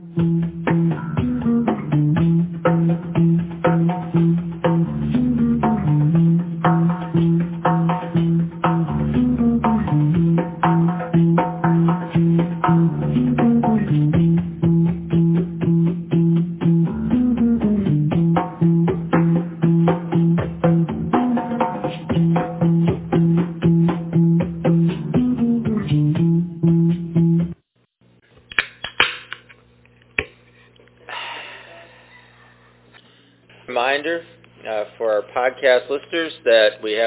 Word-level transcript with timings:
Reminder 0.00 0.57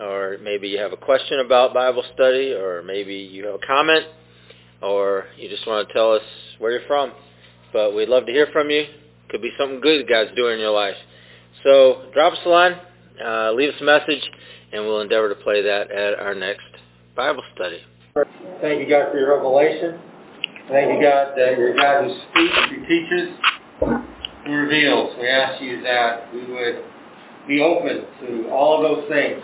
or 0.00 0.38
maybe 0.42 0.68
you 0.68 0.78
have 0.78 0.92
a 0.92 0.96
question 0.96 1.40
about 1.40 1.74
Bible 1.74 2.04
study, 2.14 2.52
or 2.52 2.82
maybe 2.82 3.14
you 3.14 3.46
have 3.46 3.56
a 3.56 3.66
comment, 3.66 4.06
or 4.80 5.26
you 5.36 5.48
just 5.48 5.66
want 5.66 5.88
to 5.88 5.94
tell 5.94 6.12
us 6.12 6.22
where 6.58 6.72
you're 6.72 6.86
from. 6.86 7.12
But 7.72 7.94
we'd 7.94 8.08
love 8.08 8.26
to 8.26 8.32
hear 8.32 8.48
from 8.52 8.70
you. 8.70 8.84
Could 9.30 9.42
be 9.42 9.50
something 9.58 9.80
good 9.80 10.08
God's 10.08 10.34
doing 10.36 10.54
in 10.54 10.60
your 10.60 10.72
life. 10.72 10.96
So 11.64 12.10
drop 12.12 12.32
us 12.32 12.38
a 12.44 12.48
line, 12.48 12.76
uh, 13.24 13.52
leave 13.52 13.72
us 13.72 13.80
a 13.80 13.84
message, 13.84 14.22
and 14.72 14.84
we'll 14.84 15.00
endeavor 15.00 15.28
to 15.28 15.34
play 15.36 15.62
that 15.62 15.90
at 15.90 16.18
our 16.18 16.34
next 16.34 16.66
Bible 17.14 17.42
study. 17.54 17.80
Thank 18.60 18.80
you, 18.80 18.88
God, 18.88 19.10
for 19.10 19.18
your 19.18 19.36
revelation. 19.36 19.98
Thank 20.68 20.92
you, 20.92 21.02
God, 21.02 21.34
that 21.36 21.58
you're 21.58 21.74
God 21.74 22.04
who 22.04 22.14
speaks, 22.30 22.56
who 22.70 22.86
teaches, 22.86 23.36
who 24.46 24.52
reveals. 24.52 25.16
We 25.18 25.28
ask 25.28 25.62
you 25.62 25.82
that 25.82 26.32
we 26.32 26.44
would 26.44 26.84
be 27.48 27.60
open 27.60 28.04
to 28.20 28.50
all 28.50 28.76
of 28.76 28.82
those 28.82 29.08
things. 29.08 29.42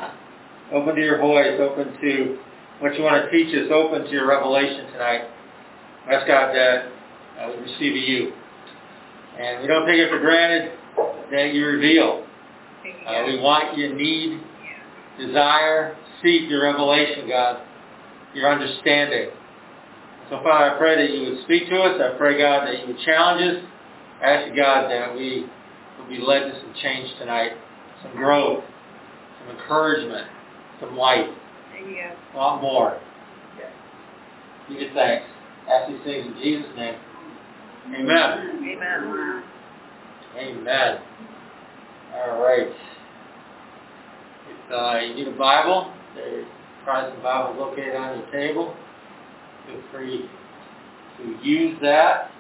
Open 0.73 0.95
to 0.95 1.01
your 1.01 1.19
voice, 1.19 1.59
open 1.61 1.97
to 2.01 2.39
what 2.81 2.95
you 2.95 3.03
want 3.03 3.25
to 3.25 3.31
teach 3.31 3.55
us, 3.57 3.71
open 3.73 4.05
to 4.05 4.11
your 4.11 4.27
revelation 4.27 4.87
tonight. 4.93 5.23
Ask 6.11 6.27
God 6.27 6.55
that 6.55 6.87
uh, 7.41 7.51
we 7.51 7.73
receive 7.73 7.97
you. 7.97 8.33
And 9.39 9.63
we 9.63 9.69
don't 9.69 9.87
take 9.87 9.99
it 9.99 10.11
for 10.11 10.21
granted 10.21 10.73
that 11.31 11.55
you 11.55 11.65
reveal. 11.67 12.25
Uh, 13.07 13.25
we 13.27 13.41
want 13.41 13.79
you, 13.79 13.95
need, 13.95 14.41
desire, 15.19 15.97
seek 16.23 16.51
your 16.51 16.65
revelation, 16.65 17.29
God, 17.29 17.63
your 18.35 18.53
understanding. 18.53 19.31
So 20.29 20.41
Father, 20.43 20.75
I 20.75 20.79
pray 20.79 20.97
that 20.97 21.15
you 21.15 21.31
would 21.31 21.45
speak 21.45 21.69
to 21.71 21.81
us. 21.81 22.01
I 22.01 22.19
pray, 22.19 22.39
God, 22.39 22.67
that 22.67 22.81
you 22.81 22.89
would 22.89 23.03
challenge 23.05 23.57
us. 23.57 23.65
I 24.21 24.25
ask 24.27 24.51
you, 24.51 24.57
God, 24.57 24.91
that 24.91 25.15
we 25.15 25.47
will 25.99 26.09
be 26.09 26.19
led 26.19 26.41
to 26.41 26.61
some 26.61 26.75
change 26.83 27.09
tonight 27.19 27.53
some 28.03 28.13
growth, 28.13 28.65
some 29.41 29.57
encouragement, 29.57 30.27
some 30.81 30.97
light. 30.97 31.29
Amen. 31.77 32.17
A 32.35 32.37
lot 32.37 32.63
more. 32.63 33.01
Give 34.69 34.83
you 34.83 34.91
thanks. 34.95 35.25
Ask 35.69 35.91
these 35.91 36.01
things 36.05 36.27
in 36.27 36.43
Jesus' 36.43 36.71
name. 36.77 36.95
Amen. 37.87 38.61
Amen. 38.63 39.43
Amen. 40.37 40.99
All 42.15 42.43
right. 42.43 42.69
If 44.49 44.73
uh, 44.73 44.99
you 45.07 45.15
need 45.15 45.29
a 45.29 45.39
Bible, 45.39 45.93
there's 46.15 46.47
some 46.85 47.23
Bibles 47.23 47.57
located 47.59 47.97
on 47.97 48.19
your 48.19 48.31
table. 48.31 48.75
Feel 49.67 49.83
free 49.93 50.31
to 51.19 51.47
use 51.47 51.79
that. 51.83 52.31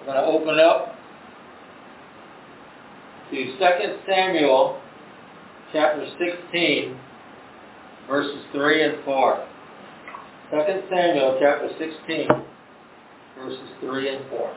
We're 0.00 0.06
going 0.06 0.16
to 0.16 0.24
open 0.24 0.58
up 0.58 0.96
to 3.30 3.36
2 3.36 3.98
Samuel 4.06 4.80
chapter 5.72 6.06
16, 6.52 6.98
verses 8.08 8.42
3 8.52 8.82
and 8.82 9.04
4. 9.04 9.48
2 10.50 10.58
Samuel 10.90 11.38
chapter 11.40 11.68
16, 11.78 12.28
verses 13.38 13.68
3 13.80 14.16
and 14.16 14.30
4. 14.30 14.54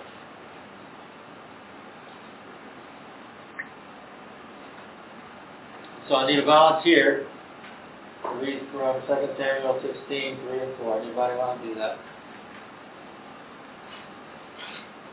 So 6.09 6.15
I 6.15 6.27
need 6.27 6.39
a 6.39 6.45
volunteer 6.45 7.25
to 8.23 8.29
read 8.37 8.61
from 8.71 9.01
2 9.07 9.07
Samuel 9.37 9.79
16, 9.81 9.97
3 10.07 10.59
and 10.59 10.77
4. 10.77 11.01
Anybody 11.01 11.37
want 11.37 11.61
to 11.61 11.67
do 11.67 11.75
that? 11.75 11.97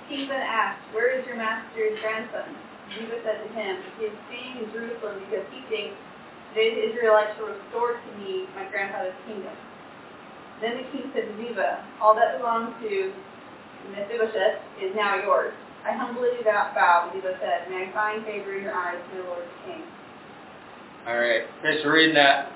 Ziba 0.08 0.34
asked, 0.34 0.82
Where 0.92 1.18
is 1.18 1.24
your 1.26 1.36
master's 1.36 1.98
grandson? 2.00 2.56
Jesus 2.92 3.24
said 3.24 3.40
to 3.40 3.48
him, 3.54 3.76
He 3.98 4.04
is 4.04 4.16
staying 4.28 4.64
in 4.64 4.72
Jerusalem 4.72 5.22
because 5.24 5.46
he 5.48 5.64
thinks 5.72 5.96
the 6.54 6.92
Israelites 6.92 7.32
will 7.40 7.54
restore 7.56 7.96
to 7.96 8.10
me 8.20 8.46
my 8.54 8.68
grandfather's 8.68 9.16
kingdom. 9.26 9.54
Then 10.60 10.78
the 10.78 10.86
king 10.92 11.10
said 11.14 11.26
to 11.26 11.34
Ziba, 11.36 11.84
All 12.00 12.14
that 12.14 12.38
belongs 12.38 12.74
to 12.82 13.12
Mephibosheth 13.90 14.60
is 14.80 14.94
now 14.94 15.16
yours. 15.16 15.54
I 15.84 15.96
humbly 15.96 16.28
do 16.38 16.44
that 16.44 16.74
bow, 16.74 17.10
Ziba 17.12 17.34
said, 17.40 17.68
May 17.68 17.90
I 17.90 17.92
find 17.92 18.24
favor 18.24 18.54
in 18.56 18.62
your 18.62 18.74
eyes, 18.74 18.98
my 19.12 19.20
lord 19.26 19.42
the 19.42 19.72
king. 19.72 19.82
All 21.06 21.18
right. 21.18 21.42
Thanks 21.62 21.82
for 21.82 21.92
reading 21.92 22.14
that. 22.14 22.52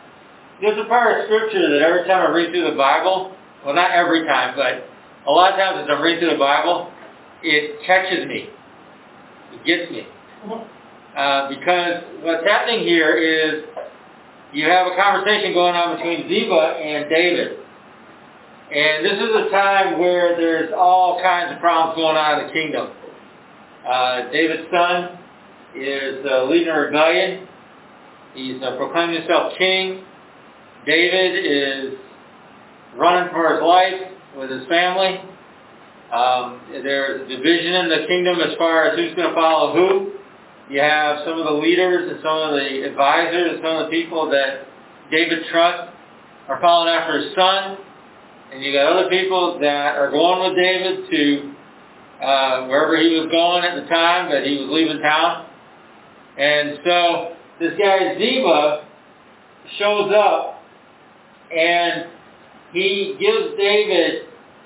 There's 0.61 0.79
a 0.79 0.89
part 0.89 1.19
of 1.19 1.27
scripture 1.27 1.69
that 1.69 1.83
every 1.83 2.07
time 2.07 2.23
I 2.23 2.31
read 2.31 2.51
through 2.53 2.71
the 2.71 2.77
Bible, 2.77 3.35
well, 3.65 3.75
not 3.75 3.91
every 3.91 4.25
time, 4.25 4.55
but 4.55 4.87
a 5.27 5.33
lot 5.33 5.53
of 5.53 5.59
times 5.59 5.83
as 5.83 5.91
I 5.91 6.01
read 6.01 6.21
through 6.21 6.31
the 6.31 6.39
Bible, 6.39 6.93
it 7.43 7.85
catches 7.85 8.27
me. 8.29 8.49
It 9.53 9.65
gets 9.65 9.91
me. 9.91 10.07
Uh, 11.17 11.49
because 11.49 12.05
what's 12.21 12.45
happening 12.45 12.81
here 12.85 13.17
is 13.17 13.65
you 14.57 14.65
have 14.65 14.87
a 14.87 14.97
conversation 14.97 15.53
going 15.53 15.75
on 15.77 15.97
between 15.97 16.29
Ziba 16.31 16.81
and 16.81 17.11
David. 17.11 17.59
And 18.73 19.05
this 19.05 19.13
is 19.13 19.29
a 19.47 19.51
time 19.51 20.01
where 20.01 20.35
there's 20.35 20.73
all 20.75 21.21
kinds 21.23 21.53
of 21.53 21.61
problems 21.61 21.97
going 21.97 22.17
on 22.17 22.41
in 22.41 22.47
the 22.47 22.53
kingdom. 22.55 22.89
Uh, 23.87 24.33
David's 24.33 24.67
son 24.73 25.19
is 25.77 26.25
uh, 26.25 26.45
leading 26.45 26.69
a 26.69 26.81
rebellion. 26.89 27.47
He's 28.35 28.63
uh, 28.63 28.77
proclaiming 28.79 29.21
himself 29.21 29.53
king. 29.59 30.03
David 30.87 31.45
is 31.45 31.99
running 32.97 33.29
for 33.35 33.53
his 33.53 33.63
life 33.63 34.11
with 34.39 34.51
his 34.51 34.67
family. 34.69 35.21
Um, 36.15 36.63
there's 36.73 37.29
division 37.29 37.75
in 37.75 37.89
the 37.91 38.07
kingdom 38.09 38.41
as 38.41 38.57
far 38.57 38.89
as 38.89 38.99
who's 38.99 39.15
going 39.17 39.29
to 39.29 39.35
follow 39.35 39.75
who. 39.75 40.13
You 40.69 40.81
have 40.81 41.19
some 41.25 41.39
of 41.39 41.45
the 41.45 41.53
leaders 41.53 42.11
and 42.11 42.19
some 42.23 42.39
of 42.39 42.51
the 42.55 42.83
advisors 42.83 43.55
and 43.55 43.63
some 43.63 43.77
of 43.77 43.87
the 43.87 43.91
people 43.91 44.31
that 44.31 44.67
David 45.11 45.45
trusts 45.51 45.93
are 46.49 46.61
following 46.61 46.93
after 46.93 47.21
his 47.21 47.35
son. 47.35 47.79
And 48.53 48.63
you 48.63 48.73
got 48.73 48.93
other 48.93 49.09
people 49.09 49.59
that 49.61 49.97
are 49.97 50.11
going 50.11 50.49
with 50.49 50.57
David 50.63 51.11
to 51.11 51.57
uh, 52.25 52.67
wherever 52.67 52.97
he 52.97 53.15
was 53.19 53.29
going 53.31 53.65
at 53.65 53.77
the 53.77 53.89
time 53.89 54.31
that 54.31 54.45
he 54.45 54.57
was 54.57 54.69
leaving 54.71 55.01
town. 55.01 55.47
And 56.39 56.79
so 56.85 57.37
this 57.61 57.73
guy 57.79 58.19
Ziba 58.19 58.87
shows 59.79 60.13
up 60.15 60.63
and 61.51 62.07
he 62.73 63.17
gives 63.21 63.57
David, 63.57 64.23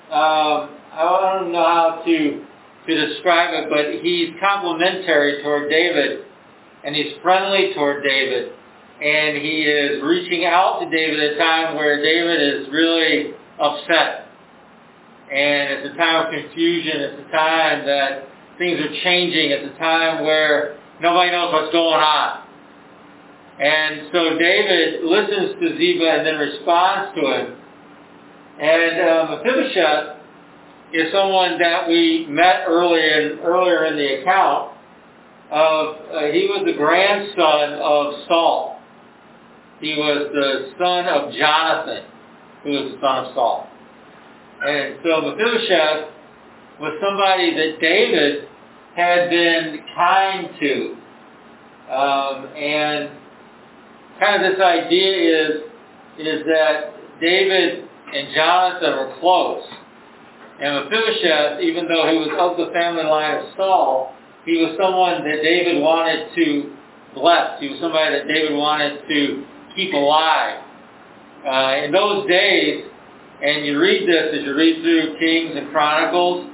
um, 0.09 0.77
I 0.91 1.37
don't 1.39 1.51
know 1.51 1.63
how 1.63 2.01
to, 2.05 2.45
to 2.87 3.07
describe 3.07 3.53
it, 3.53 3.69
but 3.69 4.03
he's 4.03 4.29
complimentary 4.39 5.43
toward 5.43 5.69
David 5.69 6.25
and 6.83 6.95
he's 6.95 7.13
friendly 7.21 7.73
toward 7.75 8.03
David. 8.03 8.53
And 9.01 9.37
he 9.37 9.63
is 9.63 10.01
reaching 10.03 10.45
out 10.45 10.79
to 10.79 10.89
David 10.89 11.19
at 11.19 11.33
a 11.33 11.37
time 11.37 11.75
where 11.75 12.01
David 12.01 12.41
is 12.41 12.69
really 12.71 13.33
upset. 13.59 14.27
And 15.31 15.73
it's 15.73 15.93
a 15.93 15.97
time 15.97 16.25
of 16.25 16.33
confusion. 16.33 17.01
It's 17.01 17.27
a 17.27 17.31
time 17.31 17.85
that 17.85 18.27
things 18.57 18.79
are 18.79 18.93
changing. 19.03 19.51
It's 19.51 19.75
a 19.75 19.79
time 19.79 20.23
where 20.23 20.77
nobody 21.01 21.31
knows 21.31 21.53
what's 21.53 21.71
going 21.71 21.99
on. 22.01 22.43
And 23.59 24.09
so 24.11 24.37
David 24.37 25.03
listens 25.03 25.59
to 25.61 25.77
Ziba 25.77 26.05
and 26.05 26.25
then 26.25 26.37
responds 26.37 27.15
to 27.15 27.21
him. 27.21 27.55
And 28.59 29.01
uh, 29.01 29.37
Mephibosheth 29.37 30.20
is 30.93 31.11
someone 31.13 31.57
that 31.59 31.87
we 31.87 32.25
met 32.29 32.65
earlier 32.67 33.31
in, 33.31 33.39
earlier 33.39 33.85
in 33.85 33.95
the 33.95 34.21
account. 34.21 34.73
of, 35.49 35.95
uh, 36.13 36.31
he 36.31 36.47
was 36.47 36.63
the 36.65 36.73
grandson 36.73 37.79
of 37.81 38.27
Saul. 38.27 38.79
He 39.79 39.95
was 39.95 40.29
the 40.33 40.73
son 40.77 41.05
of 41.07 41.33
Jonathan, 41.33 42.03
who 42.63 42.71
was 42.71 42.91
the 42.93 42.99
son 43.01 43.25
of 43.25 43.33
Saul. 43.33 43.67
And 44.63 44.95
so 45.03 45.21
Mephibosheth 45.21 46.09
was 46.79 46.93
somebody 47.01 47.55
that 47.55 47.79
David 47.81 48.47
had 48.95 49.29
been 49.29 49.79
kind 49.95 50.49
to. 50.59 50.95
Um, 51.91 52.47
and 52.55 53.09
kind 54.19 54.45
of 54.45 54.51
this 54.51 54.61
idea 54.61 55.41
is, 55.41 55.61
is 56.19 56.45
that 56.45 56.93
David 57.19 57.85
and 58.13 58.35
Jonathan 58.35 58.91
were 58.97 59.15
close. 59.19 59.63
And 60.61 60.85
Mephibosheth, 60.85 61.61
even 61.61 61.87
though 61.87 62.05
he 62.11 62.17
was 62.17 62.29
of 62.37 62.55
the 62.55 62.71
family 62.71 63.03
line 63.03 63.37
of 63.37 63.45
Saul, 63.57 64.13
he 64.45 64.61
was 64.61 64.77
someone 64.77 65.23
that 65.25 65.41
David 65.41 65.81
wanted 65.81 66.35
to 66.35 66.73
bless. 67.15 67.59
He 67.59 67.69
was 67.69 67.79
somebody 67.81 68.13
that 68.13 68.27
David 68.27 68.55
wanted 68.55 69.01
to 69.07 69.45
keep 69.75 69.93
alive. 69.93 70.61
Uh, 71.45 71.81
in 71.83 71.91
those 71.91 72.27
days, 72.29 72.85
and 73.41 73.65
you 73.65 73.79
read 73.79 74.07
this 74.07 74.37
as 74.37 74.45
you 74.45 74.55
read 74.55 74.83
through 74.83 75.17
Kings 75.17 75.57
and 75.57 75.71
Chronicles, 75.71 76.45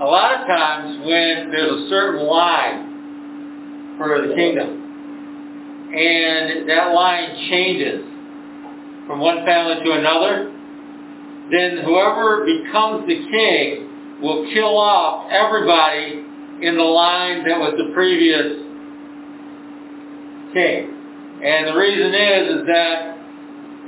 a 0.00 0.04
lot 0.04 0.40
of 0.40 0.46
times 0.46 0.98
when 1.00 1.50
there's 1.50 1.72
a 1.72 1.88
certain 1.88 2.26
line 2.26 3.96
for 3.96 4.28
the 4.28 4.34
kingdom, 4.34 5.88
and 5.96 6.68
that 6.68 6.92
line 6.92 7.48
changes 7.48 8.04
from 9.06 9.20
one 9.20 9.46
family 9.46 9.82
to 9.84 9.92
another, 9.92 10.51
then 11.50 11.78
whoever 11.84 12.44
becomes 12.44 13.06
the 13.06 13.18
king 13.30 14.20
will 14.22 14.48
kill 14.52 14.78
off 14.78 15.30
everybody 15.30 16.24
in 16.62 16.76
the 16.76 16.82
line 16.82 17.44
that 17.48 17.58
was 17.58 17.74
the 17.76 17.92
previous 17.92 18.62
king. 20.54 20.94
And 21.42 21.66
the 21.66 21.74
reason 21.74 22.14
is, 22.14 22.60
is 22.60 22.66
that 22.68 23.18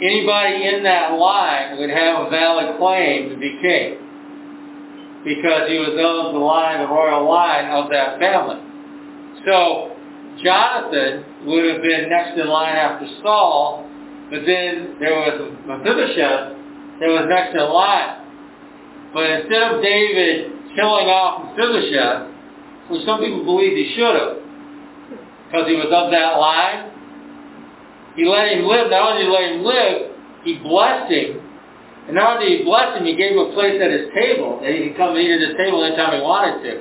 anybody 0.02 0.66
in 0.74 0.82
that 0.82 1.12
line 1.12 1.78
would 1.78 1.90
have 1.90 2.26
a 2.26 2.30
valid 2.30 2.76
claim 2.78 3.30
to 3.30 3.36
be 3.36 3.58
king 3.62 3.98
because 5.24 5.70
he 5.70 5.78
was 5.78 5.94
of 5.94 6.34
the 6.34 6.38
line, 6.38 6.80
the 6.80 6.88
royal 6.88 7.28
line 7.28 7.70
of 7.70 7.88
that 7.90 8.18
family. 8.18 8.60
So 9.46 9.96
Jonathan 10.42 11.46
would 11.46 11.64
have 11.72 11.82
been 11.82 12.10
next 12.10 12.38
in 12.38 12.48
line 12.48 12.76
after 12.76 13.06
Saul, 13.22 13.88
but 14.30 14.40
then 14.44 14.96
there 14.98 15.14
was 15.14 15.52
Mephibosheth 15.64 16.63
that 17.00 17.08
was 17.08 17.26
next 17.28 17.54
in 17.54 17.64
Lot. 17.64 18.22
But 19.12 19.30
instead 19.30 19.62
of 19.74 19.82
David 19.82 20.52
killing 20.74 21.06
off 21.06 21.54
Mephibosheth, 21.54 22.90
which 22.90 23.06
some 23.06 23.20
people 23.20 23.44
believe 23.44 23.76
he 23.76 23.94
should 23.94 24.14
have, 24.14 24.36
because 25.46 25.66
he 25.70 25.76
was 25.78 25.90
of 25.90 26.10
that 26.10 26.38
line, 26.38 26.90
he 28.16 28.26
let 28.26 28.50
him 28.50 28.66
live. 28.66 28.90
Not 28.90 29.14
only 29.14 29.22
did 29.22 29.30
he 29.30 29.34
let 29.34 29.46
him 29.52 29.62
live, 29.62 29.96
he 30.42 30.52
blessed 30.62 31.10
him 31.10 31.44
and 32.06 32.16
not 32.16 32.36
only 32.36 32.48
did 32.48 32.58
he 32.60 32.64
bless 32.64 32.98
him, 32.98 33.06
he 33.06 33.16
gave 33.16 33.32
him 33.32 33.48
a 33.48 33.52
place 33.56 33.80
at 33.80 33.88
his 33.90 34.12
table, 34.12 34.60
that 34.60 34.68
he 34.68 34.88
could 34.88 34.96
come 34.96 35.16
and 35.16 35.24
eat 35.24 35.32
at 35.32 35.40
his 35.40 35.56
table 35.56 35.80
anytime 35.80 36.20
he 36.20 36.20
wanted 36.20 36.60
to. 36.60 36.72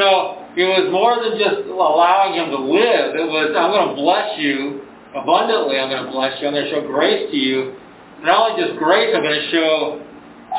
So 0.00 0.48
it 0.56 0.64
was 0.64 0.88
more 0.88 1.20
than 1.20 1.36
just 1.36 1.68
allowing 1.68 2.40
him 2.40 2.48
to 2.50 2.60
live. 2.64 3.12
It 3.14 3.28
was, 3.28 3.52
I'm 3.52 3.70
going 3.70 3.92
to 3.92 3.96
bless 4.00 4.40
you 4.40 4.80
abundantly. 5.12 5.76
I'm 5.76 5.92
going 5.92 6.08
to 6.08 6.10
bless 6.10 6.40
you. 6.40 6.48
I'm 6.48 6.56
going 6.56 6.64
to 6.64 6.72
show 6.72 6.82
grace 6.88 7.30
to 7.30 7.36
you. 7.36 7.76
Not 8.22 8.52
only 8.52 8.62
just 8.62 8.78
grace, 8.78 9.14
I'm 9.14 9.22
going 9.22 9.40
to 9.40 9.50
show 9.50 10.02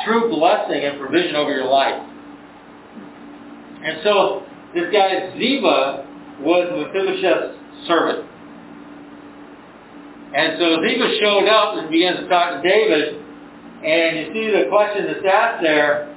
true 0.04 0.28
blessing 0.30 0.84
and 0.84 0.98
provision 0.98 1.36
over 1.36 1.50
your 1.50 1.66
life. 1.66 2.02
And 3.82 4.00
so 4.04 4.42
this 4.74 4.92
guy 4.92 5.32
Ziba 5.38 6.06
was 6.40 6.68
Mephibosheth's 6.70 7.88
servant. 7.88 8.28
And 10.34 10.58
so 10.58 10.76
Ziba 10.84 11.16
showed 11.20 11.48
up 11.48 11.78
and 11.78 11.90
begins 11.90 12.20
to 12.20 12.28
talk 12.28 12.60
to 12.60 12.68
David, 12.68 13.22
and 13.84 14.16
you 14.18 14.24
see 14.34 14.50
the 14.50 14.68
question 14.68 15.06
that's 15.06 15.24
asked 15.24 15.62
there, 15.62 16.12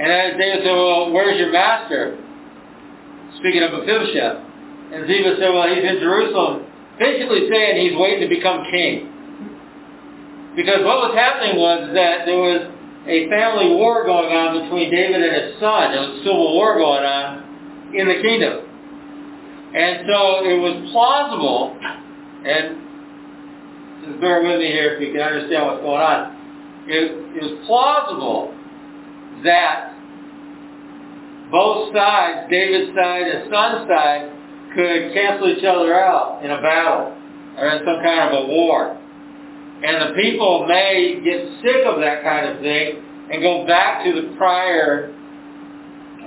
and 0.00 0.38
David 0.38 0.64
said, 0.64 0.72
well, 0.72 1.12
where's 1.12 1.38
your 1.38 1.52
master? 1.52 2.16
Speaking 3.38 3.62
of 3.62 3.72
Mephibosheth. 3.72 4.48
And 4.92 5.06
Ziba 5.06 5.36
said, 5.38 5.54
well, 5.54 5.68
he's 5.68 5.84
in 5.84 6.00
Jerusalem, 6.00 6.66
basically 6.98 7.48
saying 7.48 7.86
he's 7.86 7.96
waiting 7.98 8.28
to 8.28 8.34
become 8.34 8.64
king. 8.72 9.09
Because 10.56 10.82
what 10.82 11.10
was 11.10 11.14
happening 11.14 11.56
was 11.56 11.90
that 11.94 12.26
there 12.26 12.38
was 12.38 12.68
a 13.06 13.28
family 13.30 13.74
war 13.74 14.04
going 14.04 14.34
on 14.34 14.62
between 14.62 14.90
David 14.90 15.22
and 15.22 15.32
his 15.32 15.60
son. 15.60 15.92
There 15.92 16.02
was 16.02 16.20
a 16.20 16.22
civil 16.26 16.54
war 16.54 16.74
going 16.74 17.04
on 17.04 17.94
in 17.94 18.08
the 18.08 18.18
kingdom. 18.20 18.66
And 19.74 20.04
so 20.10 20.42
it 20.42 20.58
was 20.58 20.90
plausible, 20.90 21.78
and 22.42 22.82
just 24.04 24.20
bear 24.20 24.42
with 24.42 24.58
me 24.58 24.66
here 24.66 24.94
if 24.94 25.00
you 25.00 25.12
can 25.12 25.22
understand 25.22 25.66
what's 25.66 25.82
going 25.82 26.02
on. 26.02 26.36
It, 26.90 27.14
it 27.38 27.42
was 27.46 27.54
plausible 27.66 28.50
that 29.44 29.94
both 31.50 31.94
sides, 31.94 32.50
David's 32.50 32.94
side 32.94 33.22
and 33.22 33.50
son's 33.50 33.86
side, 33.86 34.30
could 34.74 35.14
cancel 35.14 35.48
each 35.50 35.64
other 35.64 35.94
out 35.94 36.44
in 36.44 36.50
a 36.50 36.60
battle 36.62 37.14
or 37.58 37.66
in 37.70 37.78
some 37.86 38.02
kind 38.02 38.34
of 38.34 38.44
a 38.44 38.46
war. 38.46 38.99
And 39.82 40.10
the 40.10 40.14
people 40.20 40.66
may 40.66 41.20
get 41.24 41.40
sick 41.62 41.86
of 41.86 42.00
that 42.00 42.22
kind 42.22 42.48
of 42.48 42.60
thing 42.60 43.02
and 43.32 43.42
go 43.42 43.66
back 43.66 44.04
to 44.04 44.12
the 44.12 44.36
prior 44.36 45.14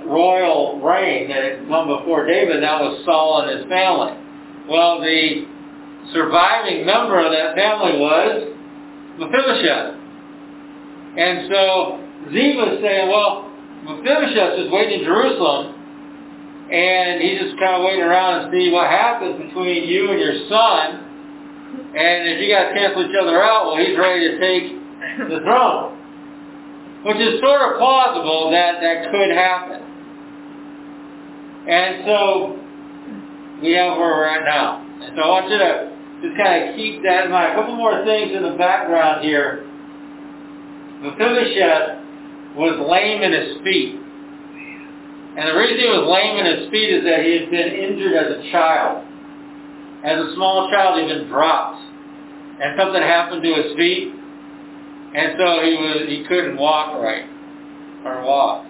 royal 0.06 0.80
reign 0.80 1.28
that 1.28 1.42
had 1.42 1.68
come 1.68 1.88
before 1.88 2.26
David, 2.26 2.62
that 2.62 2.80
was 2.80 3.04
Saul 3.04 3.42
and 3.42 3.58
his 3.58 3.68
family. 3.68 4.12
Well, 4.68 5.00
the 5.00 5.46
surviving 6.12 6.84
member 6.84 7.24
of 7.24 7.32
that 7.32 7.54
family 7.54 7.98
was 7.98 8.54
Mephibosheth. 9.18 9.94
And 11.16 11.48
so 11.48 12.00
Ziba 12.32 12.74
is 12.74 12.82
saying, 12.82 13.08
well, 13.08 13.50
Mephibosheth 13.84 14.58
is 14.58 14.70
waiting 14.72 15.00
in 15.00 15.04
Jerusalem, 15.04 15.74
and 16.72 17.22
he's 17.22 17.40
just 17.40 17.58
kind 17.60 17.76
of 17.76 17.84
waiting 17.84 18.02
around 18.02 18.50
to 18.50 18.56
see 18.56 18.72
what 18.72 18.88
happens 18.88 19.40
between 19.40 19.84
you 19.88 20.10
and 20.10 20.18
your 20.18 20.48
son. 20.48 21.03
And 21.94 22.28
if 22.28 22.40
you 22.42 22.52
guys 22.52 22.74
cancel 22.74 23.06
each 23.06 23.16
other 23.20 23.42
out, 23.42 23.66
well, 23.66 23.78
he's 23.78 23.96
ready 23.96 24.30
to 24.30 24.38
take 24.38 25.28
the 25.28 25.40
throne. 25.44 25.94
Which 27.04 27.18
is 27.18 27.40
sort 27.40 27.60
of 27.60 27.78
plausible 27.78 28.50
that 28.50 28.80
that 28.80 29.10
could 29.10 29.30
happen. 29.30 29.82
And 31.68 32.04
so 32.06 32.58
we 33.62 33.72
have 33.74 33.96
where 33.96 34.10
we're 34.16 34.26
at 34.26 34.44
now. 34.44 34.84
So 35.14 35.22
I 35.22 35.28
want 35.28 35.50
you 35.50 35.58
to 35.58 35.92
just 36.22 36.36
kind 36.36 36.68
of 36.68 36.76
keep 36.76 37.02
that 37.02 37.26
in 37.26 37.30
mind. 37.30 37.52
A 37.52 37.54
couple 37.56 37.76
more 37.76 38.04
things 38.04 38.32
in 38.34 38.42
the 38.42 38.56
background 38.56 39.24
here. 39.24 39.64
Mephibosheth 41.04 42.56
was 42.56 42.80
lame 42.88 43.22
in 43.22 43.32
his 43.32 43.62
feet. 43.62 44.00
And 45.36 45.48
the 45.48 45.56
reason 45.58 45.78
he 45.78 45.90
was 45.92 46.08
lame 46.08 46.40
in 46.40 46.46
his 46.46 46.70
feet 46.70 46.88
is 46.88 47.04
that 47.04 47.20
he 47.24 47.36
had 47.38 47.50
been 47.50 47.68
injured 47.68 48.14
as 48.16 48.38
a 48.38 48.50
child. 48.50 49.03
As 50.04 50.20
a 50.20 50.34
small 50.34 50.70
child, 50.70 51.00
he'd 51.00 51.08
been 51.08 51.28
dropped. 51.28 51.80
And 52.60 52.78
something 52.78 53.02
happened 53.02 53.42
to 53.42 53.52
his 53.54 53.76
feet. 53.76 54.12
And 55.14 55.34
so 55.38 55.64
he 55.64 55.74
was 55.74 56.04
he 56.06 56.24
couldn't 56.28 56.56
walk 56.56 57.00
right. 57.00 57.24
Or 58.04 58.22
walk. 58.22 58.66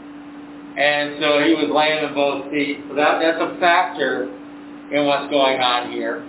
And 0.78 1.16
so 1.20 1.42
he 1.42 1.54
was 1.54 1.68
lame 1.68 2.04
in 2.04 2.14
both 2.14 2.50
feet. 2.50 2.78
So 2.88 2.94
that, 2.94 3.20
that's 3.20 3.42
a 3.42 3.58
factor 3.60 4.30
in 4.90 5.06
what's 5.06 5.30
going 5.30 5.60
on 5.60 5.92
here 5.92 6.24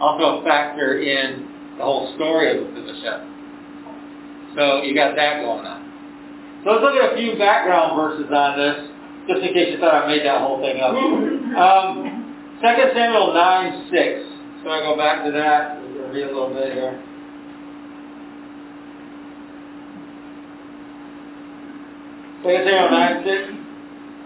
also 0.00 0.40
a 0.40 0.44
factor 0.44 1.00
in 1.00 1.46
the 1.76 1.84
whole 1.84 2.14
story 2.14 2.56
of 2.56 2.66
Mephibosheth. 2.66 3.26
So 4.56 4.82
you 4.82 4.94
got 4.94 5.14
that 5.16 5.42
going 5.42 5.66
on. 5.66 5.84
So 6.64 6.70
let's 6.70 6.82
look 6.82 6.94
at 6.94 7.12
a 7.12 7.16
few 7.16 7.38
background 7.38 7.94
verses 7.94 8.30
on 8.32 8.58
this, 8.58 8.76
just 9.28 9.42
in 9.42 9.54
case 9.54 9.68
you 9.72 9.78
thought 9.78 9.94
I 9.94 10.06
made 10.06 10.24
that 10.26 10.40
whole 10.40 10.60
thing 10.60 10.80
up. 10.80 10.94
Um, 10.94 12.17
2 12.58 12.66
Samuel 12.66 13.34
9, 13.34 13.86
6. 13.86 14.64
So 14.64 14.70
I 14.70 14.80
go 14.82 14.96
back 14.98 15.22
to 15.24 15.30
that. 15.30 15.78
We're 15.78 15.94
going 15.94 16.10
to 16.10 16.12
read 16.12 16.26
a 16.26 16.34
little 16.34 16.50
bit 16.50 16.74
here. 16.74 16.98
Second 22.42 22.66
Samuel 22.66 22.90
9, 22.90 23.22
6. 23.22 23.58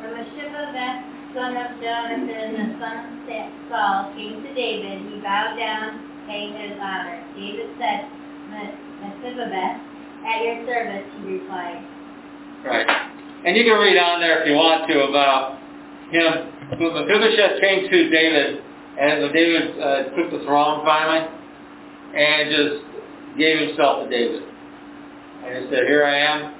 For 0.00 0.08
Mephibosheth 0.16 1.12
son 1.36 1.56
of 1.60 1.76
Jonathan, 1.76 2.28
the 2.28 2.72
son 2.80 2.96
of 3.04 3.52
Saul, 3.68 4.16
came 4.16 4.40
to 4.40 4.54
David, 4.54 5.12
he 5.12 5.20
bowed 5.20 5.56
down, 5.60 6.00
paying 6.24 6.56
his 6.56 6.80
honor. 6.80 7.20
David 7.36 7.68
said, 7.76 8.08
Mephibosheth, 8.48 9.76
at 10.24 10.40
your 10.40 10.64
service, 10.64 11.04
he 11.20 11.36
replied. 11.36 11.84
Right. 12.64 12.88
And 13.44 13.56
you 13.56 13.64
can 13.64 13.76
read 13.76 13.98
on 13.98 14.20
there 14.20 14.40
if 14.40 14.48
you 14.48 14.54
want 14.54 14.88
to 14.88 15.04
about 15.04 15.60
him. 16.08 16.61
Mephibosheth 16.78 17.60
came 17.60 17.90
to 17.90 18.08
David, 18.08 18.62
and 18.98 19.32
David 19.32 19.80
uh, 19.80 20.04
took 20.16 20.30
the 20.30 20.44
throne 20.44 20.84
finally, 20.84 21.28
and 22.16 22.50
just 22.50 23.38
gave 23.38 23.68
himself 23.68 24.04
to 24.04 24.10
David. 24.10 24.42
And 25.44 25.64
he 25.64 25.70
said, 25.70 25.86
here 25.86 26.04
I 26.04 26.16
am, 26.16 26.54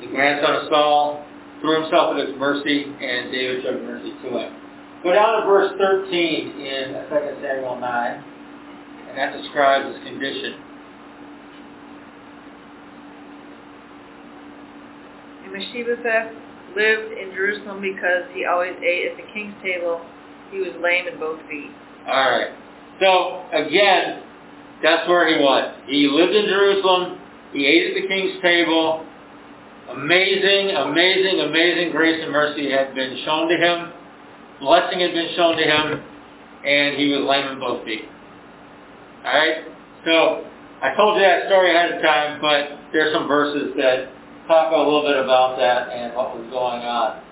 the 0.00 0.08
grandson 0.08 0.56
of 0.56 0.68
Saul, 0.68 1.24
threw 1.60 1.80
himself 1.82 2.16
at 2.16 2.28
his 2.28 2.36
mercy, 2.36 2.84
and 2.84 3.32
David 3.32 3.62
showed 3.62 3.82
mercy 3.82 4.12
to 4.22 4.38
him. 4.38 4.52
Go 5.02 5.12
down 5.12 5.40
to 5.40 5.46
verse 5.46 5.72
13 5.78 6.60
in 6.60 6.92
2 7.08 7.36
Samuel 7.40 7.80
9, 7.80 8.24
and 9.08 9.18
that 9.18 9.40
describes 9.40 9.94
his 9.94 10.04
condition. 10.04 10.60
And 15.44 15.52
Mephibosheth 15.52 16.45
lived 16.76 17.16
in 17.16 17.32
Jerusalem 17.32 17.80
because 17.80 18.28
he 18.34 18.44
always 18.44 18.76
ate 18.84 19.10
at 19.10 19.16
the 19.16 19.26
king's 19.32 19.54
table. 19.64 20.04
He 20.52 20.58
was 20.58 20.76
lame 20.78 21.08
in 21.08 21.18
both 21.18 21.40
feet. 21.48 21.72
All 22.06 22.30
right. 22.30 22.52
So 23.00 23.42
again, 23.52 24.22
that's 24.82 25.08
where 25.08 25.26
he 25.26 25.42
was. 25.42 25.74
He 25.86 26.06
lived 26.06 26.36
in 26.36 26.46
Jerusalem. 26.46 27.18
He 27.52 27.66
ate 27.66 27.96
at 27.96 28.02
the 28.02 28.06
king's 28.06 28.40
table. 28.42 29.04
Amazing, 29.90 30.76
amazing, 30.76 31.40
amazing 31.40 31.90
grace 31.92 32.20
and 32.22 32.32
mercy 32.32 32.70
had 32.70 32.94
been 32.94 33.18
shown 33.24 33.48
to 33.48 33.56
him. 33.56 33.92
Blessing 34.60 35.00
had 35.00 35.12
been 35.12 35.30
shown 35.36 35.56
to 35.56 35.62
him, 35.62 36.02
and 36.64 36.96
he 36.96 37.12
was 37.12 37.24
lame 37.28 37.52
in 37.52 37.58
both 37.58 37.84
feet. 37.84 38.04
All 39.24 39.32
right. 39.32 39.64
So 40.04 40.46
I 40.82 40.94
told 40.94 41.16
you 41.16 41.22
that 41.22 41.46
story 41.46 41.70
ahead 41.74 41.92
of 41.92 42.02
time, 42.02 42.40
but 42.40 42.92
there's 42.92 43.14
some 43.14 43.28
verses 43.28 43.72
that 43.76 44.15
talk 44.46 44.72
a 44.72 44.76
little 44.76 45.02
bit 45.02 45.16
about 45.16 45.58
that 45.58 45.90
and 45.90 46.14
what 46.14 46.36
was 46.38 46.46
going 46.50 46.82
on. 46.82 47.22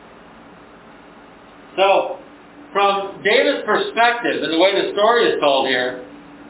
So, 1.76 2.18
from 2.72 3.22
David's 3.22 3.64
perspective, 3.66 4.42
and 4.42 4.52
the 4.52 4.58
way 4.58 4.74
the 4.74 4.92
story 4.92 5.26
is 5.30 5.40
told 5.40 5.68
here, 5.68 6.04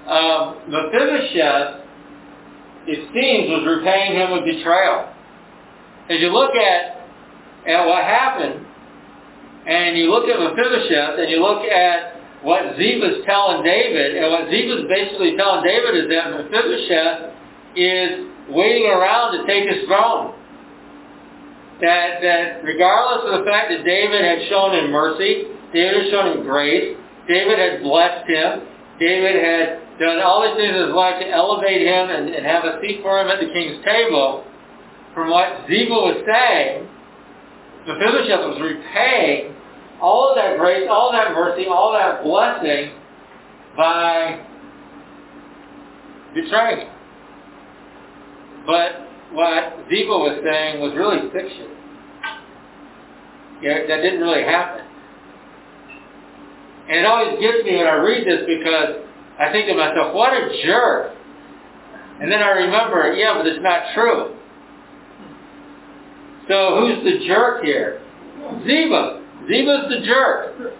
um, 0.09 0.61
Mephibosheth, 0.69 1.85
it 2.87 3.01
seems, 3.13 3.49
was 3.49 3.65
repaying 3.65 4.17
him 4.17 4.33
with 4.33 4.45
betrayal. 4.45 5.09
As 6.09 6.21
you 6.21 6.29
look 6.29 6.53
at, 6.57 7.09
at 7.69 7.87
what 7.87 8.05
happened, 8.05 8.67
and 9.67 9.97
you 9.97 10.11
look 10.11 10.29
at 10.29 10.37
Mephibosheth, 10.37 11.21
and 11.21 11.31
you 11.31 11.41
look 11.41 11.65
at 11.65 12.21
what 12.45 12.77
Ziba's 12.77 13.25
telling 13.25 13.65
David, 13.65 14.17
and 14.17 14.33
what 14.33 14.49
Ziba's 14.53 14.85
basically 14.89 15.37
telling 15.37 15.65
David 15.65 16.05
is 16.05 16.09
that 16.13 16.29
Mephibosheth 16.37 17.33
is 17.77 18.29
waiting 18.53 18.85
around 18.93 19.41
to 19.41 19.47
take 19.47 19.69
his 19.69 19.89
throne 19.89 20.37
that, 21.81 22.23
that 22.23 22.63
regardless 22.63 23.27
of 23.27 23.41
the 23.41 23.51
fact 23.51 23.71
that 23.71 23.85
David 23.85 24.25
had 24.25 24.49
shown 24.49 24.75
him 24.75 24.91
mercy, 24.91 25.51
David 25.73 26.05
had 26.05 26.11
shown 26.11 26.39
him 26.39 26.43
grace, 26.45 26.97
David 27.27 27.59
had 27.59 27.83
blessed 27.83 28.29
him, 28.29 28.63
David 29.01 29.43
had 29.43 29.99
done 29.99 30.21
all 30.21 30.43
these 30.43 30.57
things 30.57 30.75
in 30.75 30.87
his 30.87 30.95
life 30.95 31.19
to 31.21 31.29
elevate 31.29 31.83
him 31.83 32.11
and, 32.11 32.29
and 32.31 32.47
have 32.47 32.65
a 32.65 32.79
seat 32.81 33.01
for 33.03 33.19
him 33.21 33.29
at 33.29 33.41
the 33.41 33.51
king's 33.53 33.85
table, 33.85 34.45
from 35.15 35.31
what 35.31 35.67
Ziba 35.69 35.95
was 35.95 36.23
saying, 36.27 36.89
Mephibosheth 37.87 38.41
was 38.41 38.59
repaying 38.61 39.55
all 40.01 40.31
of 40.31 40.37
that 40.37 40.59
grace, 40.59 40.89
all 40.91 41.13
that 41.13 41.33
mercy, 41.33 41.67
all 41.67 41.93
that 41.93 42.23
blessing 42.25 42.93
by 43.77 44.45
betraying. 46.35 46.89
But 48.67 49.04
what 49.35 49.87
Ziba 49.91 50.17
was 50.17 50.41
saying 50.43 50.81
was 50.81 50.95
really 50.95 51.29
fiction. 51.31 51.69
Yeah, 53.63 53.87
that 53.87 54.01
didn't 54.03 54.21
really 54.21 54.45
happen. 54.45 54.87
And 56.89 56.99
it 56.99 57.07
always 57.07 57.41
gets 57.41 57.65
me 57.65 57.77
when 57.77 57.87
I 57.87 57.97
read 57.97 58.27
this 58.27 58.47
because 58.47 59.05
I 59.39 59.51
think 59.51 59.69
to 59.69 59.75
myself, 59.75 60.15
what 60.15 60.33
a 60.33 60.63
jerk. 60.65 61.17
And 62.21 62.31
then 62.31 62.43
I 62.43 62.51
remember, 62.51 63.13
yeah, 63.15 63.35
but 63.37 63.47
it's 63.47 63.63
not 63.63 63.95
true. 63.95 64.37
So 66.49 66.79
who's 66.81 67.03
the 67.05 67.27
jerk 67.27 67.65
here? 67.65 68.01
Ziba. 68.67 69.25
Ziba's 69.49 69.89
the 69.89 70.05
jerk. 70.05 70.75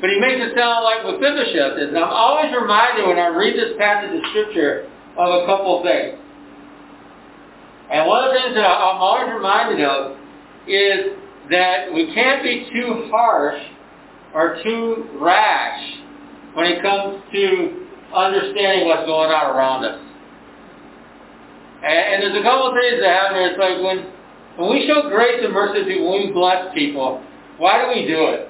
But 0.00 0.10
he 0.10 0.20
makes 0.20 0.38
it 0.38 0.54
sound 0.56 0.84
like 0.84 1.04
Mephibosheth 1.04 1.78
is. 1.78 1.88
And 1.88 1.98
I'm 1.98 2.12
always 2.12 2.52
reminded 2.54 3.06
when 3.06 3.18
I 3.18 3.28
read 3.28 3.56
this 3.56 3.76
passage 3.76 4.14
of 4.14 4.22
Scripture 4.30 4.88
of 5.18 5.42
a 5.42 5.46
couple 5.46 5.82
things. 5.82 6.18
And 7.90 8.06
one 8.06 8.24
of 8.24 8.34
the 8.34 8.40
things 8.40 8.54
that 8.54 8.66
I'm 8.66 8.98
always 8.98 9.32
reminded 9.32 9.84
of 9.84 10.16
is 10.66 11.16
that 11.50 11.92
we 11.92 12.12
can't 12.14 12.42
be 12.42 12.68
too 12.72 13.08
harsh 13.10 13.62
or 14.34 14.60
too 14.62 15.06
rash 15.20 15.80
when 16.54 16.66
it 16.66 16.82
comes 16.82 17.22
to 17.32 17.86
understanding 18.14 18.86
what's 18.86 19.06
going 19.06 19.30
on 19.30 19.56
around 19.56 19.84
us. 19.84 20.00
And, 21.84 21.98
and 22.14 22.22
there's 22.22 22.40
a 22.40 22.42
couple 22.42 22.68
of 22.68 22.74
things 22.74 23.00
that 23.00 23.12
happen. 23.12 23.38
It's 23.38 23.58
like 23.58 23.78
when, 23.84 24.10
when 24.58 24.70
we 24.70 24.86
show 24.86 25.08
grace 25.08 25.38
and 25.44 25.52
mercy 25.52 25.84
to 25.84 26.00
when 26.02 26.26
we 26.26 26.32
bless 26.32 26.74
people, 26.74 27.22
why 27.58 27.82
do 27.82 27.88
we 27.88 28.06
do 28.06 28.34
it? 28.34 28.48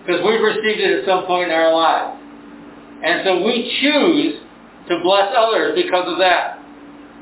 Because 0.00 0.24
we've 0.24 0.40
received 0.40 0.80
it 0.80 1.00
at 1.00 1.06
some 1.06 1.26
point 1.26 1.50
in 1.50 1.54
our 1.54 1.72
lives. 1.74 2.16
And 3.04 3.22
so 3.24 3.44
we 3.44 3.78
choose 3.82 4.40
to 4.88 5.00
bless 5.02 5.34
others 5.36 5.74
because 5.74 6.04
of 6.06 6.18
that. 6.18 6.59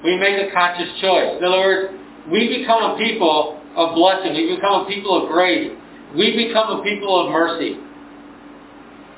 We 0.05 0.17
make 0.17 0.49
a 0.49 0.52
conscious 0.52 0.88
choice. 1.00 1.38
In 1.38 1.45
other 1.45 1.59
words, 1.59 1.95
we 2.31 2.59
become 2.59 2.95
a 2.95 2.99
people 2.99 3.61
of 3.76 3.95
blessing. 3.95 4.35
We 4.35 4.55
become 4.55 4.85
a 4.85 4.88
people 4.88 5.25
of 5.25 5.28
grace. 5.31 5.73
We 6.17 6.47
become 6.47 6.81
a 6.81 6.83
people 6.83 7.26
of 7.26 7.33
mercy. 7.33 7.76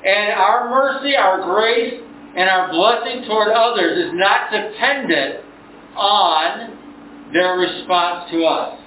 And 0.05 0.33
our 0.33 0.69
mercy, 0.69 1.15
our 1.15 1.43
grace, 1.43 2.01
and 2.35 2.49
our 2.49 2.71
blessing 2.71 3.25
toward 3.27 3.49
others 3.49 4.07
is 4.07 4.11
not 4.13 4.51
dependent 4.51 5.45
on 5.95 6.77
their 7.33 7.57
response 7.57 8.31
to 8.31 8.43
us. 8.43 8.79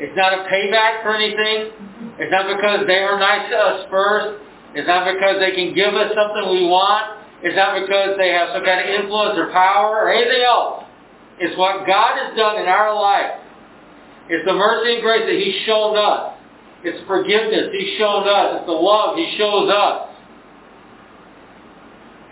It's 0.00 0.16
not 0.16 0.32
a 0.32 0.48
payback 0.48 1.02
for 1.02 1.14
anything. 1.14 1.72
It's 2.18 2.32
not 2.32 2.48
because 2.48 2.86
they 2.86 3.00
were 3.00 3.18
nice 3.18 3.50
to 3.50 3.56
us 3.56 3.86
first. 3.90 4.42
It's 4.74 4.86
not 4.86 5.04
because 5.12 5.36
they 5.40 5.52
can 5.54 5.74
give 5.74 5.94
us 5.94 6.12
something 6.14 6.50
we 6.50 6.66
want. 6.66 7.19
It's 7.42 7.56
not 7.56 7.80
because 7.80 8.16
they 8.18 8.30
have 8.30 8.50
some 8.52 8.64
kind 8.64 8.80
of 8.80 9.00
influence 9.00 9.38
or 9.38 9.50
power 9.50 9.96
or 10.04 10.12
anything 10.12 10.42
else. 10.42 10.84
It's 11.38 11.56
what 11.56 11.86
God 11.86 12.18
has 12.20 12.36
done 12.36 12.60
in 12.60 12.66
our 12.66 12.94
life. 12.94 13.40
It's 14.28 14.44
the 14.44 14.52
mercy 14.52 14.94
and 14.94 15.02
grace 15.02 15.24
that 15.24 15.34
He's 15.34 15.64
shown 15.64 15.96
us. 15.96 16.36
It's 16.84 17.06
forgiveness 17.06 17.72
He's 17.72 17.98
shown 17.98 18.28
us. 18.28 18.60
It's 18.60 18.66
the 18.66 18.72
love 18.72 19.16
He 19.16 19.34
shows 19.38 19.70
us. 19.72 20.08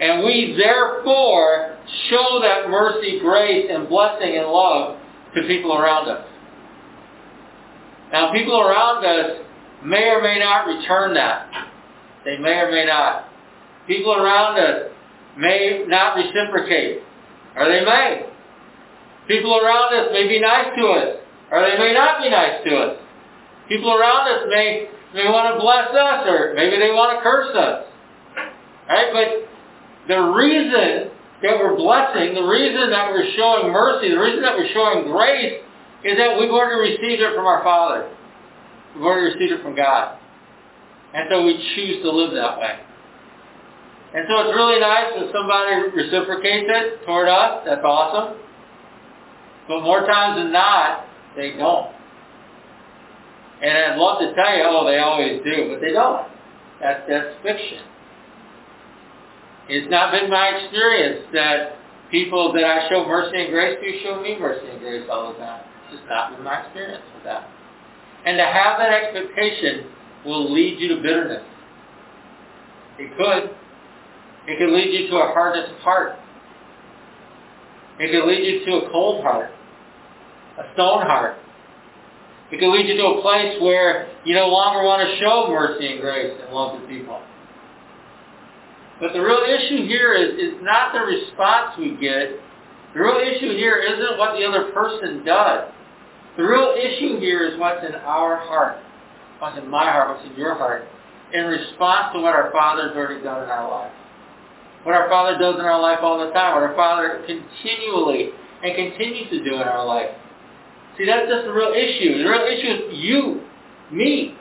And 0.01 0.25
we 0.25 0.55
therefore 0.57 1.77
show 2.11 2.39
that 2.43 2.71
mercy, 2.71 3.19
grace, 3.21 3.67
and 3.71 3.89
blessing 3.89 4.37
and 4.37 4.47
love 4.47 4.97
to 5.35 5.43
people 5.49 5.77
around 5.77 6.09
us. 6.09 6.27
Now, 8.13 8.33
people 8.33 8.61
around 8.61 9.05
us 9.05 9.45
may 9.85 10.09
or 10.11 10.23
may 10.23 10.39
not 10.39 10.67
return 10.67 11.15
that. 11.15 11.51
They 12.25 12.39
may 12.39 12.61
or 12.61 12.71
may 12.71 12.87
not. 12.87 13.25
People 13.87 14.15
around 14.15 14.59
us 14.59 14.93
may 15.39 15.85
not 15.87 16.17
reciprocate, 16.17 17.03
or 17.57 17.67
they 17.67 17.85
may. 17.85 18.27
People 19.29 19.57
around 19.57 19.95
us 19.95 20.09
may 20.13 20.27
be 20.27 20.41
nice 20.41 20.75
to 20.77 20.87
us, 20.89 21.17
or 21.53 21.61
they 21.63 21.79
may 21.79 21.95
not 21.95 22.21
be 22.23 22.29
nice 22.29 22.65
to 22.65 22.77
us. 22.77 22.99
People 23.69 23.95
around 23.95 24.27
us 24.29 24.49
may, 24.51 24.89
may 25.15 25.31
want 25.31 25.55
to 25.55 25.61
bless 25.61 25.89
us, 25.95 26.27
or 26.27 26.55
maybe 26.55 26.77
they 26.77 26.91
want 26.91 27.17
to 27.17 27.23
curse 27.23 27.55
us. 27.55 27.85
Right? 28.89 29.13
But 29.13 29.49
the 30.09 30.21
reason 30.33 31.13
that 31.43 31.55
we're 31.61 31.77
blessing, 31.77 32.35
the 32.35 32.43
reason 32.49 32.91
that 32.91 33.13
we're 33.13 33.31
showing 33.37 33.73
mercy, 33.73 34.11
the 34.11 34.19
reason 34.19 34.43
that 34.43 34.57
we're 34.57 34.73
showing 34.73 35.11
grace 35.13 35.63
is 36.05 36.17
that 36.17 36.39
we've 36.41 36.51
already 36.51 36.97
received 36.97 37.23
it 37.23 37.35
from 37.37 37.47
our 37.47 37.63
Father. 37.63 38.11
We've 38.95 39.05
already 39.05 39.35
received 39.35 39.53
it 39.53 39.63
from 39.63 39.77
God. 39.77 40.19
And 41.15 41.29
so 41.31 41.45
we 41.45 41.55
choose 41.77 42.03
to 42.03 42.11
live 42.11 42.33
that 42.33 42.59
way. 42.59 42.81
And 44.15 44.25
so 44.29 44.41
it's 44.41 44.57
really 44.57 44.81
nice 44.81 45.13
when 45.15 45.29
somebody 45.33 45.93
reciprocates 45.93 46.67
it 46.69 47.05
toward 47.05 47.29
us. 47.29 47.63
That's 47.67 47.85
awesome. 47.85 48.41
But 49.69 49.83
more 49.83 50.07
times 50.07 50.41
than 50.41 50.53
not, 50.53 51.05
they 51.37 51.53
don't. 51.53 51.93
And 53.61 53.77
I'd 53.77 53.99
love 53.99 54.19
to 54.21 54.35
tell 54.35 54.57
you, 54.57 54.63
oh, 54.65 54.87
they 54.87 54.99
always 54.99 55.43
do, 55.45 55.69
but 55.71 55.81
they 55.81 55.93
don't. 55.93 56.27
That's, 56.81 57.03
that's 57.09 57.37
fiction. 57.43 57.85
It's 59.69 59.91
not 59.91 60.13
been 60.13 60.31
my 60.31 60.57
experience 60.57 61.27
that 61.35 61.77
people 62.11 62.53
that 62.55 62.65
I 62.65 62.89
show 62.89 63.05
mercy 63.05 63.37
and 63.37 63.51
grace 63.51 63.77
to 63.83 64.03
show 64.03 64.23
me 64.23 64.39
mercy 64.39 64.67
and 64.71 64.81
grace 64.81 65.07
all 65.11 65.33
the 65.33 65.39
time. 65.39 65.63
It's 65.85 65.99
just 65.99 66.09
not 66.09 66.35
been 66.35 66.45
my 66.45 66.65
experience 66.65 67.05
with 67.15 67.25
that. 67.25 67.47
And 68.25 68.39
to 68.39 68.45
have 68.45 68.79
that 68.79 68.93
expectation 68.93 69.91
will 70.25 70.51
lead 70.53 70.81
you 70.81 70.89
to 70.97 71.03
bitterness. 71.03 71.45
It 72.99 73.17
could. 73.19 73.58
It 74.49 74.57
can 74.57 74.75
lead 74.75 74.89
you 74.89 75.09
to 75.11 75.17
a 75.17 75.33
hardness 75.35 75.69
of 75.71 75.77
heart. 75.81 76.17
It 78.01 78.11
can 78.11 78.27
lead 78.27 78.41
you 78.41 78.65
to 78.65 78.87
a 78.87 78.91
cold 78.91 79.23
heart, 79.23 79.51
a 80.57 80.73
stone 80.73 81.03
heart. 81.03 81.37
It 82.51 82.59
can 82.59 82.73
lead 82.73 82.89
you 82.89 82.97
to 82.97 83.19
a 83.19 83.21
place 83.21 83.61
where 83.61 84.09
you 84.25 84.35
no 84.35 84.49
longer 84.49 84.83
want 84.85 85.07
to 85.07 85.21
show 85.21 85.49
mercy 85.51 85.93
and 85.93 86.01
grace 86.01 86.33
and 86.43 86.55
love 86.55 86.81
to 86.81 86.87
people. 86.89 87.21
But 89.01 89.13
the 89.13 89.21
real 89.21 89.45
issue 89.45 89.87
here 89.87 90.15
is, 90.15 90.41
is 90.41 90.55
not 90.63 90.95
the 90.95 91.01
response 91.01 91.77
we 91.79 91.99
get. 92.01 92.41
The 92.95 93.01
real 93.01 93.21
issue 93.21 93.53
here 93.53 93.77
isn't 93.77 94.19
what 94.19 94.33
the 94.39 94.47
other 94.47 94.73
person 94.73 95.25
does. 95.27 95.69
The 96.39 96.43
real 96.43 96.75
issue 96.75 97.21
here 97.21 97.47
is 97.47 97.61
what's 97.61 97.85
in 97.85 97.95
our 97.97 98.37
heart, 98.37 98.79
what's 99.41 99.59
in 99.59 99.69
my 99.69 99.85
heart, 99.93 100.17
what's 100.17 100.27
in 100.27 100.41
your 100.41 100.55
heart, 100.55 100.85
in 101.35 101.45
response 101.45 102.15
to 102.15 102.21
what 102.21 102.35
our 102.35 102.51
Father's 102.51 102.97
already 102.97 103.23
done 103.23 103.43
in 103.43 103.51
our 103.51 103.71
life. 103.71 103.93
What 104.85 104.95
our 104.95 105.09
Father 105.09 105.39
does 105.39 105.57
in 105.57 105.65
our 105.65 105.81
life 105.81 105.99
all 106.03 106.25
the 106.25 106.33
time, 106.33 106.55
what 106.55 106.63
our 106.63 106.77
Father 106.77 107.25
continually 107.27 108.31
and 108.63 108.75
continues 108.75 109.31
to 109.31 109.45
do 109.45 109.55
in 109.55 109.63
our 109.63 109.85
life. 109.85 110.11
See, 110.97 111.07
that's 111.07 111.29
just 111.29 111.45
the 111.45 111.53
real 111.53 111.73
issue. 111.73 112.19
The 112.19 112.29
real 112.29 112.47
issue 112.47 112.69
is 112.69 112.99
you, 112.99 113.41
me. 113.93 114.35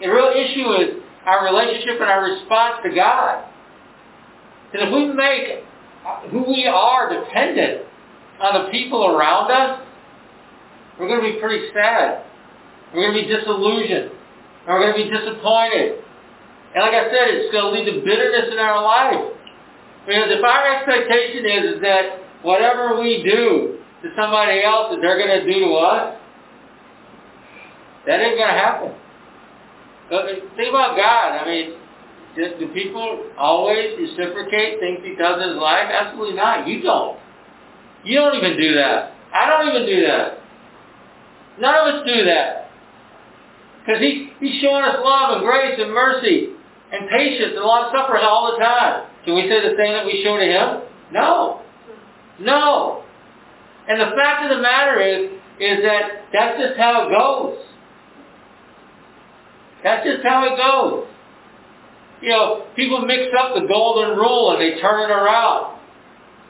The 0.00 0.08
real 0.08 0.32
issue 0.34 0.72
is 0.82 1.02
our 1.26 1.44
relationship 1.44 2.00
and 2.00 2.10
our 2.10 2.24
response 2.24 2.80
to 2.84 2.94
God. 2.94 3.44
And 4.72 4.82
if 4.82 4.92
we 4.92 5.12
make 5.12 5.64
who 6.30 6.44
we 6.50 6.66
are 6.66 7.12
dependent 7.12 7.86
on 8.40 8.64
the 8.64 8.70
people 8.70 9.06
around 9.06 9.50
us, 9.50 9.86
we're 10.98 11.08
going 11.08 11.20
to 11.22 11.34
be 11.34 11.40
pretty 11.40 11.68
sad. 11.72 12.24
We're 12.94 13.10
going 13.10 13.22
to 13.22 13.28
be 13.28 13.34
disillusioned. 13.34 14.10
And 14.66 14.68
we're 14.68 14.92
going 14.92 15.04
to 15.04 15.10
be 15.10 15.18
disappointed. 15.18 16.04
And 16.74 16.82
like 16.82 16.94
I 16.94 17.10
said, 17.10 17.34
it's 17.34 17.52
going 17.52 17.66
to 17.66 17.72
lead 17.74 17.86
to 17.90 18.04
bitterness 18.04 18.46
in 18.52 18.58
our 18.58 18.82
life. 18.82 19.34
Because 20.06 20.30
if 20.30 20.44
our 20.44 20.76
expectation 20.76 21.44
is, 21.44 21.76
is 21.76 21.80
that 21.82 22.22
whatever 22.42 23.00
we 23.00 23.22
do 23.22 23.78
to 24.02 24.08
somebody 24.16 24.62
else 24.62 24.94
that 24.94 25.00
they're 25.02 25.18
going 25.18 25.34
to 25.34 25.44
do 25.44 25.66
to 25.66 25.70
us, 25.74 26.16
that 28.06 28.20
ain't 28.20 28.38
going 28.38 28.48
to 28.48 28.60
happen. 28.60 28.92
But 30.08 30.24
uh, 30.24 30.28
think 30.56 30.70
about 30.70 30.96
God. 30.96 31.38
I 31.38 31.44
mean, 31.46 31.74
do 32.36 32.68
people 32.72 33.30
always 33.36 33.98
reciprocate 33.98 34.80
things 34.80 35.00
he 35.02 35.16
does 35.16 35.42
in 35.42 35.50
his 35.50 35.58
life? 35.58 35.90
Absolutely 35.90 36.36
not. 36.36 36.66
You 36.66 36.82
don't. 36.82 37.18
You 38.04 38.16
don't 38.16 38.36
even 38.36 38.56
do 38.56 38.74
that. 38.74 39.12
I 39.34 39.46
don't 39.46 39.68
even 39.68 39.86
do 39.86 40.06
that. 40.06 40.38
None 41.60 41.74
of 41.74 41.94
us 41.94 42.06
do 42.06 42.24
that. 42.24 42.70
Because 43.80 44.00
he, 44.00 44.30
he's 44.40 44.60
showing 44.62 44.84
us 44.84 44.96
love 45.02 45.36
and 45.36 45.44
grace 45.44 45.78
and 45.78 45.92
mercy 45.92 46.56
and 46.92 47.08
patience 47.08 47.52
and 47.56 47.64
long 47.64 47.90
suffering 47.94 48.22
all 48.24 48.52
the 48.52 48.58
time. 48.58 49.06
Can 49.24 49.34
we 49.34 49.42
say 49.42 49.60
the 49.60 49.76
same 49.78 49.92
that 49.92 50.06
we 50.06 50.22
show 50.24 50.36
to 50.36 50.44
him? 50.44 50.82
No. 51.12 51.62
No. 52.40 53.04
And 53.88 54.00
the 54.00 54.16
fact 54.16 54.44
of 54.44 54.56
the 54.56 54.62
matter 54.62 55.00
is, 55.00 55.30
is 55.60 55.82
that 55.84 56.26
that's 56.32 56.58
just 56.58 56.78
how 56.78 57.06
it 57.06 57.10
goes. 57.10 57.58
That's 59.82 60.04
just 60.04 60.22
how 60.24 60.44
it 60.44 60.56
goes. 60.56 61.06
You 62.22 62.30
know, 62.30 62.66
people 62.76 63.00
mix 63.02 63.32
up 63.38 63.54
the 63.54 63.66
golden 63.66 64.16
rule 64.16 64.52
and 64.52 64.60
they 64.60 64.80
turn 64.80 65.10
it 65.10 65.12
around. 65.12 65.78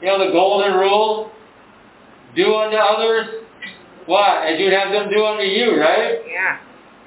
You 0.01 0.07
know, 0.07 0.25
the 0.25 0.31
golden 0.31 0.73
rule, 0.73 1.31
do 2.35 2.55
unto 2.55 2.75
others 2.75 3.41
what? 4.05 4.47
As 4.47 4.59
you'd 4.59 4.73
have 4.73 4.91
them 4.91 5.09
do 5.09 5.25
unto 5.25 5.43
you, 5.43 5.79
right? 5.79 6.19
Yeah. 6.27 6.57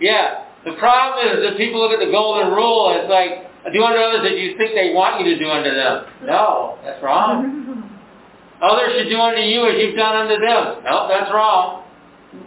Yeah. 0.01 0.44
The 0.65 0.73
problem 0.81 1.29
is 1.29 1.45
that 1.45 1.57
people 1.57 1.81
look 1.81 1.93
at 1.93 2.01
the 2.05 2.11
golden 2.11 2.53
rule 2.53 2.91
and 2.91 3.05
it's 3.05 3.11
like, 3.11 3.45
do 3.73 3.83
unto 3.85 3.99
others 3.99 4.23
that 4.25 4.39
you 4.39 4.57
think 4.57 4.75
they 4.75 4.93
want 4.93 5.21
you 5.21 5.33
to 5.33 5.39
do 5.39 5.49
unto 5.49 5.71
them. 5.71 6.05
No, 6.25 6.79
that's 6.85 7.03
wrong. 7.03 7.65
Others 8.63 8.97
should 8.97 9.09
do 9.11 9.19
unto 9.21 9.41
you 9.41 9.67
as 9.69 9.75
you've 9.79 9.97
done 9.97 10.17
unto 10.25 10.41
them. 10.41 10.85
No, 10.85 11.09
that's 11.09 11.31
wrong. 11.33 11.85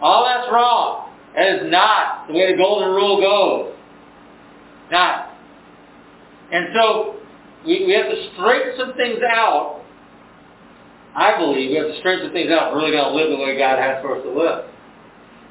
All 0.00 0.24
that's 0.24 0.50
wrong. 0.50 1.10
That 1.34 1.46
is 1.56 1.70
not 1.70 2.26
the 2.26 2.34
way 2.34 2.50
the 2.50 2.56
golden 2.58 2.88
rule 2.88 3.20
goes. 3.20 3.76
Not. 4.90 5.34
And 6.50 6.68
so, 6.74 7.16
we, 7.66 7.84
we 7.86 7.92
have 7.92 8.06
to 8.06 8.30
straighten 8.34 8.74
some 8.78 8.94
things 8.94 9.18
out. 9.30 9.82
I 11.14 11.36
believe 11.38 11.70
we 11.70 11.76
have 11.76 11.88
to 11.88 11.98
straighten 11.98 12.26
some 12.26 12.32
things 12.32 12.50
out 12.50 12.68
if 12.68 12.74
we're 12.74 12.80
really 12.80 12.92
going 12.92 13.10
to 13.10 13.14
live 13.14 13.30
the 13.30 13.44
way 13.44 13.58
God 13.58 13.78
has 13.78 14.00
for 14.02 14.16
us 14.16 14.22
to 14.22 14.30
live. 14.30 14.64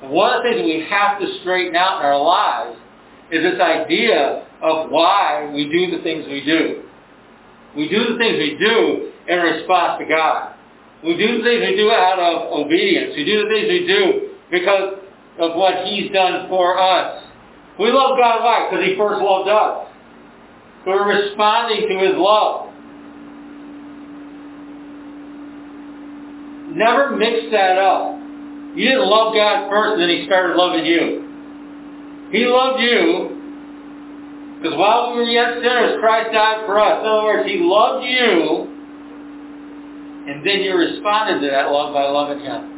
One 0.01 0.33
of 0.33 0.43
the 0.43 0.49
things 0.49 0.61
we 0.63 0.85
have 0.89 1.19
to 1.19 1.39
straighten 1.41 1.75
out 1.75 1.99
in 1.99 2.05
our 2.05 2.21
lives 2.21 2.77
is 3.31 3.41
this 3.41 3.59
idea 3.59 4.45
of 4.61 4.89
why 4.91 5.49
we 5.53 5.69
do 5.69 5.95
the 5.95 6.03
things 6.03 6.25
we 6.27 6.43
do. 6.45 6.83
We 7.75 7.89
do 7.89 8.13
the 8.13 8.17
things 8.17 8.37
we 8.37 8.57
do 8.59 9.11
in 9.27 9.39
response 9.39 9.99
to 9.99 10.05
God. 10.05 10.53
We 11.03 11.17
do 11.17 11.37
the 11.37 11.43
things 11.43 11.61
we 11.69 11.75
do 11.75 11.91
out 11.91 12.19
of 12.19 12.53
obedience. 12.53 13.13
We 13.15 13.25
do 13.25 13.43
the 13.43 13.49
things 13.49 13.67
we 13.69 13.87
do 13.87 14.29
because 14.51 14.99
of 15.39 15.55
what 15.55 15.85
He's 15.85 16.11
done 16.11 16.47
for 16.47 16.79
us. 16.79 17.23
We 17.79 17.91
love 17.91 18.17
God 18.17 18.43
why? 18.43 18.67
Because 18.69 18.85
He 18.85 18.95
first 18.97 19.21
loved 19.21 19.49
us. 19.49 19.87
We're 20.85 21.07
responding 21.07 21.89
to 21.89 22.05
His 22.05 22.15
love. 22.15 22.73
Never 26.75 27.15
mix 27.15 27.51
that 27.51 27.77
up. 27.77 28.26
You 28.77 28.85
didn't 28.85 29.09
love 29.09 29.33
God 29.33 29.69
first 29.73 29.97
and 29.97 30.01
then 30.05 30.09
He 30.09 30.25
started 30.29 30.55
loving 30.55 30.85
you. 30.85 31.25
He 32.29 32.45
loved 32.45 32.79
you 32.79 33.33
because 34.61 34.77
while 34.77 35.13
we 35.13 35.25
were 35.25 35.29
yet 35.29 35.57
sinners, 35.57 35.97
Christ 35.99 36.29
died 36.31 36.65
for 36.65 36.77
us. 36.77 37.01
In 37.01 37.09
other 37.09 37.25
words, 37.25 37.49
He 37.49 37.57
loved 37.57 38.05
you 38.05 38.69
and 40.29 40.45
then 40.45 40.61
you 40.61 40.77
responded 40.77 41.41
to 41.41 41.49
that 41.49 41.71
love 41.71 41.93
by 41.93 42.05
loving 42.05 42.45
Him. 42.45 42.77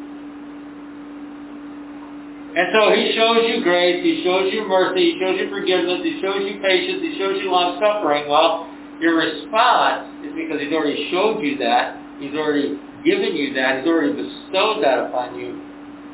And 2.49 2.67
so 2.73 2.95
he 2.95 3.13
shows 3.13 3.45
you 3.45 3.61
grace, 3.61 4.01
he 4.01 4.23
shows 4.23 4.51
you 4.51 4.67
mercy, 4.67 5.13
he 5.13 5.19
shows 5.21 5.37
you 5.37 5.49
forgiveness, 5.49 6.01
he 6.01 6.19
shows 6.19 6.41
you 6.49 6.59
patience, 6.59 6.97
he 6.99 7.13
shows 7.19 7.37
you 7.43 7.51
long 7.51 7.77
suffering. 7.77 8.27
Well, 8.27 8.65
your 8.99 9.17
response 9.17 10.09
is 10.25 10.33
because 10.33 10.59
he's 10.59 10.73
already 10.73 11.11
showed 11.11 11.43
you 11.43 11.57
that, 11.59 11.95
he's 12.19 12.33
already 12.33 12.79
given 13.05 13.35
you 13.35 13.53
that, 13.53 13.79
he's 13.79 13.87
already 13.87 14.13
bestowed 14.17 14.83
that 14.83 14.97
upon 14.97 15.37
you. 15.37 15.61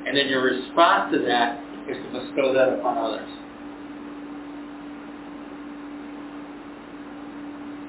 And 0.05 0.15
then 0.15 0.27
your 0.27 0.43
response 0.43 1.11
to 1.13 1.19
that 1.25 1.59
is 1.89 1.97
to 1.97 2.19
bestow 2.19 2.53
that 2.53 2.79
upon 2.79 2.97
others. 2.97 3.29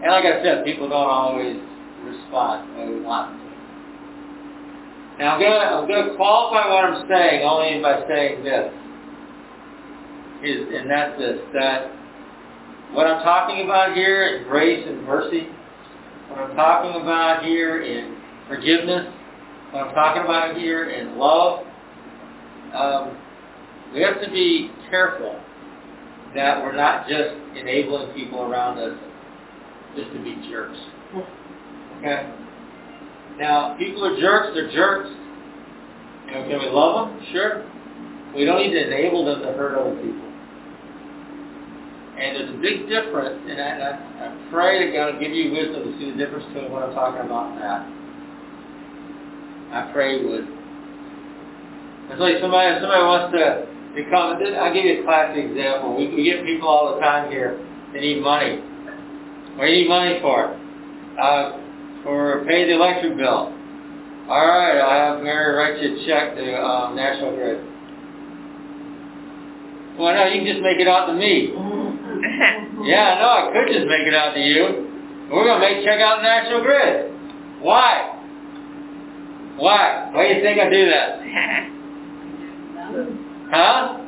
And 0.02 0.12
like 0.12 0.24
I 0.24 0.42
said, 0.42 0.64
people 0.64 0.88
don't 0.88 1.11
always 1.11 1.57
respond 2.05 2.70
the 2.70 2.81
way 2.81 2.88
we 2.88 3.00
want 3.00 3.33
them 3.33 3.40
to. 3.40 3.46
Now 5.18 5.35
I'm 5.35 5.40
gonna 5.40 5.64
I'm 5.81 5.88
gonna 5.88 6.16
qualify 6.16 6.68
what 6.68 6.85
I'm 6.85 7.09
saying 7.09 7.42
only 7.42 7.81
by 7.83 8.07
saying 8.07 8.44
this. 8.44 8.72
Is 10.44 10.68
and 10.74 10.90
that's 10.90 11.18
this 11.18 11.40
that 11.55 11.90
what 12.92 13.07
I'm 13.07 13.22
talking 13.24 13.64
about 13.64 13.96
here 13.96 14.37
in 14.37 14.44
grace 14.44 14.85
and 14.87 15.02
mercy, 15.05 15.48
what 16.29 16.38
I'm 16.40 16.55
talking 16.55 17.00
about 17.02 17.44
here 17.44 17.83
in 17.83 18.16
forgiveness, 18.46 19.07
what 19.72 19.88
I'm 19.88 19.94
talking 19.94 20.22
about 20.22 20.57
here 20.57 20.90
in 20.90 21.18
love, 21.18 21.66
um, 22.77 23.17
we 23.95 24.03
have 24.03 24.21
to 24.21 24.31
be 24.31 24.71
careful 24.91 25.41
that 26.35 26.62
we're 26.62 26.77
not 26.77 27.09
just 27.09 27.35
enabling 27.57 28.12
people 28.15 28.43
around 28.43 28.79
us 28.79 28.99
just 29.97 30.12
to 30.12 30.23
be 30.23 30.37
jerks. 30.51 30.79
Okay? 31.99 32.31
Now, 33.39 33.77
people 33.79 34.05
are 34.05 34.21
jerks, 34.21 34.51
they're 34.55 34.71
jerks. 34.71 35.11
You 36.27 36.33
know, 36.33 36.49
can 36.49 36.59
we 36.59 36.69
love 36.69 37.09
them? 37.09 37.27
Sure. 37.33 37.65
We 38.35 38.45
don't 38.45 38.61
need 38.61 38.73
to 38.73 38.87
enable 38.87 39.25
them 39.25 39.41
to 39.41 39.53
hurt 39.53 39.79
other 39.79 39.97
people. 39.97 40.27
And 42.17 42.37
there's 42.37 42.51
a 42.51 42.61
big 42.61 42.89
difference, 42.89 43.45
and 43.49 43.61
I, 43.61 43.69
I, 43.77 43.93
I 44.25 44.49
pray 44.51 44.87
that 44.87 44.93
God 44.97 45.21
give 45.21 45.33
you 45.33 45.53
wisdom 45.53 45.85
to 45.85 45.99
see 45.99 46.11
the 46.11 46.17
difference 46.17 46.45
between 46.47 46.73
what 46.73 46.83
I'm 46.83 46.95
talking 46.95 47.21
about 47.21 47.53
and 47.53 47.61
that. 47.61 47.85
I 49.73 49.93
pray 49.93 50.19
He 50.19 50.25
would. 52.07 52.12
It's 52.12 52.21
like 52.21 52.38
somebody, 52.40 52.81
somebody 52.81 53.03
wants 53.03 53.35
to 53.35 53.66
become, 53.95 54.38
I'll 54.38 54.75
give 54.75 54.85
you 54.85 55.01
a 55.01 55.05
classic 55.05 55.45
example. 55.45 55.97
We, 55.97 56.14
we 56.14 56.25
get 56.25 56.45
people 56.45 56.69
all 56.69 56.95
the 56.95 57.01
time 57.01 57.31
here 57.31 57.59
that 57.92 58.01
need 58.01 58.23
money. 58.23 58.61
What 59.57 59.66
do 59.66 59.73
you 59.73 59.83
need 59.83 59.88
money 59.88 60.19
for? 60.21 60.55
Uh, 61.19 61.59
for 62.05 62.45
pay 62.47 62.66
the 62.66 62.75
electric 62.75 63.16
bill. 63.16 63.53
All 64.29 64.47
right, 64.47 64.79
I'll 64.79 65.14
have 65.16 65.25
Mary 65.25 65.55
write 65.55 65.81
you 65.83 65.97
a 65.97 66.07
check 66.07 66.35
to 66.37 66.61
um, 66.61 66.97
National 66.97 67.35
Grid. 67.35 67.64
Well, 69.99 70.12
no, 70.12 70.27
you 70.27 70.45
can 70.45 70.47
just 70.47 70.62
make 70.62 70.79
it 70.79 70.88
out 70.88 71.07
to 71.07 71.14
me. 71.14 71.55
yeah, 72.85 73.16
no, 73.16 73.27
I 73.27 73.51
could 73.53 73.73
just 73.73 73.87
make 73.87 74.07
it 74.07 74.14
out 74.14 74.35
to 74.35 74.40
you. 74.40 74.92
We're 75.33 75.45
going 75.45 75.61
to 75.61 75.66
make 75.66 75.85
check 75.85 76.01
out 76.01 76.23
National 76.23 76.61
Grid. 76.61 77.12
Why? 77.62 78.12
Why? 79.57 80.11
Why 80.12 80.29
do 80.29 80.35
you 80.35 80.42
think 80.42 80.61
I 80.61 80.69
do 80.69 80.90
that? 80.90 81.73
Huh? 83.51 84.03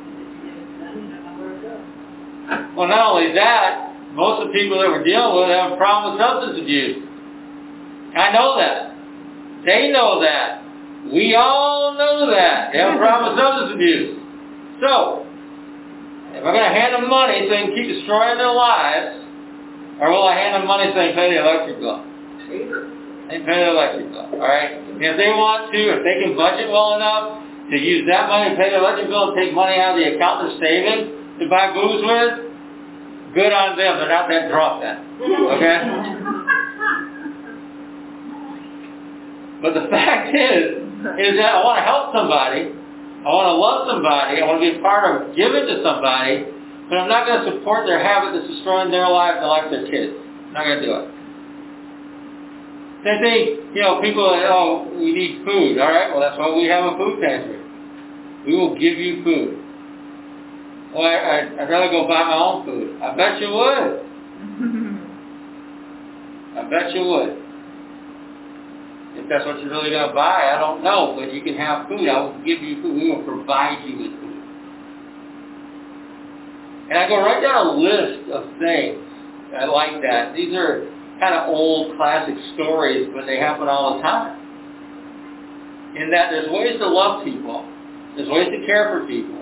Well, 2.75 2.87
not 2.87 3.11
only 3.11 3.33
that, 3.35 3.89
most 4.13 4.41
of 4.41 4.47
the 4.47 4.53
people 4.53 4.79
that 4.79 4.89
we're 4.89 5.03
dealing 5.03 5.35
with 5.35 5.49
have 5.49 5.73
a 5.73 5.77
problem 5.77 6.15
with 6.15 6.21
substance 6.21 6.59
abuse. 6.61 6.97
I 8.15 8.31
know 8.33 8.57
that. 8.57 8.95
They 9.65 9.91
know 9.91 10.19
that. 10.21 10.63
We 11.13 11.35
all 11.35 11.93
know 11.93 12.29
that. 12.31 12.73
They 12.73 12.79
have 12.79 12.95
a 12.95 12.97
problem 12.97 13.31
with 13.31 13.39
substance 13.39 13.71
abuse. 13.75 14.17
So, 14.81 15.25
if 16.33 16.41
I'm 16.43 16.53
going 16.55 16.67
to 16.67 16.75
hand 16.75 16.95
them 16.95 17.09
money 17.09 17.45
so 17.45 17.49
they 17.49 17.67
can 17.67 17.75
keep 17.75 17.87
destroying 17.87 18.37
their 18.37 18.53
lives, 18.53 19.23
or 19.99 20.11
will 20.11 20.27
I 20.27 20.35
hand 20.35 20.55
them 20.55 20.67
money 20.67 20.91
so 20.91 20.95
they 20.95 21.11
can 21.11 21.15
pay 21.15 21.29
the 21.35 21.39
electric 21.43 21.79
bill? 21.79 21.99
They 23.29 23.39
pay 23.43 23.57
the 23.61 23.69
electric 23.75 24.09
bill, 24.11 24.39
alright? 24.39 24.71
And 24.79 25.03
if 25.03 25.15
they 25.19 25.29
want 25.35 25.71
to, 25.71 25.79
if 25.79 26.01
they 26.01 26.23
can 26.23 26.35
budget 26.35 26.71
well 26.71 26.95
enough, 26.95 27.43
to 27.69 27.77
use 27.77 28.07
that 28.07 28.27
money 28.27 28.51
to 28.51 28.55
pay 28.55 28.69
their 28.69 28.79
electric 28.79 29.07
bill 29.07 29.31
and 29.31 29.37
take 29.37 29.53
money 29.53 29.77
out 29.77 29.97
of 29.97 30.01
the 30.01 30.15
account 30.15 30.45
they're 30.45 30.59
saving 30.59 31.39
to 31.39 31.49
buy 31.49 31.71
booze 31.73 32.01
with, 32.03 33.33
good 33.33 33.53
on 33.53 33.77
them. 33.77 33.97
They're 33.97 34.09
not 34.09 34.27
that 34.29 34.49
drunk 34.49 34.81
then. 34.81 34.97
Okay? 35.21 35.77
But 39.61 39.75
the 39.75 39.91
fact 39.91 40.31
is, 40.31 40.87
is 41.19 41.33
that 41.35 41.51
I 41.51 41.59
want 41.63 41.83
to 41.83 41.85
help 41.85 42.15
somebody. 42.15 42.71
I 42.71 43.27
want 43.27 43.51
to 43.51 43.57
love 43.59 43.79
somebody. 43.91 44.39
I 44.39 44.47
want 44.47 44.63
to 44.63 44.71
be 44.71 44.79
a 44.79 44.81
part 44.81 45.03
of 45.03 45.35
giving 45.35 45.67
to 45.67 45.83
somebody. 45.83 46.47
But 46.87 47.03
I'm 47.03 47.11
not 47.11 47.27
going 47.27 47.43
to 47.43 47.59
support 47.59 47.83
their 47.85 47.99
habit 47.99 48.39
that's 48.39 48.47
destroying 48.47 48.89
their 48.89 49.07
life 49.11 49.35
and 49.35 49.43
the 49.43 49.51
life 49.51 49.67
of 49.67 49.71
their 49.75 49.87
kids. 49.91 50.15
I'm 50.15 50.53
not 50.55 50.63
going 50.63 50.79
to 50.79 50.85
do 50.87 50.93
it. 50.95 51.07
Same 53.03 53.19
thing, 53.23 53.43
you 53.75 53.81
know, 53.83 54.01
people, 54.01 54.27
oh, 54.27 54.87
we 54.91 55.13
need 55.13 55.45
food. 55.45 55.79
All 55.79 55.87
right, 55.87 56.11
well, 56.11 56.19
that's 56.19 56.35
why 56.35 56.51
we 56.51 56.67
have 56.67 56.83
a 56.83 56.97
food 56.97 57.21
pantry. 57.23 57.58
We 58.45 58.55
will 58.55 58.73
give 58.73 58.97
you 58.97 59.23
food. 59.23 59.57
Well, 60.93 61.03
I, 61.03 61.15
I, 61.15 61.63
I'd 61.63 61.69
rather 61.69 61.91
go 61.91 62.07
buy 62.07 62.23
my 62.23 62.35
own 62.35 62.65
food. 62.65 63.01
I 63.01 63.15
bet 63.15 63.39
you 63.41 63.49
would. 63.49 64.05
I 66.57 66.69
bet 66.69 66.95
you 66.95 67.03
would. 67.05 67.37
If 69.19 69.27
that's 69.27 69.45
what 69.45 69.59
you're 69.61 69.69
really 69.69 69.89
going 69.89 70.07
to 70.07 70.13
buy, 70.15 70.53
I 70.55 70.59
don't 70.59 70.83
know, 70.83 71.15
but 71.19 71.33
you 71.33 71.41
can 71.41 71.55
have 71.55 71.87
food. 71.87 72.07
I 72.07 72.19
will 72.21 72.37
give 72.45 72.61
you 72.61 72.81
food. 72.81 72.95
We 72.95 73.11
will 73.11 73.23
provide 73.23 73.83
you 73.85 73.97
with 73.97 74.11
food. 74.19 74.43
And 76.89 76.97
I 76.97 77.07
go 77.07 77.17
right 77.17 77.41
down 77.41 77.67
a 77.67 77.71
list 77.77 78.31
of 78.31 78.43
things 78.57 78.97
I 79.55 79.65
like 79.65 80.01
that. 80.01 80.35
These 80.35 80.53
are 80.55 80.85
kind 81.19 81.33
of 81.35 81.49
old 81.49 81.97
classic 81.97 82.35
stories, 82.53 83.09
but 83.13 83.25
they 83.25 83.37
happen 83.39 83.67
all 83.67 83.97
the 83.97 84.01
time. 84.01 84.37
In 85.95 86.11
that 86.11 86.29
there's 86.29 86.49
ways 86.51 86.77
to 86.79 86.87
love 86.87 87.23
people. 87.23 87.65
There's 88.19 88.31
ways 88.31 88.49
to 88.51 88.65
care 88.65 88.89
for 88.91 89.07
people. 89.07 89.39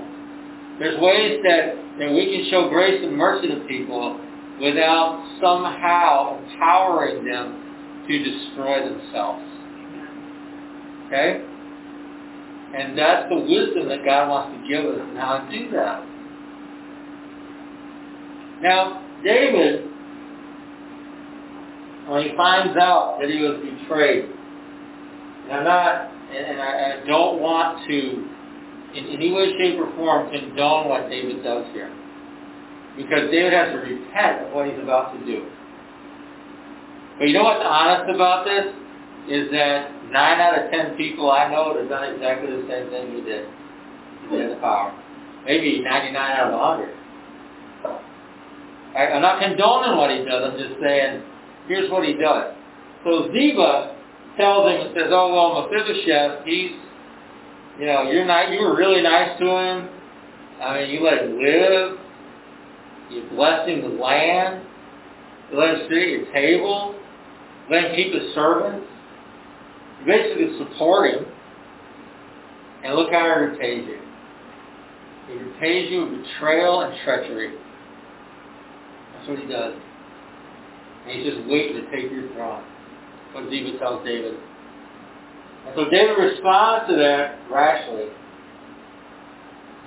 There's 0.77 1.01
ways 1.01 1.41
that, 1.41 1.73
that 1.97 2.13
we 2.13 2.29
can 2.29 2.47
show 2.51 2.69
grace 2.69 3.01
and 3.03 3.17
mercy 3.17 3.47
to 3.47 3.61
people 3.67 4.21
without 4.61 5.25
somehow 5.41 6.37
empowering 6.37 7.25
them 7.25 8.05
to 8.07 8.23
destroy 8.23 8.87
themselves. 8.87 9.41
Okay? 11.07 11.41
And 12.77 12.95
that's 12.95 13.27
the 13.29 13.39
wisdom 13.39 13.89
that 13.89 14.05
God 14.05 14.29
wants 14.29 14.61
to 14.61 14.69
give 14.69 14.85
us 14.85 14.99
and 15.01 15.17
how 15.17 15.39
to 15.39 15.57
do 15.57 15.71
that. 15.71 16.05
Now, 18.61 19.03
David, 19.23 19.89
when 22.07 22.29
he 22.29 22.37
finds 22.37 22.77
out 22.77 23.17
that 23.21 23.27
he 23.31 23.41
was 23.41 23.57
betrayed, 23.57 24.25
and 25.45 25.51
I'm 25.51 25.63
not, 25.63 26.11
and 26.29 26.61
I, 26.61 27.01
I 27.01 27.05
don't 27.07 27.41
want 27.41 27.87
to, 27.87 28.36
in 28.95 29.07
any 29.07 29.31
way, 29.31 29.57
shape, 29.57 29.79
or 29.79 29.93
form, 29.95 30.29
condone 30.31 30.89
what 30.89 31.09
David 31.09 31.43
does 31.43 31.65
here. 31.73 31.91
Because 32.95 33.29
David 33.29 33.53
has 33.53 33.71
to 33.73 33.79
repent 33.79 34.47
of 34.47 34.53
what 34.53 34.67
he's 34.67 34.79
about 34.79 35.13
to 35.13 35.25
do. 35.25 35.45
But 37.19 37.27
you 37.27 37.33
know 37.33 37.43
what's 37.43 37.63
honest 37.63 38.13
about 38.13 38.45
this? 38.45 38.65
Is 39.29 39.51
that 39.51 39.91
nine 40.11 40.39
out 40.39 40.57
of 40.57 40.71
ten 40.71 40.95
people 40.95 41.29
I 41.31 41.51
know 41.51 41.77
have 41.77 41.89
done 41.89 42.13
exactly 42.13 42.47
the 42.47 42.65
same 42.69 42.89
thing 42.89 43.15
he 43.15 43.21
did. 43.21 43.45
He 44.29 44.37
the 44.37 44.57
power. 44.61 44.93
Maybe 45.45 45.81
99 45.81 46.15
out 46.15 46.47
of 46.47 46.59
100. 46.59 46.97
I, 48.95 49.13
I'm 49.13 49.21
not 49.21 49.39
condoning 49.39 49.97
what 49.97 50.11
he 50.11 50.25
does. 50.25 50.51
I'm 50.51 50.57
just 50.57 50.79
saying, 50.81 51.23
here's 51.67 51.91
what 51.91 52.03
he 52.03 52.13
does. 52.13 52.55
So 53.03 53.29
Ziba 53.31 53.95
tells 54.37 54.71
him 54.71 54.87
and 54.87 54.95
says, 54.95 55.07
"Oh 55.09 55.31
well, 55.33 55.69
Mephibosheth, 55.69 56.45
he's, 56.45 56.71
you 57.79 57.85
know, 57.85 58.03
you're 58.03 58.25
not. 58.25 58.51
You 58.51 58.61
were 58.61 58.75
really 58.75 59.01
nice 59.01 59.37
to 59.39 59.45
him. 59.45 59.89
I 60.61 60.79
mean, 60.79 60.89
you 60.89 61.03
let 61.03 61.23
him 61.23 61.39
live. 61.41 61.97
You 63.11 63.29
blessed 63.29 63.69
him 63.69 63.83
with 63.83 63.99
land. 63.99 64.63
You 65.51 65.59
let 65.59 65.75
him 65.75 65.87
sit 65.89 65.97
at 65.97 66.07
your 66.07 66.33
table. 66.33 66.95
Let 67.69 67.85
him 67.85 67.95
keep 67.95 68.13
his 68.13 68.33
servants. 68.33 68.87
You 69.99 70.05
basically 70.05 70.57
support 70.57 71.11
him. 71.11 71.25
And 72.83 72.95
look 72.95 73.11
how 73.11 73.23
he 73.23 73.45
repays 73.45 73.87
you. 73.87 73.99
He 75.27 75.33
repays 75.33 75.91
you 75.91 76.05
with 76.05 76.23
betrayal 76.23 76.81
and 76.81 76.95
treachery. 77.03 77.53
That's 79.13 79.27
what 79.27 79.39
he 79.39 79.45
does. 79.45 79.73
And 81.05 81.19
he's 81.19 81.33
just 81.33 81.47
waiting 81.47 81.81
to 81.81 81.91
take 81.91 82.11
your 82.11 82.31
throne. 82.33 82.63
What 83.33 83.49
Ziba 83.49 83.77
tells 83.77 84.05
David. 84.05 84.35
And 85.67 85.75
so 85.75 85.89
David 85.89 86.17
responds 86.17 86.87
to 86.89 86.95
that 86.95 87.39
rashly. 87.51 88.07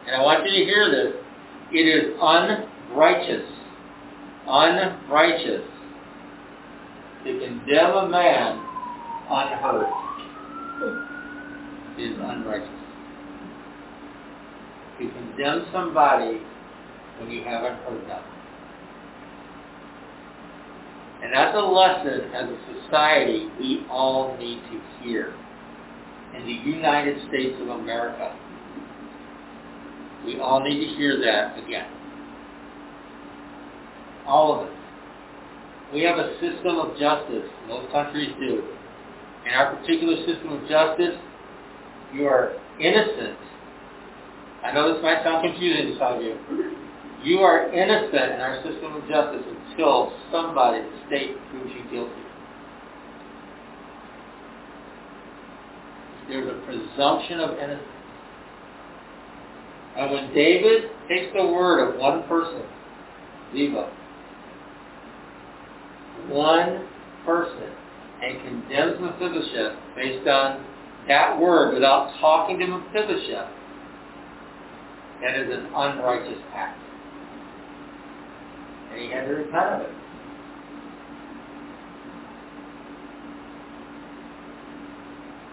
And 0.07 0.17
I 0.17 0.23
want 0.23 0.45
you 0.45 0.59
to 0.59 0.65
hear 0.65 0.91
this. 0.91 1.17
It 1.73 1.89
is 1.89 2.15
unrighteous, 2.21 3.49
unrighteous 4.47 5.63
to 7.25 7.39
condemn 7.39 7.91
a 7.97 8.09
man 8.09 8.59
unheard. 9.31 9.87
It 11.97 12.13
is 12.13 12.19
unrighteous. 12.21 12.69
To 14.99 15.09
condemn 15.09 15.67
somebody 15.73 16.41
when 17.19 17.31
you 17.31 17.43
haven't 17.45 17.77
heard 17.85 18.07
them. 18.09 18.23
And 21.23 21.33
that's 21.33 21.55
a 21.57 21.61
lesson 21.61 22.33
as 22.35 22.49
a 22.49 22.83
society 22.83 23.49
we 23.59 23.87
all 23.91 24.37
need 24.39 24.61
to 24.71 25.05
hear. 25.05 25.35
In 26.37 26.47
the 26.47 26.71
United 26.71 27.29
States 27.29 27.57
of 27.61 27.69
America, 27.69 28.37
we 30.25 30.39
all 30.39 30.61
need 30.63 30.79
to 30.81 30.95
hear 30.97 31.19
that 31.21 31.59
again. 31.59 31.89
All 34.27 34.61
of 34.61 34.69
us. 34.69 34.75
We 35.93 36.03
have 36.03 36.19
a 36.19 36.35
system 36.35 36.79
of 36.79 36.97
justice. 36.99 37.51
Most 37.67 37.91
countries 37.91 38.31
do. 38.39 38.63
In 39.47 39.53
our 39.53 39.75
particular 39.77 40.17
system 40.27 40.53
of 40.53 40.69
justice, 40.69 41.19
you 42.15 42.27
are 42.27 42.53
innocent. 42.79 43.39
I 44.63 44.73
know 44.73 44.93
this 44.93 45.03
might 45.03 45.25
sound 45.25 45.43
confusing 45.51 45.93
to 45.93 45.99
some 45.99 46.15
of 46.19 46.23
you. 46.23 46.37
You 47.25 47.39
are 47.41 47.73
innocent 47.73 48.33
in 48.35 48.41
our 48.41 48.63
system 48.63 48.95
of 48.95 49.09
justice 49.09 49.43
until 49.45 50.13
somebody, 50.31 50.83
the 50.83 51.07
state, 51.07 51.37
proves 51.51 51.73
you 51.75 51.91
guilty. 51.91 52.20
There's 56.31 56.49
a 56.49 56.65
presumption 56.65 57.41
of 57.41 57.59
innocence. 57.59 57.89
And 59.97 60.13
when 60.13 60.33
David 60.33 60.91
takes 61.09 61.33
the 61.35 61.45
word 61.45 61.89
of 61.89 62.01
one 62.01 62.23
person, 62.29 62.63
Ziba, 63.53 63.93
one 66.29 66.87
person, 67.27 67.73
and 68.23 68.41
condemns 68.43 69.01
Mephibosheth 69.01 69.77
based 69.97 70.29
on 70.29 70.65
that 71.09 71.41
word 71.41 71.75
without 71.75 72.15
talking 72.21 72.61
to 72.61 72.67
Mephibosheth, 72.67 73.51
that 75.23 75.37
is 75.37 75.53
an 75.53 75.67
unrighteous 75.67 76.39
act. 76.55 76.79
And 78.93 79.01
he 79.03 79.11
had 79.11 79.27
to 79.27 79.35
repent 79.35 79.75
of 79.75 79.81
it. 79.83 80.00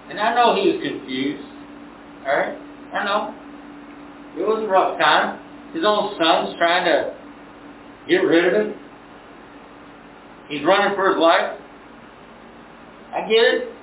And 0.10 0.20
I 0.20 0.34
know 0.36 0.56
he 0.56 0.72
was 0.72 0.82
confused. 0.82 1.48
Alright? 2.26 2.58
I 2.94 3.04
know. 3.04 3.36
It 4.38 4.48
was 4.48 4.64
a 4.64 4.68
rough 4.68 5.00
time. 5.00 5.40
His 5.74 5.84
own 5.86 6.16
son's 6.18 6.56
trying 6.58 6.86
to 6.86 7.14
get 8.08 8.18
rid 8.18 8.46
of 8.46 8.54
him. 8.54 8.76
He's 10.48 10.64
running 10.64 10.96
for 10.96 11.10
his 11.10 11.18
life. 11.18 11.60
I 13.14 13.22
get 13.22 13.44
it. 13.44 13.74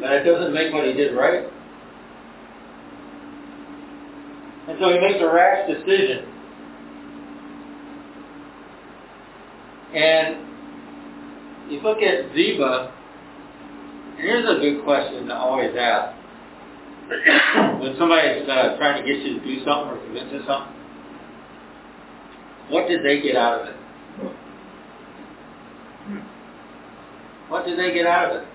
But 0.00 0.12
it 0.12 0.24
doesn't 0.24 0.54
make 0.54 0.72
what 0.72 0.86
he 0.86 0.92
did 0.92 1.16
right. 1.16 1.46
And 4.68 4.78
so 4.78 4.92
he 4.92 5.00
makes 5.00 5.18
a 5.20 5.32
rash 5.32 5.68
decision. 5.68 6.35
And 9.96 10.36
if 11.66 11.72
you 11.72 11.80
look 11.80 12.02
at 12.02 12.34
Ziba, 12.34 12.92
here's 14.18 14.44
a 14.44 14.60
good 14.60 14.84
question 14.84 15.26
to 15.28 15.34
always 15.34 15.74
ask. 15.74 16.14
when 17.80 17.96
somebody's 17.98 18.46
uh, 18.46 18.76
trying 18.76 19.00
to 19.00 19.08
get 19.08 19.24
you 19.24 19.38
to 19.40 19.44
do 19.44 19.64
something 19.64 19.96
or 19.96 20.04
convince 20.04 20.32
you 20.32 20.42
something, 20.46 20.74
what 22.68 22.86
did 22.88 23.02
they 23.04 23.22
get 23.22 23.36
out 23.36 23.62
of 23.62 23.68
it? 23.68 23.76
What 27.48 27.64
did 27.64 27.78
they 27.78 27.94
get 27.94 28.06
out 28.06 28.32
of 28.36 28.42
it? 28.42 28.48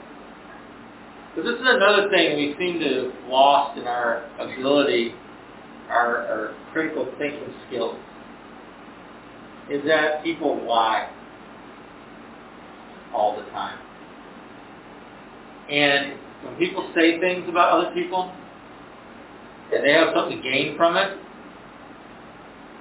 Because 1.34 1.54
this 1.54 1.60
is 1.60 1.66
another 1.66 2.10
thing 2.12 2.36
we 2.36 2.54
seem 2.60 2.80
to 2.82 3.06
have 3.06 3.30
lost 3.32 3.80
in 3.80 3.88
our 3.88 4.30
ability, 4.38 5.16
our, 5.90 6.18
our 6.28 6.56
critical 6.72 7.06
thinking 7.18 7.54
skills. 7.68 7.98
is 9.72 9.82
that 9.88 10.24
people 10.24 10.68
lie 10.68 11.10
all 13.14 13.36
the 13.38 13.44
time. 13.52 13.78
And 15.70 16.20
when 16.44 16.56
people 16.56 16.92
say 16.96 17.20
things 17.20 17.48
about 17.48 17.80
other 17.80 17.94
people, 17.94 18.32
and 19.74 19.84
they 19.86 19.94
have 19.94 20.10
something 20.16 20.42
to 20.42 20.44
gain 20.44 20.76
from 20.76 20.98
it, 20.98 21.18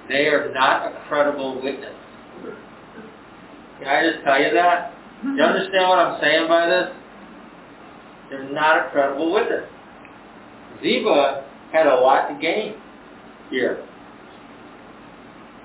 they 0.09 0.27
are 0.27 0.51
not 0.53 0.91
a 0.91 1.07
credible 1.07 1.61
witness. 1.61 1.95
Can 3.79 3.87
I 3.87 4.11
just 4.11 4.23
tell 4.25 4.41
you 4.41 4.53
that? 4.53 4.93
Do 5.23 5.29
you 5.29 5.43
understand 5.43 5.87
what 5.87 5.99
I'm 5.99 6.21
saying 6.21 6.47
by 6.47 6.67
this? 6.67 6.89
They're 8.29 8.51
not 8.51 8.87
a 8.87 8.89
credible 8.91 9.31
witness. 9.31 9.63
Ziba 10.81 11.45
had 11.71 11.87
a 11.87 11.95
lot 11.95 12.27
to 12.27 12.39
gain 12.41 12.75
here. 13.49 13.85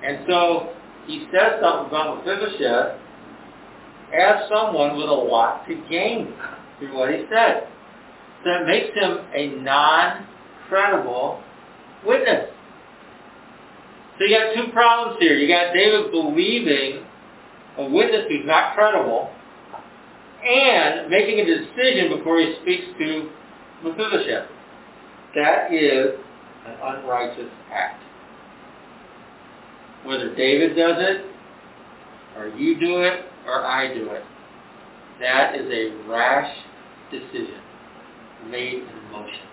And 0.03 0.19
so 0.27 0.73
he 1.05 1.27
says 1.31 1.59
something 1.61 1.87
about 1.87 2.25
Mephibosheth 2.25 2.99
as 4.13 4.49
someone 4.49 4.97
with 4.97 5.09
a 5.09 5.13
lot 5.13 5.67
to 5.67 5.75
gain 5.89 6.33
through 6.79 6.97
what 6.97 7.13
he 7.13 7.25
said. 7.29 7.67
That 8.45 8.65
makes 8.65 8.93
him 8.95 9.17
a 9.33 9.47
non-credible 9.61 11.41
witness. 12.05 12.49
So 14.17 14.25
you 14.25 14.37
got 14.37 14.53
two 14.55 14.71
problems 14.71 15.17
here. 15.19 15.35
You 15.35 15.47
got 15.47 15.73
David 15.73 16.11
believing 16.11 17.03
a 17.77 17.89
witness 17.89 18.25
who's 18.29 18.45
not 18.45 18.73
credible 18.75 19.29
and 20.43 21.09
making 21.09 21.39
a 21.39 21.45
decision 21.45 22.17
before 22.17 22.39
he 22.39 22.55
speaks 22.61 22.85
to 22.99 23.29
Mephibosheth. 23.83 24.47
That 25.35 25.73
is 25.73 26.19
an 26.65 26.75
unrighteous 26.81 27.51
act. 27.71 28.01
Whether 30.05 30.33
David 30.35 30.75
does 30.75 30.95
it, 30.97 31.25
or 32.37 32.47
you 32.49 32.79
do 32.79 33.01
it, 33.01 33.25
or 33.47 33.65
I 33.65 33.93
do 33.93 34.09
it, 34.11 34.23
that 35.19 35.55
is 35.55 35.65
a 35.71 36.07
rash 36.07 36.55
decision 37.11 37.61
made 38.49 38.73
in 38.73 38.97
emotion. 39.09 39.47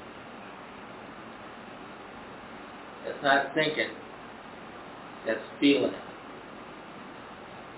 That's 3.05 3.23
not 3.23 3.55
thinking. 3.55 3.89
That's 5.27 5.41
feeling. 5.61 5.95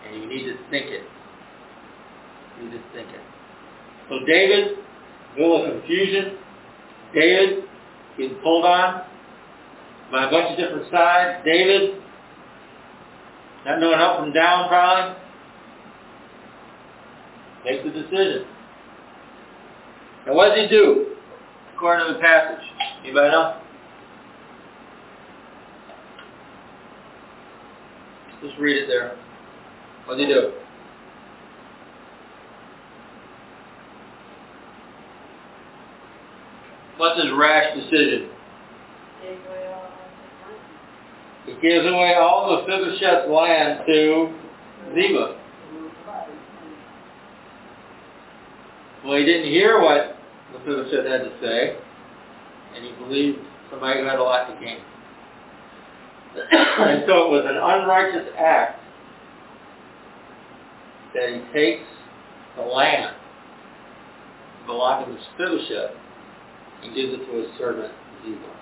And 0.07 0.23
you 0.23 0.29
need 0.29 0.45
to 0.45 0.57
think 0.71 0.87
it. 0.87 1.03
You 2.59 2.65
need 2.65 2.73
to 2.73 2.83
think 2.95 3.09
it. 3.11 3.21
So 4.09 4.25
David, 4.25 4.79
middle 5.37 5.65
of 5.65 5.71
confusion, 5.73 6.39
David 7.15 7.65
getting 8.17 8.37
pulled 8.39 8.65
on 8.65 9.03
by 10.11 10.27
a 10.27 10.31
bunch 10.31 10.53
of 10.53 10.57
different 10.57 10.91
sides. 10.91 11.45
David, 11.45 12.03
not 13.65 13.81
knowing 13.81 13.99
up 13.99 14.21
from 14.21 14.33
down 14.33 14.69
probably, 14.69 15.17
makes 17.67 17.85
the 17.85 17.91
decision. 17.91 18.47
And 20.27 20.35
what 20.35 20.55
does 20.55 20.59
he 20.59 20.69
do? 20.69 21.17
According 21.75 22.07
to 22.07 22.15
the 22.15 22.21
passage. 22.21 22.65
Anybody 23.03 23.31
know? 23.31 23.61
Just 28.43 28.59
read 28.59 28.85
it 28.85 28.87
there. 28.87 29.17
What 30.05 30.17
does 30.17 30.27
he 30.27 30.33
do? 30.33 30.53
What's 36.97 37.21
his 37.21 37.33
rash 37.37 37.75
decision? 37.75 38.31
He 41.47 41.53
gives 41.61 41.87
away 41.87 42.15
all 42.19 42.51
of 42.51 42.67
Mephibosheth's 42.67 43.29
land 43.29 43.83
to 43.87 44.35
Ziba. 44.95 45.37
Well, 49.07 49.19
he 49.19 49.25
didn't 49.25 49.53
hear 49.53 49.81
what 49.81 50.17
Mephibosheth 50.53 51.07
had 51.07 51.23
to 51.23 51.33
say, 51.41 51.77
and 52.75 52.85
he 52.85 52.91
believed 53.05 53.39
somebody 53.71 54.01
who 54.01 54.07
had 54.07 54.19
a 54.19 54.23
lot 54.23 54.49
to 54.49 54.65
gain. 54.65 54.79
and 56.35 57.05
so 57.07 57.27
it 57.27 57.31
was 57.31 57.45
an 57.47 57.57
unrighteous 57.57 58.29
act 58.37 58.81
that 61.15 61.29
he 61.31 61.53
takes 61.53 61.85
the 62.57 62.63
land 62.63 63.15
belonging 64.67 65.15
to 65.15 65.23
Mephibosheth 65.39 65.93
and 66.83 66.95
gives 66.97 67.13
it 67.15 67.27
to 67.27 67.43
his 67.43 67.59
servant 67.59 67.93
Ziba. 68.25 68.57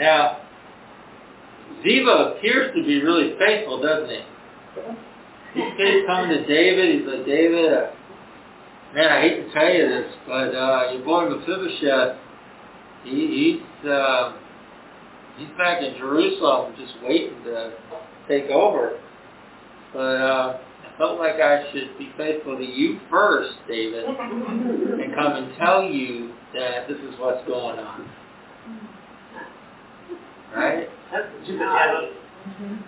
Now, 0.00 0.40
Ziba 1.84 2.34
appears 2.36 2.74
to 2.74 2.82
be 2.82 3.00
really 3.04 3.38
faithful, 3.38 3.80
doesn't 3.80 4.10
he? 4.10 4.20
He 5.54 5.60
keeps 5.76 6.06
coming 6.06 6.30
to 6.30 6.46
David. 6.46 7.00
He's 7.00 7.08
like, 7.08 7.26
David, 7.26 7.72
uh, 7.72 7.90
man, 8.94 9.08
I 9.08 9.20
hate 9.20 9.46
to 9.46 9.52
tell 9.52 9.72
you 9.72 9.88
this, 9.88 10.12
but 10.26 10.54
uh, 10.54 10.90
your 10.92 11.04
boy 11.04 11.28
Mephibosheth, 11.30 12.16
he, 13.04 13.60
he's 13.60 13.88
uh, 13.88 14.32
he's 15.38 15.48
back 15.56 15.82
in 15.82 15.96
Jerusalem, 15.96 16.74
just 16.78 16.94
waiting 17.02 17.42
to 17.44 17.72
take 18.28 18.50
over. 18.50 18.98
But 19.92 19.98
uh, 20.00 20.58
I 20.58 20.98
felt 20.98 21.18
like 21.20 21.36
I 21.36 21.70
should 21.72 21.96
be 21.98 22.10
faithful 22.16 22.56
to 22.56 22.64
you 22.64 22.98
first, 23.10 23.52
David, 23.68 24.04
and 24.04 25.14
come 25.14 25.32
and 25.36 25.56
tell 25.56 25.84
you 25.84 26.32
that 26.54 26.88
this 26.88 26.98
is 26.98 27.14
what's 27.20 27.46
going 27.46 27.78
on. 27.78 28.10
Right? 30.54 30.88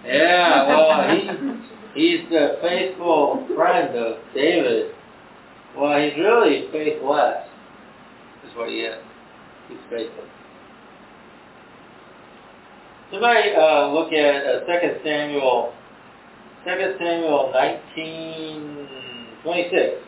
Yeah, 0.05 0.67
well, 0.69 1.17
he, 1.17 1.76
he's 1.97 2.29
the 2.31 2.59
faithful 2.63 3.47
friend 3.57 3.97
of 3.97 4.19
David. 4.35 4.93
Well, 5.77 5.99
he's 6.01 6.17
really 6.17 6.69
faithless, 6.71 7.49
is 8.47 8.57
what 8.57 8.69
he 8.69 8.81
is. 8.81 9.03
He's 9.69 9.79
faithful. 9.91 10.25
Somebody 13.11 13.51
uh, 13.57 13.89
look 13.93 14.13
at 14.13 14.47
uh, 14.47 14.61
2 14.67 15.01
Samuel, 15.05 15.73
2 16.65 16.97
Samuel 16.99 17.51
19, 17.53 18.89
26. 19.43 20.06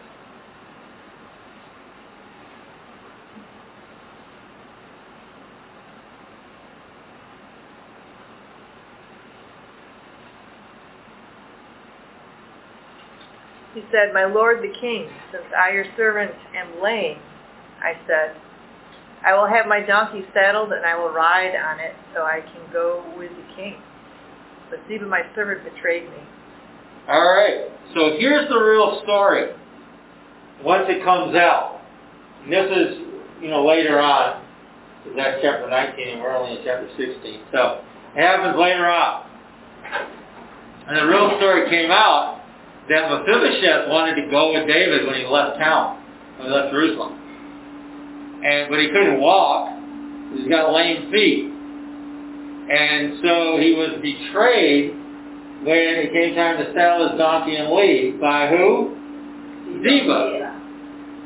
Said, 13.90 14.14
My 14.14 14.24
lord 14.24 14.62
the 14.62 14.72
king, 14.80 15.08
since 15.32 15.44
I 15.56 15.72
your 15.72 15.84
servant 15.96 16.32
am 16.56 16.82
lame, 16.82 17.18
I 17.80 17.94
said, 18.06 18.36
I 19.24 19.34
will 19.34 19.48
have 19.48 19.66
my 19.66 19.80
donkey 19.80 20.24
saddled 20.32 20.72
and 20.72 20.84
I 20.84 20.96
will 20.96 21.10
ride 21.10 21.54
on 21.56 21.80
it 21.80 21.94
so 22.14 22.22
I 22.22 22.40
can 22.40 22.72
go 22.72 23.04
with 23.16 23.30
the 23.30 23.54
king. 23.56 23.76
But 24.70 24.80
Ziba 24.88 25.06
my 25.06 25.22
servant 25.34 25.64
betrayed 25.64 26.04
me. 26.04 26.22
All 27.08 27.20
right. 27.20 27.66
So 27.94 28.16
here's 28.18 28.48
the 28.48 28.58
real 28.58 29.00
story. 29.02 29.52
Once 30.62 30.84
it 30.88 31.02
comes 31.04 31.34
out, 31.34 31.80
and 32.44 32.52
this 32.52 32.70
is, 32.70 32.98
you 33.40 33.48
know, 33.48 33.66
later 33.66 33.98
on, 33.98 34.44
that's 35.16 35.38
chapter 35.42 35.68
19 35.68 36.08
and 36.08 36.20
we're 36.20 36.36
only 36.36 36.58
in 36.58 36.64
chapter 36.64 36.88
16. 36.96 37.40
So 37.52 37.80
it 38.14 38.20
happens 38.20 38.58
later 38.58 38.86
on. 38.86 39.26
And 40.86 40.96
the 40.96 41.06
real 41.06 41.36
story 41.38 41.70
came 41.70 41.90
out 41.90 42.37
that 42.88 43.10
Mephibosheth 43.10 43.88
wanted 43.88 44.16
to 44.22 44.30
go 44.30 44.52
with 44.52 44.66
David 44.66 45.06
when 45.06 45.16
he 45.16 45.26
left 45.26 45.58
town, 45.58 46.00
when 46.38 46.48
he 46.48 46.54
left 46.54 46.72
Jerusalem. 46.72 47.12
And 48.44 48.70
but 48.70 48.80
he 48.80 48.88
couldn't 48.88 49.20
walk. 49.20 49.74
He's 50.34 50.48
got 50.48 50.72
lame 50.72 51.10
feet. 51.10 51.52
And 52.70 53.20
so 53.22 53.58
he 53.58 53.74
was 53.74 53.98
betrayed 54.00 54.92
when 55.64 56.04
it 56.04 56.12
came 56.12 56.34
time 56.34 56.58
to 56.58 56.72
saddle 56.74 57.08
his 57.08 57.18
donkey 57.18 57.56
and 57.56 57.72
leave 57.72 58.20
by 58.20 58.48
who? 58.48 58.94
Ziba. 59.82 60.54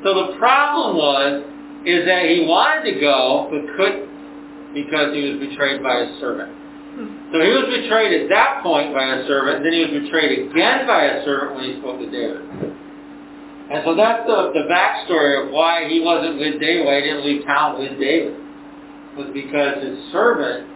So 0.04 0.14
the 0.14 0.38
problem 0.38 0.96
was 0.96 1.42
is 1.84 2.06
that 2.06 2.26
he 2.26 2.46
wanted 2.46 2.94
to 2.94 3.00
go 3.00 3.50
but 3.50 3.76
couldn't 3.76 4.74
because 4.74 5.14
he 5.14 5.30
was 5.30 5.48
betrayed 5.48 5.82
by 5.82 6.06
his 6.06 6.20
servant. 6.20 6.61
So 7.32 7.40
he 7.40 7.48
was 7.48 7.64
betrayed 7.72 8.12
at 8.12 8.28
that 8.28 8.62
point 8.62 8.92
by 8.92 9.08
a 9.16 9.26
servant, 9.26 9.64
and 9.64 9.64
then 9.64 9.72
he 9.72 9.88
was 9.88 10.04
betrayed 10.04 10.52
again 10.52 10.86
by 10.86 11.16
a 11.16 11.24
servant 11.24 11.56
when 11.56 11.64
he 11.64 11.80
spoke 11.80 11.96
to 11.98 12.08
David. 12.12 12.44
And 13.72 13.80
so 13.88 13.96
that's 13.96 14.28
the, 14.28 14.52
the 14.52 14.68
backstory 14.68 15.40
of 15.40 15.48
why 15.48 15.88
he 15.88 16.04
wasn't 16.04 16.36
with 16.36 16.60
David, 16.60 16.84
why 16.84 17.00
he 17.00 17.08
didn't 17.08 17.24
leave 17.24 17.46
town 17.48 17.80
with 17.80 17.96
David, 17.96 18.36
was 19.16 19.32
because 19.32 19.80
his 19.80 19.96
servant 20.12 20.68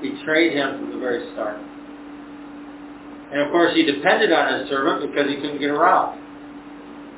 betrayed 0.00 0.56
him 0.56 0.80
from 0.80 0.96
the 0.96 0.98
very 0.98 1.28
start. 1.36 1.60
And 3.28 3.44
of 3.44 3.52
course 3.52 3.76
he 3.76 3.84
depended 3.84 4.32
on 4.32 4.60
his 4.60 4.70
servant 4.70 5.04
because 5.04 5.28
he 5.28 5.36
couldn't 5.36 5.60
get 5.60 5.68
around. 5.68 6.16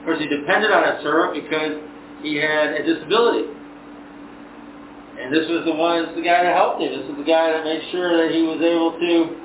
Of 0.00 0.04
course 0.04 0.18
he 0.18 0.26
depended 0.26 0.72
on 0.72 0.82
his 0.82 1.04
servant 1.04 1.38
because 1.38 1.78
he 2.26 2.42
had 2.42 2.74
a 2.74 2.82
disability. 2.82 3.54
And 5.20 5.34
this 5.34 5.46
was 5.48 5.64
the 5.66 5.74
one, 5.74 6.14
the 6.16 6.22
guy 6.22 6.42
that 6.44 6.56
helped 6.56 6.80
him. 6.80 6.92
This 6.92 7.08
is 7.10 7.16
the 7.16 7.28
guy 7.28 7.52
that 7.52 7.64
made 7.64 7.82
sure 7.92 8.16
that 8.16 8.34
he 8.34 8.42
was 8.42 8.56
able 8.56 8.96
to 8.98 9.36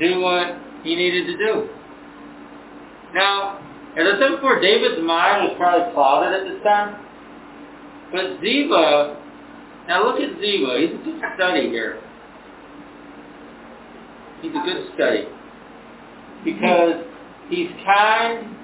do 0.00 0.20
what 0.20 0.58
he 0.82 0.96
needed 0.96 1.26
to 1.26 1.36
do. 1.38 1.68
Now, 3.14 3.58
as 3.96 4.06
I 4.10 4.18
said 4.18 4.30
before, 4.36 4.60
David's 4.60 5.00
mind 5.00 5.46
was 5.46 5.54
probably 5.56 5.94
clouded 5.94 6.34
at 6.34 6.52
this 6.52 6.62
time. 6.64 6.98
But 8.10 8.40
Ziba, 8.42 9.22
now 9.86 10.04
look 10.04 10.20
at 10.20 10.34
Ziba. 10.40 10.78
He's 10.82 10.98
a 10.98 11.04
good 11.04 11.22
study 11.36 11.68
here. 11.68 12.00
He's 14.42 14.50
a 14.50 14.64
good 14.64 14.94
study. 14.94 15.28
Because 16.44 17.04
he's 17.48 17.70
kind 17.86 18.56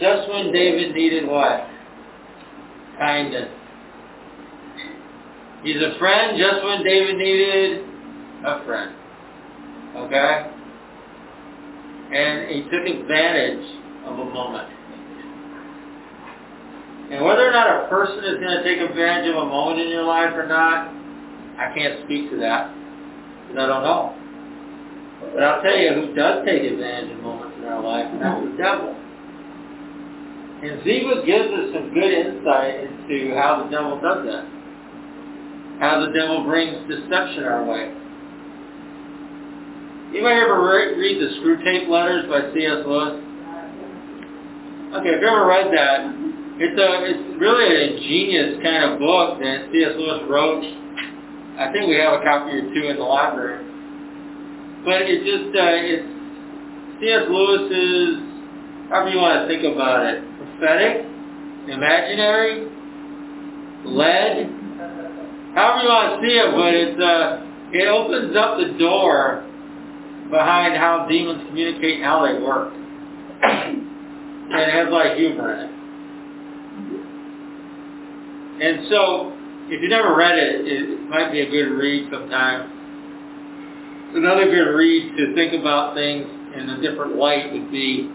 just 0.00 0.28
when 0.28 0.52
David 0.52 0.94
needed 0.94 1.28
what? 1.28 1.66
Kindness. 2.98 3.55
He's 5.66 5.82
a 5.82 5.98
friend 5.98 6.38
just 6.38 6.62
when 6.62 6.84
David 6.84 7.16
needed 7.18 7.82
a 8.46 8.64
friend. 8.64 8.94
Okay? 9.96 10.46
And 12.14 12.54
he 12.54 12.62
took 12.70 12.86
advantage 12.86 13.66
of 14.06 14.14
a 14.14 14.24
moment. 14.30 14.70
And 17.10 17.24
whether 17.24 17.48
or 17.48 17.50
not 17.50 17.82
a 17.82 17.88
person 17.88 18.22
is 18.30 18.38
going 18.38 18.56
to 18.58 18.62
take 18.62 18.78
advantage 18.78 19.30
of 19.34 19.42
a 19.42 19.46
moment 19.46 19.80
in 19.80 19.88
your 19.88 20.04
life 20.04 20.30
or 20.34 20.46
not, 20.46 20.86
I 21.58 21.74
can't 21.74 22.04
speak 22.04 22.30
to 22.30 22.36
that. 22.38 22.70
Because 23.48 23.58
I 23.58 23.66
don't 23.66 23.82
know. 23.82 24.14
But 25.34 25.42
I'll 25.42 25.62
tell 25.62 25.76
you 25.76 25.94
who 25.94 26.14
does 26.14 26.46
take 26.46 26.62
advantage 26.62 27.10
of 27.10 27.24
moments 27.24 27.56
in 27.58 27.64
our 27.64 27.82
life, 27.82 28.06
and 28.06 28.22
that's 28.22 28.38
the 28.38 28.56
devil. 28.56 28.94
And 30.62 30.84
Ziba 30.86 31.26
gives 31.26 31.50
us 31.50 31.74
some 31.74 31.92
good 31.92 32.12
insight 32.14 32.86
into 32.86 33.34
how 33.34 33.64
the 33.64 33.70
devil 33.70 33.98
does 33.98 34.26
that. 34.30 34.55
How 35.80 36.00
the 36.00 36.12
devil 36.12 36.44
brings 36.44 36.88
deception 36.88 37.44
our 37.44 37.64
way. 37.64 37.92
Anybody 40.10 40.40
ever 40.40 40.62
re- 40.64 40.96
read 40.96 41.20
the 41.20 41.36
Screwtape 41.36 41.88
Letters 41.88 42.24
by 42.30 42.48
C.S. 42.54 42.86
Lewis? 42.86 43.20
Okay, 44.96 45.12
if 45.12 45.20
you 45.20 45.28
ever 45.28 45.44
read 45.44 45.68
that, 45.74 46.08
it's 46.56 46.78
a 46.80 46.88
it's 47.04 47.26
really 47.36 47.68
an 47.68 47.82
ingenious 47.92 48.62
kind 48.64 48.88
of 48.88 48.98
book 48.98 49.36
that 49.44 49.68
C.S. 49.68 49.92
Lewis 49.98 50.24
wrote. 50.24 50.64
I 51.60 51.68
think 51.72 51.84
we 51.88 52.00
have 52.00 52.16
a 52.16 52.22
copy 52.24 52.56
or 52.56 52.64
two 52.72 52.88
in 52.88 52.96
the 52.96 53.04
library. 53.04 53.60
But 54.88 55.04
it 55.04 55.20
just 55.20 55.52
uh, 55.52 55.92
it's 55.92 56.08
C.S. 57.04 57.28
Lewis's 57.28 58.24
however 58.88 59.10
you 59.10 59.18
want 59.18 59.42
to 59.42 59.44
think 59.52 59.68
about 59.68 60.06
it, 60.06 60.22
prophetic, 60.40 61.04
imaginary, 61.68 62.72
led, 63.84 64.55
however 65.56 65.82
you 65.82 65.88
want 65.88 66.20
to 66.20 66.26
see 66.28 66.36
it, 66.36 66.52
but 66.52 66.72
it's 66.76 67.00
uh, 67.00 67.46
it 67.72 67.88
opens 67.88 68.36
up 68.36 68.58
the 68.60 68.78
door 68.78 69.42
behind 70.30 70.76
how 70.76 71.06
demons 71.08 71.42
communicate 71.48 71.96
and 71.96 72.04
how 72.04 72.26
they 72.26 72.38
work. 72.40 72.72
and 73.42 74.60
it 74.60 74.70
has 74.70 74.88
a 74.88 74.90
lot 74.90 75.06
of 75.10 75.16
humor 75.16 75.54
in 75.54 75.60
it. 75.60 75.72
And 78.56 78.88
so, 78.88 79.32
if 79.68 79.82
you 79.82 79.88
never 79.88 80.14
read 80.16 80.38
it, 80.38 80.66
it 80.66 81.00
might 81.08 81.30
be 81.32 81.40
a 81.40 81.50
good 81.50 81.70
read 81.76 82.08
sometime. 82.10 82.72
Another 84.14 84.46
good 84.46 84.72
read 84.72 85.16
to 85.16 85.34
think 85.34 85.52
about 85.60 85.94
things 85.94 86.26
in 86.56 86.70
a 86.70 86.80
different 86.80 87.16
light 87.16 87.52
would 87.52 87.70
be 87.70 88.08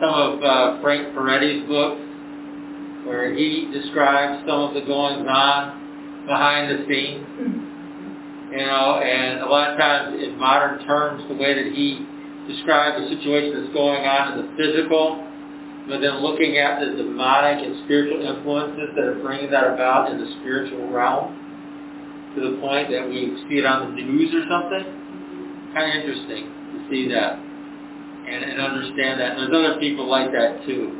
some 0.00 0.14
of 0.14 0.42
uh, 0.42 0.80
Frank 0.80 1.14
Peretti's 1.14 1.66
books, 1.68 2.00
where 3.04 3.34
he 3.34 3.68
describes 3.72 4.46
some 4.46 4.60
of 4.60 4.74
the 4.74 4.80
goings 4.80 5.26
on 5.28 5.77
behind 6.28 6.70
the 6.70 6.84
scenes. 6.86 7.26
You 8.52 8.64
know, 8.64 9.00
and 9.00 9.40
a 9.40 9.48
lot 9.48 9.72
of 9.72 9.78
times 9.78 10.22
in 10.22 10.38
modern 10.38 10.84
terms, 10.86 11.24
the 11.28 11.36
way 11.36 11.52
that 11.52 11.72
he 11.72 12.00
describes 12.48 12.96
the 12.96 13.12
situation 13.16 13.60
that's 13.60 13.74
going 13.74 14.08
on 14.08 14.32
in 14.32 14.34
the 14.40 14.48
physical, 14.56 15.20
but 15.84 16.00
then 16.00 16.24
looking 16.24 16.56
at 16.56 16.80
the 16.80 16.96
demonic 16.96 17.64
and 17.64 17.84
spiritual 17.84 18.24
influences 18.24 18.96
that 18.96 19.04
are 19.04 19.20
bringing 19.20 19.50
that 19.50 19.68
about 19.68 20.12
in 20.12 20.16
the 20.16 20.28
spiritual 20.40 20.88
realm, 20.88 21.36
to 22.36 22.40
the 22.40 22.56
point 22.60 22.88
that 22.88 23.04
we 23.04 23.36
see 23.48 23.60
it 23.60 23.66
on 23.66 23.92
the 23.92 24.00
news 24.00 24.32
or 24.32 24.44
something. 24.48 24.96
Kind 25.76 25.92
of 25.92 26.00
interesting 26.00 26.48
to 26.48 26.78
see 26.88 27.08
that 27.12 27.36
and, 27.36 28.44
and 28.44 28.60
understand 28.60 29.20
that. 29.20 29.36
And 29.36 29.44
there's 29.44 29.52
other 29.52 29.80
people 29.80 30.08
like 30.08 30.32
that 30.32 30.64
too 30.64 30.96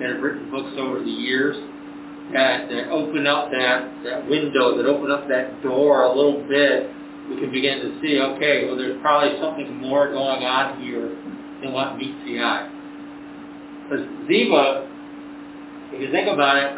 that 0.00 0.10
have 0.10 0.20
written 0.20 0.50
books 0.50 0.76
over 0.76 1.00
the 1.00 1.10
years 1.10 1.56
that, 2.32 2.68
that 2.68 2.88
open 2.90 3.26
up 3.26 3.50
that, 3.50 4.04
that 4.04 4.28
window, 4.28 4.76
that 4.76 4.86
open 4.86 5.10
up 5.10 5.28
that 5.28 5.62
door 5.62 6.04
a 6.04 6.12
little 6.12 6.46
bit, 6.48 6.90
we 7.28 7.38
can 7.38 7.52
begin 7.52 7.78
to 7.80 8.00
see, 8.00 8.20
okay, 8.20 8.66
well 8.66 8.76
there's 8.76 9.00
probably 9.00 9.38
something 9.40 9.76
more 9.76 10.10
going 10.10 10.42
on 10.42 10.82
here 10.82 11.08
than 11.62 11.72
what 11.72 11.96
meets 11.96 12.18
the 12.26 12.40
eye. 12.40 12.68
Because 13.84 14.06
Ziba, 14.26 14.86
if 15.92 16.00
you 16.00 16.10
think 16.12 16.28
about 16.28 16.56
it, 16.56 16.70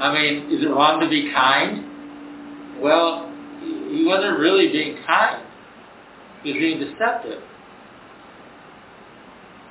I 0.00 0.14
mean, 0.14 0.50
is 0.50 0.64
it 0.64 0.68
wrong 0.68 1.00
to 1.00 1.08
be 1.08 1.30
kind? 1.34 2.80
Well, 2.80 3.30
he 3.60 4.04
wasn't 4.06 4.38
really 4.38 4.72
being 4.72 4.96
kind. 5.06 5.44
He 6.42 6.52
was 6.52 6.58
being 6.58 6.80
deceptive. 6.80 7.42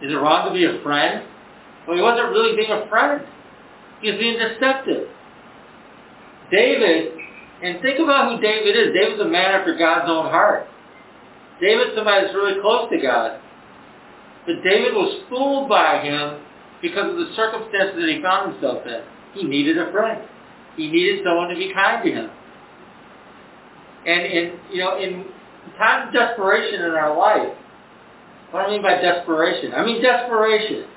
Is 0.02 0.12
it 0.12 0.16
wrong 0.16 0.48
to 0.48 0.54
be 0.54 0.66
a 0.66 0.82
friend? 0.84 1.26
Well, 1.88 1.98
he 1.98 2.04
wasn't 2.04 2.30
really 2.30 2.56
being 2.56 2.72
a 2.72 2.88
friend. 2.88 3.26
He 4.02 4.12
was 4.12 4.20
being 4.20 4.38
deceptive. 4.38 5.10
David, 6.52 7.14
and 7.64 7.82
think 7.82 8.00
about 8.00 8.32
who 8.32 8.42
David 8.42 8.76
is. 8.76 8.94
David's 8.94 9.22
a 9.22 9.28
man 9.28 9.52
after 9.52 9.78
God's 9.78 10.10
own 10.10 10.26
heart. 10.26 10.68
David's 11.62 11.96
somebody 11.96 12.26
that's 12.26 12.36
really 12.36 12.62
close 12.62 12.90
to 12.90 12.98
God. 13.00 13.40
But 14.46 14.64
David 14.64 14.94
was 14.94 15.24
fooled 15.30 15.68
by 15.70 16.02
him 16.02 16.42
because 16.82 17.12
of 17.12 17.18
the 17.18 17.34
circumstances 17.36 17.96
that 18.00 18.10
he 18.10 18.22
found 18.22 18.54
himself 18.54 18.86
in. 18.88 19.04
He 19.34 19.44
needed 19.44 19.78
a 19.78 19.92
friend. 19.92 20.24
He 20.76 20.90
needed 20.90 21.24
someone 21.26 21.50
to 21.50 21.56
be 21.56 21.74
kind 21.74 22.04
to 22.04 22.12
him. 22.12 22.30
And 24.08 24.22
in 24.26 24.60
you 24.72 24.80
know, 24.80 24.98
in 24.98 25.26
times 25.78 26.08
of 26.08 26.14
desperation 26.14 26.82
in 26.82 26.92
our 26.92 27.16
life, 27.18 27.54
what 28.52 28.62
do 28.62 28.68
I 28.68 28.72
mean 28.72 28.82
by 28.82 28.96
desperation? 29.02 29.74
I 29.74 29.86
mean 29.86 30.02
desperation. 30.02 30.88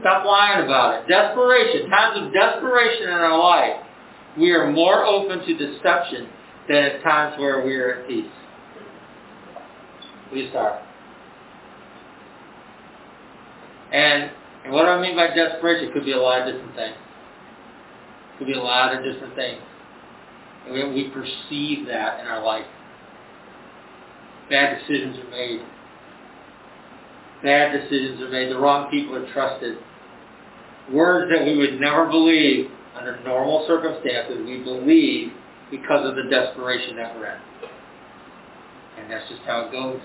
Stop 0.00 0.24
lying 0.24 0.64
about 0.64 1.02
it. 1.02 1.08
Desperation. 1.08 1.90
Times 1.90 2.26
of 2.26 2.32
desperation 2.32 3.08
in 3.08 3.14
our 3.14 3.38
life, 3.38 3.84
we 4.38 4.50
are 4.52 4.70
more 4.70 5.04
open 5.04 5.40
to 5.46 5.54
deception 5.54 6.28
than 6.68 6.76
at 6.76 7.02
times 7.02 7.38
where 7.38 7.64
we 7.64 7.74
are 7.76 8.00
at 8.00 8.08
peace. 8.08 8.30
We 10.32 10.48
start. 10.50 10.80
And, 13.92 14.30
and 14.64 14.72
what 14.72 14.82
do 14.82 14.88
I 14.88 15.00
mean 15.02 15.16
by 15.16 15.28
desperation? 15.34 15.90
It 15.90 15.92
could 15.92 16.04
be 16.04 16.12
a 16.12 16.20
lot 16.20 16.48
of 16.48 16.54
different 16.54 16.74
things. 16.74 16.96
It 18.34 18.38
could 18.38 18.46
be 18.46 18.54
a 18.54 18.62
lot 18.62 18.96
of 18.96 19.04
different 19.04 19.34
things. 19.34 19.60
And 20.66 20.74
we, 20.74 21.02
we 21.04 21.10
perceive 21.10 21.86
that 21.88 22.20
in 22.20 22.26
our 22.26 22.42
life. 22.42 22.64
Bad 24.48 24.78
decisions 24.78 25.18
are 25.18 25.30
made. 25.30 25.60
Bad 27.42 27.72
decisions 27.72 28.22
are 28.22 28.30
made. 28.30 28.50
The 28.50 28.58
wrong 28.58 28.90
people 28.90 29.16
are 29.16 29.30
trusted. 29.32 29.76
Words 30.90 31.30
that 31.32 31.44
we 31.44 31.58
would 31.58 31.80
never 31.80 32.08
believe 32.08 32.70
under 32.96 33.20
normal 33.24 33.64
circumstances, 33.66 34.38
we 34.44 34.62
believe 34.62 35.32
because 35.70 36.06
of 36.08 36.16
the 36.16 36.24
desperation 36.30 36.96
that 36.96 37.16
we're 37.16 37.26
in. 37.26 37.40
And 38.98 39.10
that's 39.10 39.28
just 39.28 39.42
how 39.42 39.66
it 39.66 39.72
goes. 39.72 40.00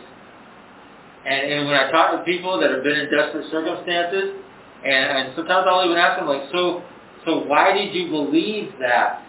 And, 1.26 1.52
and 1.52 1.68
when 1.68 1.76
I 1.76 1.92
talk 1.92 2.18
to 2.18 2.24
people 2.24 2.60
that 2.62 2.72
have 2.72 2.84
been 2.84 2.96
in 2.96 3.12
desperate 3.12 3.52
circumstances, 3.52 4.40
and, 4.86 5.18
and 5.18 5.34
sometimes 5.36 5.68
I'll 5.70 5.84
even 5.84 5.98
ask 5.98 6.20
them, 6.20 6.28
like, 6.28 6.50
so, 6.52 6.82
so 7.26 7.44
why 7.46 7.74
did 7.74 7.94
you 7.94 8.10
believe 8.10 8.72
that? 8.80 9.24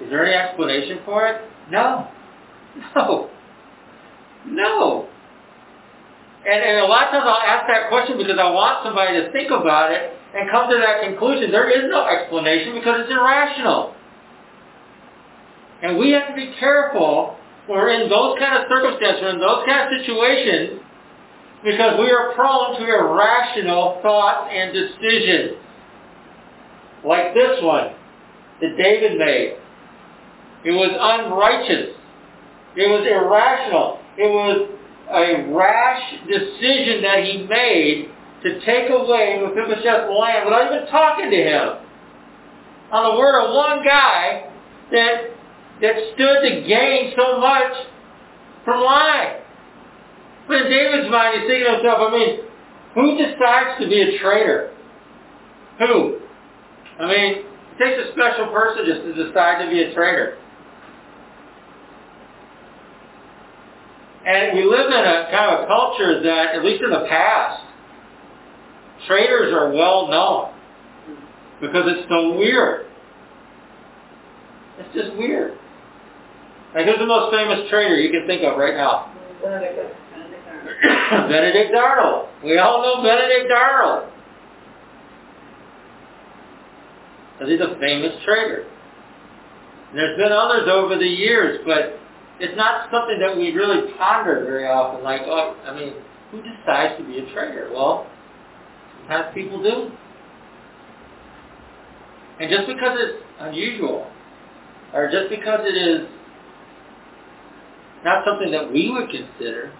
Is 0.00 0.10
there 0.10 0.26
any 0.26 0.34
explanation 0.34 0.98
for 1.04 1.28
it? 1.28 1.40
No. 1.70 2.08
No. 2.96 3.30
No. 4.46 5.08
And, 6.44 6.60
and 6.62 6.78
a 6.80 6.84
lot 6.86 7.06
of 7.06 7.10
times 7.12 7.24
I'll 7.24 7.40
ask 7.40 7.68
that 7.68 7.88
question 7.88 8.18
because 8.18 8.36
I 8.38 8.50
want 8.50 8.84
somebody 8.84 9.20
to 9.20 9.32
think 9.32 9.50
about 9.50 9.92
it 9.92 10.12
and 10.34 10.50
come 10.50 10.68
to 10.68 10.76
that 10.76 11.02
conclusion. 11.02 11.50
There 11.50 11.70
is 11.70 11.90
no 11.90 12.06
explanation 12.06 12.74
because 12.74 13.02
it's 13.02 13.12
irrational. 13.12 13.94
And 15.82 15.98
we 15.98 16.10
have 16.10 16.28
to 16.28 16.34
be 16.34 16.54
careful 16.58 17.36
when 17.66 17.78
we're 17.78 18.02
in 18.02 18.10
those 18.10 18.38
kind 18.38 18.58
of 18.58 18.68
circumstances, 18.68 19.22
or 19.22 19.28
in 19.30 19.40
those 19.40 19.64
kind 19.66 19.88
of 19.88 20.00
situations, 20.00 20.80
because 21.62 21.98
we 21.98 22.10
are 22.10 22.34
prone 22.34 22.78
to 22.78 22.84
irrational 22.84 24.00
thoughts 24.02 24.50
and 24.52 24.72
decisions. 24.72 25.56
Like 27.04 27.34
this 27.34 27.62
one 27.62 27.94
that 28.60 28.76
David 28.76 29.18
made. 29.18 29.56
It 30.64 30.72
was 30.72 30.90
unrighteous. 30.92 31.94
It 32.76 32.88
was 32.88 33.06
irrational. 33.06 34.00
It 34.16 34.30
was 34.32 34.70
a 35.10 35.52
rash 35.54 36.02
decision 36.26 37.02
that 37.02 37.24
he 37.24 37.46
made 37.46 38.10
to 38.44 38.60
take 38.64 38.90
away 38.90 39.40
Mephibosheth's 39.40 40.10
land 40.12 40.44
without 40.44 40.72
even 40.72 40.86
talking 40.88 41.30
to 41.30 41.36
him. 41.36 41.68
On 42.92 43.12
the 43.12 43.18
word 43.18 43.40
of 43.40 43.54
one 43.54 43.82
guy 43.84 44.50
that 44.92 45.34
that 45.80 45.96
stood 46.14 46.40
to 46.44 46.68
gain 46.68 47.12
so 47.16 47.40
much 47.40 47.72
from 48.64 48.84
lying. 48.84 49.40
But 50.46 50.62
in 50.62 50.70
David's 50.70 51.10
mind, 51.10 51.40
he's 51.40 51.48
thinking 51.48 51.66
to 51.66 51.74
himself, 51.76 51.98
I 52.00 52.10
mean, 52.12 52.40
who 52.94 53.16
decides 53.16 53.80
to 53.80 53.88
be 53.88 54.00
a 54.00 54.18
traitor? 54.20 54.70
Who? 55.80 56.20
I 57.00 57.06
mean, 57.08 57.32
it 57.42 57.78
takes 57.78 58.08
a 58.08 58.12
special 58.12 58.52
person 58.52 58.86
just 58.86 59.02
to 59.02 59.24
decide 59.26 59.64
to 59.64 59.70
be 59.70 59.82
a 59.82 59.94
traitor. 59.94 60.38
And 64.26 64.56
we 64.56 64.64
live 64.64 64.86
in 64.86 64.92
a 64.92 65.28
kind 65.32 65.56
of 65.56 65.64
a 65.64 65.66
culture 65.66 66.22
that, 66.22 66.54
at 66.54 66.64
least 66.64 66.82
in 66.84 66.90
the 66.90 67.06
past, 67.08 67.63
traitors 69.06 69.52
are 69.52 69.70
well 69.72 70.08
known 70.08 70.52
because 71.60 71.84
it's 71.86 72.08
so 72.08 72.36
weird. 72.36 72.86
It's 74.78 74.94
just 74.94 75.16
weird. 75.16 75.58
Like, 76.74 76.86
who's 76.86 76.98
the 76.98 77.06
most 77.06 77.32
famous 77.32 77.70
traitor 77.70 77.96
you 77.96 78.10
can 78.10 78.26
think 78.26 78.42
of 78.42 78.58
right 78.58 78.74
now? 78.74 79.12
Benedict 79.42 79.94
Benedict 81.28 81.74
Arnold. 81.74 82.28
We 82.42 82.58
all 82.58 82.82
know 82.82 83.02
Benedict 83.02 83.52
Arnold. 83.52 84.10
Because 87.32 87.52
he's 87.52 87.60
a 87.60 87.78
famous 87.78 88.12
traitor. 88.24 88.66
And 89.90 89.98
there's 89.98 90.18
been 90.18 90.32
others 90.32 90.68
over 90.68 90.98
the 90.98 91.06
years, 91.06 91.60
but 91.64 91.98
it's 92.40 92.56
not 92.56 92.90
something 92.90 93.18
that 93.20 93.36
we 93.36 93.52
really 93.52 93.92
ponder 93.96 94.44
very 94.44 94.66
often. 94.66 95.04
Like, 95.04 95.22
oh, 95.26 95.56
I 95.64 95.74
mean, 95.78 95.94
who 96.30 96.42
decides 96.42 96.98
to 96.98 97.04
be 97.04 97.18
a 97.18 97.32
traitor? 97.32 97.70
Well, 97.72 98.06
sometimes 99.06 99.34
people 99.34 99.62
do. 99.62 99.90
And 102.40 102.50
just 102.50 102.66
because 102.66 102.98
it's 102.98 103.22
unusual, 103.40 104.10
or 104.92 105.10
just 105.10 105.30
because 105.30 105.60
it 105.62 105.76
is 105.76 106.08
not 108.04 108.24
something 108.26 108.50
that 108.50 108.72
we 108.72 108.90
would 108.90 109.08
consider, 109.10 109.72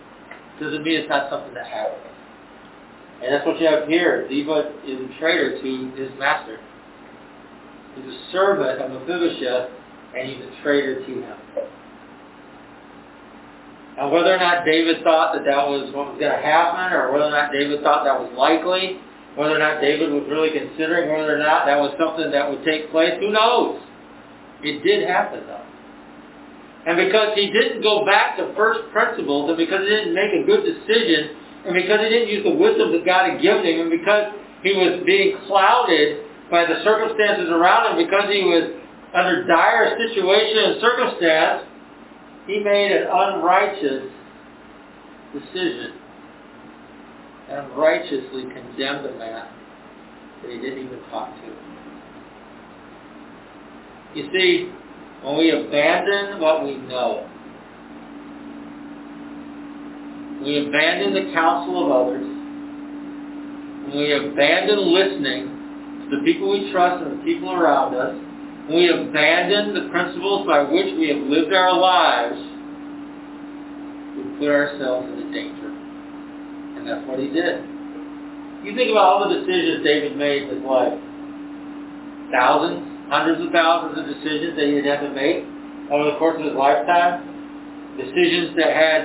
doesn't 0.60 0.82
mean 0.82 1.00
it's 1.00 1.08
not 1.08 1.30
something 1.30 1.52
that 1.54 1.66
happens. 1.66 2.02
And 3.22 3.32
that's 3.32 3.46
what 3.46 3.60
you 3.60 3.66
have 3.66 3.88
here. 3.88 4.26
Ziba 4.28 4.72
is 4.86 5.00
a 5.00 5.18
traitor 5.18 5.60
to 5.60 5.90
his 5.96 6.10
master. 6.18 6.58
He's 7.96 8.04
a 8.04 8.18
servant 8.32 8.80
of 8.82 8.90
Mephibosheth, 8.90 9.70
and 10.16 10.28
he's 10.28 10.40
a 10.44 10.62
traitor 10.62 11.00
to 11.00 11.12
him. 11.22 11.36
Now, 13.96 14.10
whether 14.10 14.34
or 14.34 14.38
not 14.38 14.64
David 14.64 15.04
thought 15.04 15.34
that 15.34 15.44
that 15.44 15.68
was 15.68 15.92
what 15.94 16.10
was 16.10 16.18
going 16.18 16.32
to 16.32 16.42
happen, 16.42 16.92
or 16.92 17.12
whether 17.12 17.26
or 17.26 17.30
not 17.30 17.52
David 17.52 17.82
thought 17.82 18.04
that 18.04 18.18
was 18.18 18.32
likely, 18.36 18.98
whether 19.36 19.56
or 19.56 19.58
not 19.58 19.80
David 19.80 20.14
was 20.14 20.22
really 20.30 20.54
considering 20.54 21.10
whether 21.10 21.34
or 21.34 21.42
not 21.42 21.66
that 21.66 21.78
was 21.78 21.90
something 21.98 22.30
that 22.30 22.46
would 22.46 22.62
take 22.64 22.90
place, 22.90 23.18
who 23.18 23.34
knows? 23.34 23.82
It 24.62 24.82
did 24.86 25.08
happen, 25.08 25.42
though. 25.46 25.66
And 26.86 26.96
because 26.96 27.34
he 27.34 27.50
didn't 27.50 27.82
go 27.82 28.06
back 28.06 28.36
to 28.38 28.54
first 28.54 28.86
principles, 28.92 29.50
and 29.50 29.58
because 29.58 29.82
he 29.82 29.90
didn't 29.90 30.14
make 30.14 30.30
a 30.30 30.46
good 30.46 30.62
decision, 30.62 31.34
and 31.66 31.74
because 31.74 31.98
he 31.98 32.08
didn't 32.08 32.30
use 32.30 32.44
the 32.44 32.54
wisdom 32.54 32.92
that 32.92 33.02
God 33.02 33.30
had 33.30 33.42
given 33.42 33.66
him, 33.66 33.88
and 33.88 33.90
because 33.90 34.30
he 34.62 34.76
was 34.78 35.02
being 35.02 35.34
clouded 35.48 36.22
by 36.50 36.62
the 36.68 36.84
circumstances 36.84 37.50
around 37.50 37.90
him, 37.90 38.06
because 38.06 38.30
he 38.30 38.44
was 38.46 38.70
under 39.16 39.46
dire 39.46 39.98
situation 39.98 40.58
and 40.62 40.80
circumstance, 40.80 41.66
he 42.46 42.60
made 42.62 42.92
an 42.92 43.08
unrighteous 43.10 44.12
decision 45.32 46.03
and 47.50 47.76
righteously 47.76 48.42
condemned 48.42 49.06
a 49.06 49.18
man 49.18 49.48
that 50.42 50.50
he 50.50 50.58
didn't 50.58 50.86
even 50.86 51.00
talk 51.10 51.28
to. 51.28 51.74
You 54.14 54.30
see, 54.32 54.72
when 55.22 55.38
we 55.38 55.50
abandon 55.50 56.40
what 56.40 56.64
we 56.64 56.76
know, 56.76 57.28
we 60.44 60.68
abandon 60.68 61.14
the 61.14 61.32
counsel 61.32 61.84
of 61.84 62.06
others, 62.06 62.26
when 63.88 63.96
we 63.96 64.12
abandon 64.12 64.78
listening 64.92 65.48
to 66.04 66.16
the 66.16 66.22
people 66.24 66.50
we 66.50 66.70
trust 66.70 67.02
and 67.04 67.20
the 67.20 67.24
people 67.24 67.50
around 67.52 67.94
us, 67.94 68.14
when 68.68 68.76
we 68.76 68.88
abandon 68.88 69.74
the 69.74 69.90
principles 69.90 70.46
by 70.46 70.62
which 70.62 70.94
we 70.98 71.08
have 71.08 71.22
lived 71.26 71.52
our 71.52 71.76
lives, 71.78 72.38
we 74.16 74.22
put 74.38 74.48
ourselves 74.48 75.08
into 75.08 75.32
danger. 75.32 75.63
And 76.84 76.92
that's 76.92 77.08
what 77.08 77.16
he 77.18 77.32
did. 77.32 77.64
You 78.60 78.76
think 78.76 78.92
about 78.92 79.08
all 79.08 79.20
the 79.24 79.40
decisions 79.40 79.80
David 79.84 80.20
made 80.20 80.44
in 80.44 80.60
his 80.60 80.64
life. 80.64 80.92
Thousands, 82.28 83.08
hundreds 83.08 83.40
of 83.40 83.48
thousands 83.52 83.96
of 83.96 84.04
decisions 84.04 84.52
that 84.60 84.68
he 84.68 84.84
had 84.84 85.00
to 85.00 85.08
make 85.16 85.48
over 85.88 86.12
the 86.12 86.16
course 86.20 86.36
of 86.36 86.44
his 86.44 86.52
lifetime. 86.52 87.96
Decisions 87.96 88.52
that 88.60 88.76
had, 88.76 89.00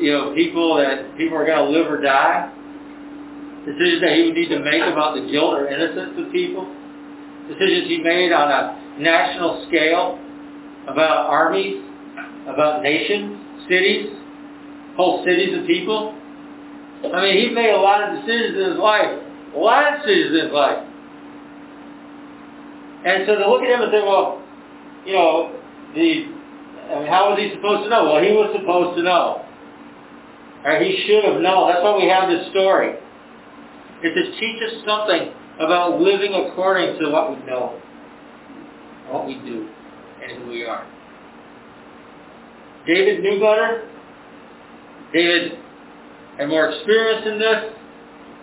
you 0.00 0.12
know, 0.16 0.32
people 0.32 0.80
that 0.80 1.12
people 1.20 1.36
are 1.36 1.44
going 1.44 1.60
to 1.60 1.68
live 1.68 1.92
or 1.92 2.00
die. 2.00 2.48
Decisions 3.68 4.00
that 4.00 4.16
he 4.16 4.24
would 4.24 4.36
need 4.40 4.48
to 4.48 4.60
make 4.64 4.80
about 4.80 5.12
the 5.12 5.28
guilt 5.28 5.60
or 5.60 5.68
innocence 5.68 6.16
of 6.16 6.32
people. 6.32 6.64
Decisions 7.52 7.84
he 7.84 8.00
made 8.00 8.32
on 8.32 8.48
a 8.48 8.96
national 8.96 9.66
scale 9.68 10.16
about 10.88 11.28
armies, 11.28 11.84
about 12.48 12.82
nations, 12.82 13.36
cities, 13.68 14.08
whole 14.96 15.24
cities 15.24 15.52
of 15.58 15.66
people. 15.66 16.16
I 17.08 17.22
mean, 17.22 17.48
he 17.48 17.54
made 17.54 17.70
a 17.70 17.80
lot 17.80 18.04
of 18.04 18.20
decisions 18.20 18.56
in 18.58 18.70
his 18.70 18.78
life. 18.78 19.08
A 19.54 19.58
lot 19.58 19.92
of 19.92 20.00
decisions 20.00 20.36
in 20.36 20.44
his 20.46 20.52
life. 20.52 20.84
And 23.04 23.24
so 23.26 23.36
to 23.36 23.48
look 23.48 23.62
at 23.62 23.70
him 23.72 23.80
and 23.80 23.90
say, 23.90 24.02
well, 24.04 24.42
you 25.06 25.14
know, 25.14 25.56
the, 25.94 26.28
I 26.92 27.00
mean, 27.00 27.08
how 27.08 27.30
was 27.30 27.38
he 27.40 27.50
supposed 27.56 27.84
to 27.84 27.88
know? 27.88 28.04
Well, 28.04 28.22
he 28.22 28.32
was 28.36 28.52
supposed 28.52 28.96
to 28.98 29.02
know. 29.02 29.46
Or 30.64 30.76
he 30.76 31.04
should 31.06 31.24
have 31.24 31.40
known. 31.40 31.72
That's 31.72 31.82
why 31.82 31.96
we 31.96 32.08
have 32.08 32.28
this 32.28 32.50
story. 32.50 33.00
It's 34.02 34.12
to 34.12 34.40
teach 34.40 34.60
us 34.68 34.84
something 34.84 35.32
about 35.58 36.00
living 36.00 36.32
according 36.34 36.98
to 37.00 37.10
what 37.10 37.30
we 37.30 37.44
know, 37.46 37.80
what 39.08 39.26
we 39.26 39.34
do, 39.34 39.68
and 40.22 40.42
who 40.42 40.50
we 40.50 40.64
are. 40.64 40.86
David 42.86 43.22
knew 43.22 43.40
better. 43.40 43.88
David 45.12 45.59
had 46.40 46.48
more 46.48 46.72
experience 46.72 47.26
in 47.28 47.38
this. 47.38 47.76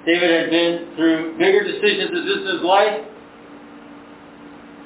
David 0.06 0.30
had 0.30 0.50
been 0.54 0.94
through 0.96 1.38
bigger 1.38 1.66
decisions 1.66 2.14
than 2.14 2.26
this 2.30 2.38
in 2.46 2.62
his 2.62 2.64
life. 2.64 3.02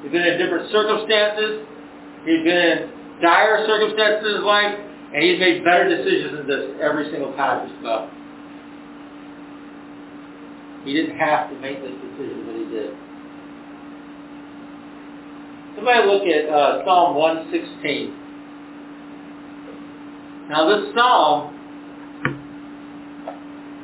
He'd 0.01 0.11
been 0.11 0.23
in 0.23 0.39
different 0.39 0.71
circumstances. 0.71 1.67
He'd 2.23 2.43
been 2.47 2.55
in 2.55 2.77
dire 3.21 3.67
circumstances 3.67 4.31
in 4.31 4.35
his 4.39 4.47
life, 4.47 4.79
and 5.13 5.19
he's 5.21 5.39
made 5.39 5.63
better 5.63 5.91
decisions 5.91 6.39
than 6.39 6.47
this 6.47 6.71
every 6.81 7.11
single 7.11 7.35
time 7.35 7.67
just 7.67 7.79
about. 7.83 8.09
He 10.87 10.93
didn't 10.93 11.19
have 11.19 11.51
to 11.51 11.59
make 11.59 11.83
this 11.83 11.91
decision, 11.91 12.47
but 12.47 12.55
he 12.55 12.65
did. 12.71 12.95
Somebody 15.75 16.07
look 16.07 16.23
at 16.23 16.49
uh, 16.49 16.85
Psalm 16.85 17.15
116. 17.15 18.15
Now 20.49 20.65
this 20.65 20.95
psalm 20.95 21.60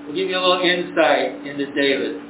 will 0.08 0.16
give 0.16 0.30
you 0.30 0.38
a 0.38 0.40
little 0.40 0.62
insight 0.62 1.46
into 1.46 1.66
David. 1.74 2.22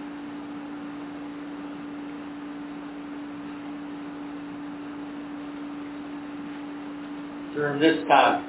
During 7.53 7.79
this 7.79 8.07
time. 8.07 8.43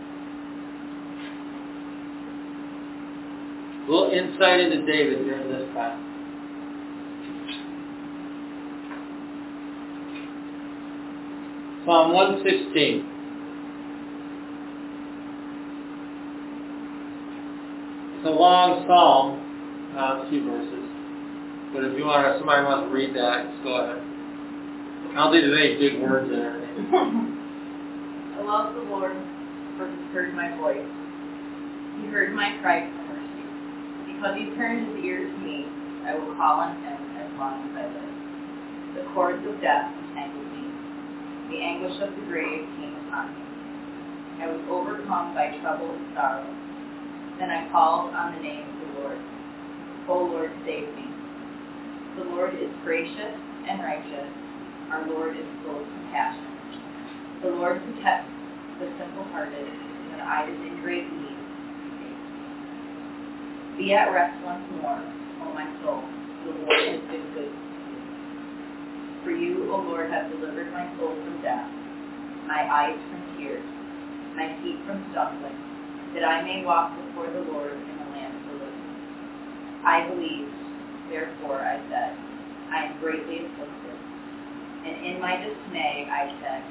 A 3.87 3.91
little 3.91 4.11
insight 4.11 4.61
into 4.61 4.87
David 4.87 5.25
during 5.25 5.49
this 5.49 5.75
time. 5.75 6.05
Psalm 11.87 12.13
116. 12.13 13.19
It's 18.18 18.18
a 18.29 18.37
long 18.37 18.85
psalm, 18.85 19.41
uh, 19.97 20.21
a 20.21 20.29
few 20.29 20.45
verses. 20.45 20.85
But 21.73 21.85
if 21.89 21.97
you 21.97 22.05
want 22.05 22.29
to, 22.29 22.37
somebody 22.37 22.61
wants 22.65 22.89
to 22.89 22.93
read 22.93 23.17
that, 23.17 23.49
just 23.49 23.65
go 23.65 23.81
ahead. 23.81 24.05
I 25.17 25.25
don't 25.25 25.33
think 25.33 25.49
there's 25.49 25.57
any 25.57 25.75
big 25.81 25.95
words 26.05 26.29
in 26.29 26.37
there. 26.37 26.61
I 28.37 28.45
love 28.45 28.77
the 28.77 28.85
Lord, 28.93 29.17
for 29.81 29.89
he 29.89 29.97
heard 30.13 30.37
my 30.37 30.53
voice. 30.61 30.85
He 32.01 32.13
heard 32.13 32.37
my 32.37 32.53
cry 32.61 32.85
for 32.85 33.17
mercy. 33.17 33.45
Because 34.13 34.37
he 34.37 34.53
turned 34.57 34.93
his 34.93 35.05
ear 35.05 35.25
to 35.25 35.37
me, 35.41 35.65
I 36.05 36.13
will 36.15 36.37
call 36.37 36.61
on 36.61 36.77
him 36.85 37.01
as 37.17 37.29
long 37.41 37.65
as 37.65 37.73
I 37.81 37.85
live. 37.89 38.13
The 39.01 39.05
cords 39.17 39.41
of 39.49 39.57
death 39.65 39.89
entangled 39.89 40.53
me. 40.53 40.69
The 41.49 41.59
anguish 41.65 41.97
of 42.05 42.13
the 42.13 42.25
grave 42.29 42.69
came 42.77 42.93
upon 43.09 43.33
me. 43.33 43.45
I 44.45 44.53
was 44.53 44.63
overcome 44.69 45.35
by 45.35 45.57
trouble 45.61 45.97
and 45.97 46.07
sorrow. 46.15 46.68
Then 47.39 47.51
I 47.51 47.71
called 47.71 48.11
on 48.15 48.35
the 48.35 48.43
name 48.43 48.67
of 48.67 48.77
the 48.83 49.01
Lord. 49.01 49.19
O 50.09 50.27
Lord, 50.27 50.51
save 50.67 50.91
me. 50.97 51.07
The 52.19 52.25
Lord 52.35 52.55
is 52.55 52.71
gracious 52.83 53.39
and 53.69 53.79
righteous. 53.79 54.27
Our 54.91 55.07
Lord 55.07 55.37
is 55.37 55.47
full 55.63 55.79
of 55.79 55.87
compassion. 55.87 56.51
The 57.43 57.51
Lord 57.55 57.79
protects 57.79 58.35
the 58.81 58.91
simple-hearted 58.99 59.67
when 60.11 60.19
I 60.19 60.51
is 60.51 60.59
in 60.67 60.83
great 60.83 61.07
need. 61.07 61.39
Be 63.79 63.95
at 63.95 64.11
rest 64.11 64.35
once 64.43 64.67
more, 64.83 64.99
O 64.99 65.55
my 65.55 65.71
soul. 65.85 66.03
The 66.43 66.51
Lord 66.59 66.83
has 66.91 67.01
been 67.07 67.23
good 67.39 67.55
to 67.55 67.87
you. 67.87 68.01
For 69.23 69.31
you, 69.31 69.71
O 69.71 69.79
Lord, 69.87 70.11
have 70.11 70.27
delivered 70.35 70.73
my 70.73 70.91
soul 70.99 71.15
from 71.15 71.39
death, 71.43 71.71
my 72.51 72.67
eyes 72.67 72.99
from 72.99 73.23
tears, 73.39 73.63
my 74.35 74.59
feet 74.59 74.83
from 74.83 75.07
stumbling, 75.13 75.68
that 76.15 76.25
I 76.25 76.43
may 76.43 76.65
walk 76.65 76.97
before 76.97 77.29
the 77.29 77.45
Lord 77.53 77.73
in 77.73 77.95
the 77.99 78.09
land 78.17 78.33
of 78.33 78.43
the 78.49 78.55
living. 78.65 78.89
I 79.85 80.09
believed, 80.09 80.57
therefore 81.13 81.61
I 81.61 81.77
said, 81.89 82.17
I 82.73 82.89
am 82.89 83.01
greatly 83.01 83.45
afflicted. 83.45 83.97
And 84.89 84.95
in 85.05 85.21
my 85.21 85.37
dismay 85.37 86.09
I 86.09 86.33
said, 86.41 86.63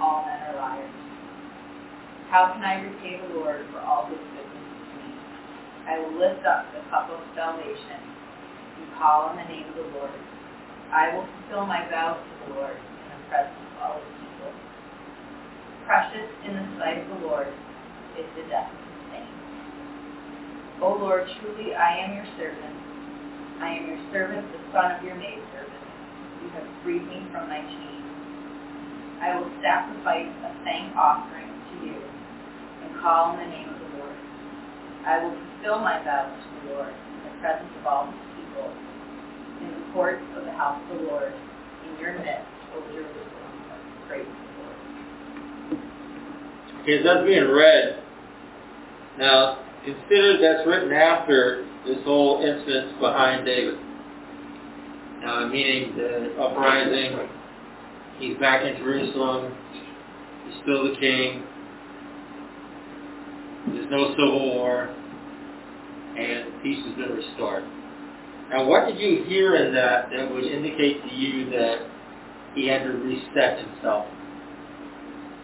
all 0.00 0.26
men 0.26 0.40
are 0.50 0.56
liars. 0.56 0.96
How 2.30 2.54
can 2.54 2.62
I 2.62 2.80
repay 2.82 3.18
the 3.20 3.34
Lord 3.38 3.66
for 3.74 3.82
all 3.82 4.06
his 4.06 4.18
goodness 4.18 4.68
to 4.70 4.94
me? 5.02 5.10
I 5.86 5.98
will 5.98 6.14
lift 6.14 6.46
up 6.46 6.70
the 6.72 6.82
cup 6.90 7.10
of 7.10 7.18
salvation 7.34 8.00
and 8.78 8.86
call 8.98 9.30
on 9.30 9.36
the 9.36 9.46
name 9.50 9.66
of 9.66 9.76
the 9.76 9.90
Lord. 9.98 10.14
I 10.90 11.14
will 11.14 11.26
fulfill 11.26 11.66
my 11.66 11.86
vows 11.90 12.18
to 12.22 12.32
the 12.46 12.58
Lord 12.58 12.74
in 12.74 13.06
the 13.10 13.20
presence 13.28 13.66
of 13.74 13.82
all 13.82 13.94
his 13.98 14.10
people. 14.22 14.50
Precious 15.86 16.30
in 16.46 16.54
the 16.54 16.66
sight 16.78 17.02
of 17.02 17.06
the 17.18 17.26
Lord 17.26 17.50
is 18.18 18.26
the 18.34 18.46
death. 18.50 18.79
O 20.80 20.96
Lord, 20.96 21.28
truly 21.40 21.74
I 21.76 21.92
am 22.00 22.16
your 22.16 22.24
servant. 22.40 22.76
I 23.60 23.76
am 23.76 23.84
your 23.84 24.00
servant, 24.08 24.48
the 24.48 24.60
son 24.72 24.96
of 24.96 25.04
your 25.04 25.14
maidservant. 25.14 25.84
You 26.40 26.48
have 26.56 26.64
freed 26.80 27.04
me 27.04 27.20
from 27.28 27.52
my 27.52 27.60
chains. 27.60 28.08
I 29.20 29.36
will 29.36 29.52
sacrifice 29.60 30.32
a 30.40 30.56
thank 30.64 30.96
offering 30.96 31.52
to 31.52 31.74
you 31.84 32.00
and 32.00 32.96
call 33.04 33.36
on 33.36 33.44
the 33.44 33.44
name 33.44 33.68
of 33.68 33.76
the 33.76 34.00
Lord. 34.00 34.16
I 35.04 35.20
will 35.20 35.36
fulfill 35.36 35.84
my 35.84 36.00
vows 36.00 36.32
to 36.32 36.48
the 36.48 36.72
Lord 36.72 36.96
in 36.96 37.28
the 37.28 37.36
presence 37.44 37.68
of 37.76 37.84
all 37.84 38.08
his 38.08 38.24
people, 38.40 38.72
in 39.60 39.68
the 39.76 39.84
courts 39.92 40.24
of 40.40 40.48
the 40.48 40.56
house 40.56 40.80
of 40.80 40.96
the 40.96 41.04
Lord, 41.04 41.36
in 41.84 42.00
your 42.00 42.16
midst, 42.16 42.48
O 42.72 42.80
Jerusalem. 42.88 43.52
Praise 44.08 44.24
the 44.24 44.48
Lord. 44.64 44.80
Okay, 46.80 47.04
that's 47.04 47.28
being 47.28 47.52
read. 47.52 48.00
Now, 49.18 49.60
consider 49.84 50.38
that's 50.40 50.66
written 50.66 50.92
after 50.92 51.66
this 51.86 51.98
whole 52.04 52.42
incident 52.42 53.00
behind 53.00 53.46
David. 53.46 53.78
Now, 55.22 55.48
meaning 55.48 55.96
the 55.96 56.36
uprising, 56.40 57.28
he's 58.18 58.36
back 58.38 58.64
in 58.64 58.76
Jerusalem, 58.78 59.52
he's 60.46 60.62
still 60.62 60.84
the 60.92 60.98
king, 60.98 61.44
there's 63.68 63.90
no 63.90 64.10
civil 64.12 64.56
war, 64.56 64.88
and 66.16 66.62
peace 66.62 66.84
has 66.86 66.94
been 66.96 67.16
restored. 67.16 67.64
Now, 68.50 68.66
what 68.66 68.86
did 68.86 68.98
you 68.98 69.24
hear 69.24 69.56
in 69.56 69.74
that 69.74 70.10
that 70.10 70.30
would 70.30 70.44
indicate 70.44 71.02
to 71.02 71.14
you 71.14 71.50
that 71.50 71.86
he 72.54 72.66
had 72.66 72.82
to 72.82 72.90
reset 72.90 73.58
himself? 73.64 74.06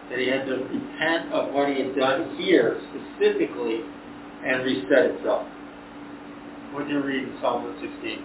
That 0.09 0.19
he 0.19 0.27
had 0.27 0.45
to 0.45 0.55
repent 0.55 1.31
of 1.31 1.53
what 1.53 1.69
he 1.69 1.83
had 1.83 1.95
done 1.95 2.35
here 2.37 2.81
specifically 2.89 3.81
and 4.47 4.63
reset 4.63 5.11
itself. 5.11 5.45
What 6.71 6.87
did 6.87 6.91
you 6.91 7.03
read 7.03 7.23
in 7.23 7.37
Psalm 7.41 7.63
116? 7.63 8.23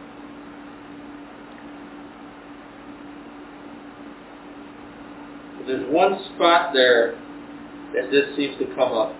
There's 5.66 5.92
one 5.92 6.18
spot 6.34 6.72
there 6.74 7.14
that 7.94 8.10
this 8.10 8.36
seems 8.36 8.58
to 8.58 8.66
come 8.74 8.92
up. 8.92 9.14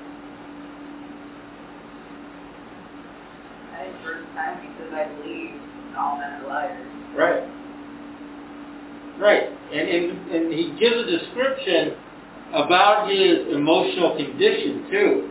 I 3.72 3.90
first 4.03 4.26
time 4.34 4.59
because 4.61 4.92
I 4.92 5.05
believe 5.14 5.61
all 5.96 6.18
men 6.18 6.42
are 6.42 6.48
liars. 6.48 6.86
Right. 7.16 7.42
Right. 9.18 9.48
And, 9.72 9.88
and, 9.88 10.30
and 10.30 10.53
he 10.53 10.74
gives 10.78 10.96
a 10.96 11.18
description 11.18 11.94
about 12.53 13.09
his 13.09 13.55
emotional 13.55 14.16
condition 14.16 14.86
too. 14.90 15.30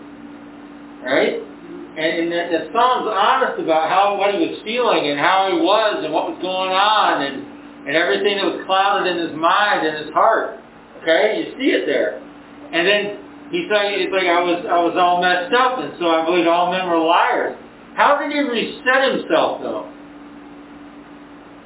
Right? 1.03 1.50
And, 1.91 2.31
and 2.31 2.31
that 2.31 2.71
Psalm's 2.71 3.11
honest 3.11 3.59
about 3.59 3.91
how 3.91 4.15
what 4.15 4.31
he 4.33 4.39
was 4.39 4.63
feeling 4.63 5.11
and 5.11 5.19
how 5.19 5.51
he 5.51 5.59
was 5.59 6.03
and 6.03 6.13
what 6.13 6.31
was 6.31 6.39
going 6.39 6.71
on 6.71 7.19
and, 7.19 7.43
and 7.87 7.99
everything 7.99 8.39
that 8.39 8.47
was 8.47 8.63
clouded 8.63 9.11
in 9.11 9.27
his 9.27 9.35
mind 9.35 9.83
and 9.83 9.99
his 9.99 10.13
heart. 10.15 10.55
Okay? 11.03 11.43
You 11.43 11.45
see 11.59 11.75
it 11.75 11.83
there. 11.83 12.23
And 12.71 12.87
then 12.87 13.51
he's 13.51 13.67
like, 13.67 13.99
he's 13.99 14.07
like 14.07 14.23
I 14.23 14.39
was 14.39 14.63
I 14.63 14.79
was 14.79 14.95
all 14.95 15.19
messed 15.19 15.51
up 15.51 15.83
and 15.83 15.91
so 15.99 16.07
I 16.07 16.23
believe 16.23 16.47
all 16.47 16.71
men 16.71 16.87
were 16.87 16.99
liars. 16.99 17.59
How 17.99 18.15
did 18.23 18.31
he 18.31 18.39
reset 18.39 19.11
himself 19.11 19.59
though? 19.59 19.91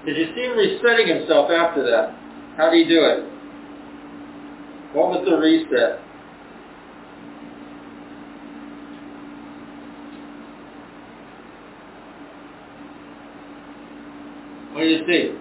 Did 0.09 0.17
you 0.17 0.33
see 0.33 0.41
him 0.41 0.57
resetting 0.57 1.05
himself 1.05 1.53
after 1.53 1.85
that? 1.85 2.17
How 2.57 2.69
did 2.69 2.81
he 2.81 2.89
do 2.89 3.01
it? 3.05 3.29
What 4.93 5.13
was 5.13 5.25
the 5.29 5.37
reset? 5.37 6.04
What 14.75 14.83
do 14.83 14.87
you 14.91 15.07
see? 15.07 15.31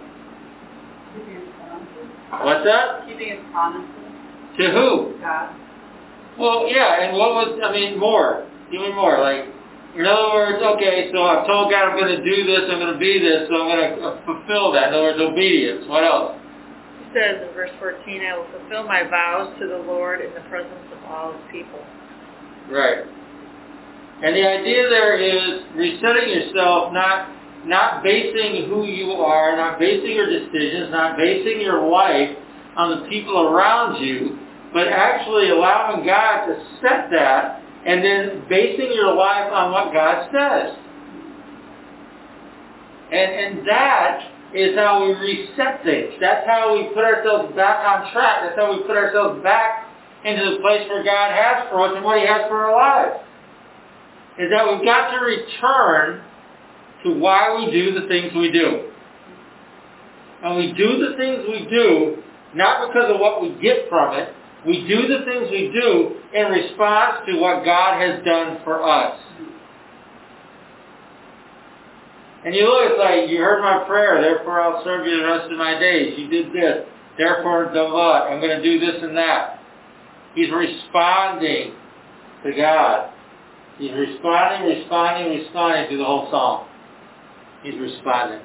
Keeping 1.11 1.43
promises. 1.59 2.07
What's 2.30 2.64
that? 2.70 3.03
Keeping 3.11 3.35
his 3.35 3.43
promises. 3.51 3.91
To 4.62 4.64
who? 4.70 5.18
God. 5.18 5.59
Well, 6.39 6.70
yeah, 6.70 7.03
and 7.03 7.18
what 7.18 7.35
was, 7.35 7.59
I 7.59 7.74
mean, 7.74 7.99
more. 7.99 8.47
Me 8.70 8.95
more. 8.95 9.18
Like, 9.18 9.51
in 9.99 10.07
other 10.07 10.30
words, 10.39 10.62
okay, 10.78 11.11
so 11.11 11.26
I've 11.26 11.51
told 11.51 11.74
God 11.74 11.82
I'm 11.82 11.99
going 11.99 12.14
to 12.14 12.22
do 12.22 12.47
this, 12.47 12.70
I'm 12.70 12.78
going 12.78 12.95
to 12.95 12.99
be 13.03 13.18
this, 13.18 13.51
so 13.51 13.59
I'm 13.59 13.66
going 13.74 13.82
to 13.82 14.07
uh, 14.07 14.22
fulfill 14.22 14.70
that. 14.70 14.91
In 14.91 15.03
other 15.03 15.11
words, 15.11 15.18
obedience. 15.18 15.82
What 15.91 16.07
else? 16.07 16.39
He 17.03 17.11
says 17.11 17.43
in 17.43 17.51
verse 17.59 17.74
14, 17.82 18.07
I 18.22 18.39
will 18.39 18.47
fulfill 18.55 18.87
my 18.87 19.03
vows 19.03 19.51
to 19.59 19.66
the 19.66 19.82
Lord 19.82 20.22
in 20.22 20.30
the 20.30 20.47
presence 20.47 20.87
of 20.95 21.11
all 21.11 21.35
his 21.35 21.43
people. 21.51 21.82
Right. 22.70 23.03
And 24.22 24.30
the 24.30 24.47
idea 24.47 24.87
there 24.95 25.18
is 25.18 25.66
resetting 25.74 26.30
yourself, 26.30 26.95
not 26.95 27.35
not 27.66 28.02
basing 28.02 28.68
who 28.68 28.84
you 28.84 29.12
are, 29.12 29.56
not 29.56 29.78
basing 29.78 30.12
your 30.12 30.28
decisions, 30.28 30.90
not 30.90 31.16
basing 31.16 31.60
your 31.60 31.88
life 31.88 32.36
on 32.76 33.02
the 33.02 33.08
people 33.08 33.40
around 33.40 34.02
you, 34.04 34.38
but 34.72 34.88
actually 34.88 35.50
allowing 35.50 36.04
God 36.04 36.46
to 36.46 36.64
set 36.80 37.10
that 37.10 37.62
and 37.86 38.04
then 38.04 38.44
basing 38.48 38.92
your 38.92 39.14
life 39.14 39.52
on 39.52 39.72
what 39.72 39.92
God 39.92 40.28
says. 40.32 40.76
And 43.12 43.30
and 43.32 43.68
that 43.68 44.30
is 44.54 44.76
how 44.76 45.04
we 45.04 45.12
reset 45.14 45.84
things. 45.84 46.14
That's 46.20 46.46
how 46.46 46.74
we 46.74 46.88
put 46.94 47.04
ourselves 47.04 47.54
back 47.54 47.86
on 47.86 48.12
track. 48.12 48.42
That's 48.42 48.56
how 48.56 48.72
we 48.72 48.82
put 48.82 48.96
ourselves 48.96 49.42
back 49.42 49.86
into 50.24 50.56
the 50.56 50.58
place 50.60 50.88
where 50.88 51.04
God 51.04 51.30
has 51.30 51.68
for 51.70 51.86
us 51.86 51.92
and 51.96 52.04
what 52.04 52.18
He 52.18 52.26
has 52.26 52.48
for 52.48 52.64
our 52.66 52.74
lives. 52.74 53.20
Is 54.38 54.50
that 54.50 54.66
we've 54.66 54.84
got 54.84 55.12
to 55.12 55.18
return 55.22 56.24
to 57.05 57.18
why 57.18 57.55
we 57.57 57.70
do 57.70 57.98
the 57.98 58.07
things 58.09 58.32
we 58.34 58.50
do. 58.50 58.90
And 60.42 60.57
we 60.57 60.72
do 60.72 61.09
the 61.09 61.16
things 61.16 61.44
we 61.48 61.66
do 61.70 62.22
not 62.55 62.88
because 62.88 63.11
of 63.12 63.20
what 63.20 63.42
we 63.42 63.50
get 63.61 63.88
from 63.88 64.16
it. 64.16 64.32
We 64.66 64.86
do 64.88 65.09
the 65.09 65.24
things 65.24 65.50
we 65.50 65.72
do 65.74 66.16
in 66.32 66.46
response 66.46 67.26
to 67.26 67.38
what 67.38 67.64
God 67.64 68.00
has 68.00 68.24
done 68.24 68.59
for 68.64 68.82
us. 68.82 69.20
And 72.44 72.55
you 72.55 72.64
look, 72.64 72.92
it's 72.92 72.98
like, 72.98 73.30
you 73.30 73.38
heard 73.38 73.61
my 73.62 73.84
prayer, 73.86 74.20
therefore 74.20 74.61
I'll 74.61 74.84
serve 74.84 75.07
you 75.07 75.16
the 75.16 75.26
rest 75.26 75.50
of 75.50 75.59
my 75.59 75.78
days. 75.78 76.18
You 76.18 76.28
did 76.28 76.52
this, 76.52 76.86
therefore 77.18 77.70
the 77.72 77.84
what? 77.84 78.28
I'm 78.30 78.40
going 78.40 78.57
to 78.57 78.62
do 78.62 78.78
this 78.78 79.02
and 79.02 79.16
that. 79.16 79.61
He's 80.34 80.52
responding 80.52 81.72
to 82.44 82.52
God. 82.52 83.11
He's 83.78 83.92
responding, 83.92 84.78
responding, 84.78 85.38
responding 85.40 85.90
to 85.90 85.96
the 85.96 86.05
whole 86.05 86.28
psalm. 86.30 86.68
He's 87.64 87.80
responding. 87.80 88.40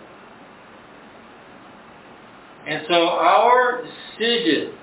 And 2.67 2.85
so 2.87 2.95
our 2.95 3.83
decisions 3.83 4.75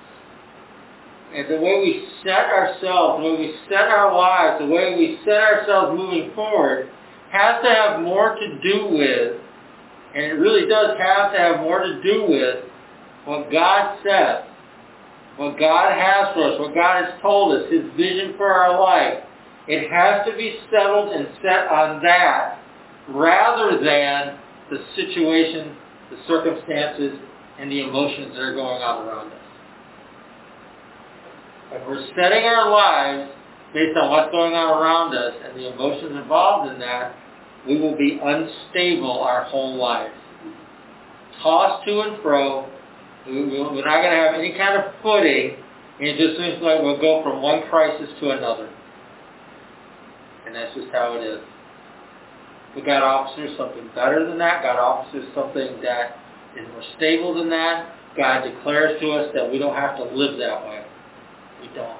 and 1.33 1.49
the 1.49 1.59
way 1.59 1.81
we 1.81 2.07
set 2.23 2.45
ourselves, 2.45 3.21
the 3.21 3.29
way 3.29 3.37
we 3.37 3.55
set 3.67 3.89
our 3.89 4.15
lives, 4.15 4.59
the 4.59 4.67
way 4.67 4.95
we 4.95 5.19
set 5.25 5.41
ourselves 5.41 5.97
moving 5.97 6.31
forward 6.35 6.89
has 7.31 7.61
to 7.63 7.69
have 7.69 8.01
more 8.01 8.35
to 8.35 8.59
do 8.59 8.87
with, 8.91 9.41
and 10.15 10.23
it 10.23 10.39
really 10.39 10.69
does 10.69 10.97
have 10.97 11.33
to 11.33 11.37
have 11.37 11.59
more 11.59 11.83
to 11.83 12.01
do 12.01 12.25
with 12.29 12.63
what 13.25 13.51
God 13.51 13.97
says, 14.07 14.43
what 15.35 15.59
God 15.59 15.91
has 15.91 16.33
for 16.33 16.53
us, 16.53 16.59
what 16.59 16.73
God 16.73 17.03
has 17.03 17.21
told 17.21 17.57
us, 17.57 17.69
His 17.69 17.83
vision 17.97 18.35
for 18.37 18.51
our 18.51 18.79
life. 18.79 19.23
It 19.67 19.91
has 19.91 20.25
to 20.27 20.37
be 20.37 20.59
settled 20.71 21.11
and 21.11 21.27
set 21.41 21.67
on 21.67 22.01
that 22.03 22.59
rather 23.09 23.83
than 23.83 24.37
the 24.69 24.83
situation, 24.95 25.75
the 26.11 26.17
circumstances, 26.27 27.17
and 27.59 27.71
the 27.71 27.81
emotions 27.81 28.33
that 28.33 28.41
are 28.41 28.53
going 28.53 28.81
on 28.81 29.07
around 29.07 29.31
us. 29.31 29.39
If 31.71 31.87
we're 31.87 32.05
setting 32.15 32.45
our 32.45 32.69
lives 32.69 33.31
based 33.73 33.97
on 33.97 34.11
what's 34.11 34.31
going 34.31 34.53
on 34.53 34.81
around 34.81 35.15
us 35.15 35.33
and 35.43 35.57
the 35.57 35.73
emotions 35.73 36.15
involved 36.15 36.71
in 36.71 36.79
that, 36.79 37.15
we 37.67 37.79
will 37.79 37.97
be 37.97 38.19
unstable 38.23 39.21
our 39.21 39.43
whole 39.45 39.75
lives. 39.75 40.13
Tossed 41.43 41.85
to 41.85 42.01
and 42.01 42.21
fro. 42.21 42.69
We're 43.27 43.85
not 43.85 44.01
going 44.01 44.11
to 44.11 44.17
have 44.17 44.35
any 44.35 44.57
kind 44.57 44.81
of 44.81 44.93
footing. 45.03 45.57
And 45.99 46.07
it 46.07 46.17
just 46.17 46.39
seems 46.39 46.61
like 46.61 46.81
we'll 46.81 47.01
go 47.01 47.21
from 47.23 47.41
one 47.41 47.63
crisis 47.69 48.09
to 48.21 48.29
another. 48.29 48.69
And 50.45 50.55
that's 50.55 50.73
just 50.73 50.87
how 50.93 51.17
it 51.19 51.23
is. 51.23 51.39
But 52.75 52.85
God 52.85 53.03
offers 53.03 53.57
something 53.57 53.89
better 53.95 54.27
than 54.27 54.37
that. 54.39 54.63
God 54.63 54.77
offers 54.77 55.25
something 55.33 55.81
that 55.81 56.17
is 56.55 56.67
more 56.71 56.83
stable 56.97 57.33
than 57.33 57.49
that. 57.49 57.93
God 58.15 58.43
declares 58.43 58.99
to 59.01 59.11
us 59.11 59.31
that 59.33 59.51
we 59.51 59.59
don't 59.59 59.75
have 59.75 59.97
to 59.97 60.03
live 60.03 60.37
that 60.39 60.65
way. 60.65 60.85
We 61.61 61.67
don't. 61.75 61.99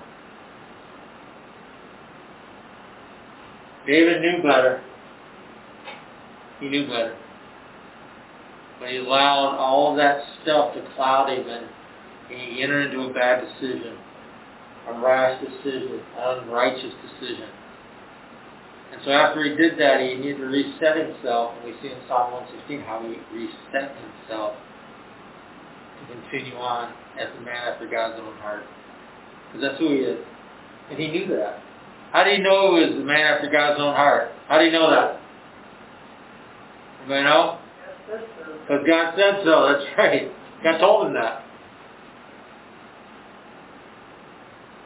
David 3.86 4.22
knew 4.22 4.44
better. 4.44 4.84
He 6.60 6.70
knew 6.70 6.88
better. 6.88 7.18
But 8.80 8.90
he 8.90 8.98
allowed 8.98 9.58
all 9.58 9.96
that 9.96 10.24
stuff 10.44 10.74
to 10.76 10.82
cloud 10.96 11.30
him 11.30 11.48
and 11.48 11.68
he 12.30 12.62
entered 12.62 12.92
into 12.92 13.10
a 13.10 13.14
bad 13.14 13.46
decision, 13.46 13.98
a 14.90 15.00
rash 15.00 15.42
decision, 15.42 16.00
an 16.18 16.40
unrighteous 16.40 16.94
decision. 17.02 17.50
And 18.92 19.02
so 19.04 19.12
after 19.12 19.44
he 19.44 19.56
did 19.56 19.78
that, 19.80 20.02
he 20.02 20.16
needed 20.16 20.38
to 20.38 20.48
reset 20.48 20.96
himself. 20.96 21.54
And 21.58 21.66
we 21.66 21.80
see 21.82 21.92
in 21.94 22.00
Psalm 22.08 22.32
116 22.32 22.82
how 22.82 23.04
he 23.04 23.20
reset 23.36 23.92
himself 23.96 24.56
to 24.56 26.02
continue 26.14 26.56
on 26.56 26.94
as 27.20 27.28
a 27.38 27.42
man 27.42 27.74
after 27.74 27.88
God's 27.88 28.20
own 28.20 28.36
heart. 28.38 28.64
Because 29.48 29.70
that's 29.70 29.80
who 29.80 29.90
he 29.90 30.02
is. 30.02 30.20
And 30.90 31.00
he 31.00 31.12
knew 31.12 31.28
that. 31.36 31.60
How 32.12 32.24
do 32.24 32.32
you 32.32 32.40
know 32.40 32.78
he 32.78 32.86
was 32.86 32.96
a 32.96 33.06
man 33.06 33.26
after 33.26 33.50
God's 33.52 33.80
own 33.80 33.94
heart? 33.94 34.32
How 34.48 34.60
do 34.60 34.66
you 34.66 34.72
know 34.72 34.90
that? 34.90 35.20
Anybody 37.02 37.24
know? 37.24 37.60
Because 38.08 38.88
God 38.88 39.14
said 39.18 39.44
so. 39.44 39.68
That's 39.68 39.86
right. 39.98 40.32
God 40.64 40.78
told 40.78 41.08
him 41.08 41.14
that. 41.14 41.44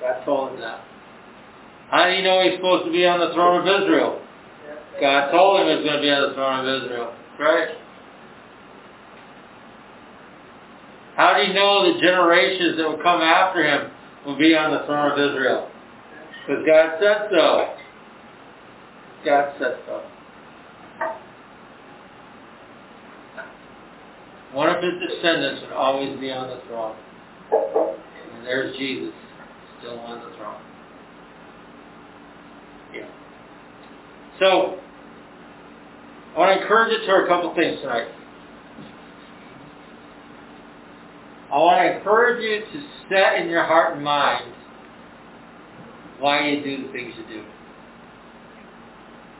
God 0.02 0.26
told 0.26 0.54
him 0.54 0.60
that. 0.62 0.82
How 1.92 2.08
do 2.08 2.16
you 2.16 2.24
know 2.24 2.42
he's 2.42 2.56
supposed 2.56 2.86
to 2.86 2.92
be 2.92 3.06
on 3.06 3.20
the 3.20 3.34
throne 3.34 3.68
of 3.68 3.68
Israel? 3.68 4.24
God 5.02 5.30
told 5.32 5.60
him 5.60 5.68
he 5.68 5.76
was 5.76 5.84
going 5.84 5.98
to 5.98 6.02
be 6.02 6.10
on 6.10 6.30
the 6.30 6.34
throne 6.36 6.64
of 6.64 6.84
Israel. 6.84 7.14
Right? 7.38 7.76
How 11.18 11.36
do 11.36 11.44
you 11.44 11.54
know 11.54 11.92
the 11.92 12.00
generations 12.00 12.78
that 12.78 12.88
will 12.88 13.04
come 13.04 13.20
after 13.20 13.62
him 13.62 13.92
will 14.26 14.38
be 14.38 14.56
on 14.56 14.72
the 14.72 14.86
throne 14.86 15.12
of 15.12 15.20
Israel? 15.20 15.70
Because 16.48 16.64
God 16.66 16.98
said 17.02 17.28
so. 17.30 17.76
God 19.26 19.54
said 19.60 19.78
so. 19.86 20.02
One 24.54 24.70
of 24.70 24.82
his 24.82 24.94
descendants 25.10 25.62
would 25.62 25.74
always 25.74 26.18
be 26.20 26.32
on 26.32 26.48
the 26.48 26.62
throne. 26.68 26.96
And 27.52 28.46
there's 28.46 28.76
Jesus, 28.78 29.14
still 29.80 30.00
on 30.00 30.20
the 30.20 30.38
throne. 30.38 30.71
So, 34.42 34.80
I 36.36 36.40
want 36.40 36.58
to 36.58 36.64
encourage 36.64 37.00
you 37.00 37.06
to 37.06 37.14
a 37.14 37.28
couple 37.28 37.54
things 37.54 37.80
tonight. 37.82 38.08
I 41.52 41.58
want 41.58 41.80
to 41.86 41.98
encourage 41.98 42.42
you 42.42 42.62
to 42.62 42.88
set 43.08 43.40
in 43.40 43.50
your 43.50 43.64
heart 43.64 43.96
and 43.96 44.04
mind 44.04 44.52
why 46.20 46.48
you 46.48 46.64
do 46.64 46.88
the 46.88 46.92
things 46.92 47.14
you 47.18 47.36
do. 47.36 47.44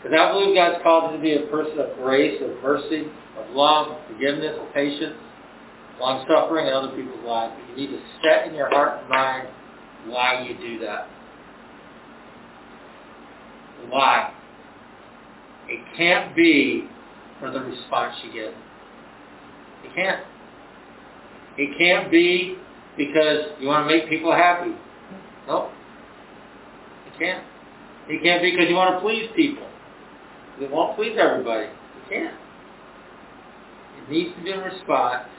Because 0.04 0.20
I 0.20 0.32
believe 0.32 0.54
God's 0.54 0.84
called 0.84 1.12
you 1.12 1.18
to 1.18 1.24
be 1.24 1.34
a 1.34 1.48
person 1.50 1.80
of 1.80 1.96
grace, 1.98 2.40
of 2.40 2.62
mercy, 2.62 3.08
of 3.40 3.56
love, 3.56 3.88
of 3.88 3.98
forgiveness, 4.08 4.56
of 4.60 4.72
patience, 4.72 5.16
long 6.00 6.28
suffering 6.30 6.68
in 6.68 6.74
other 6.74 6.90
people's 6.96 7.26
lives. 7.26 7.56
But 7.58 7.70
you 7.70 7.88
need 7.88 7.96
to 7.98 8.04
set 8.22 8.48
in 8.48 8.54
your 8.54 8.70
heart 8.70 9.00
and 9.00 9.10
mind 9.10 9.48
why 10.06 10.46
you 10.48 10.56
do 10.58 10.86
that. 10.86 11.08
Why? 13.90 14.34
It 15.72 15.80
can't 15.96 16.36
be 16.36 16.86
for 17.40 17.50
the 17.50 17.62
response 17.62 18.16
you 18.26 18.34
get. 18.34 18.54
It 19.86 19.96
can't. 19.96 20.26
It 21.58 21.78
can't 21.78 22.12
be 22.12 22.58
because 22.98 23.46
you 23.58 23.68
want 23.68 23.88
to 23.88 23.96
make 23.96 24.10
people 24.10 24.34
happy. 24.34 24.72
Nope. 25.48 25.70
It 27.08 27.18
can't. 27.18 27.44
It 28.10 28.22
can't 28.22 28.42
be 28.42 28.52
because 28.52 28.68
you 28.68 28.76
want 28.76 28.96
to 28.96 29.00
please 29.00 29.30
people. 29.34 29.66
It 30.60 30.70
won't 30.70 30.98
please 30.98 31.16
everybody. 31.18 31.68
It 31.68 32.10
can't. 32.10 32.36
It 33.98 34.12
needs 34.12 34.36
to 34.36 34.44
be 34.44 34.52
in 34.52 34.60
response 34.60 35.30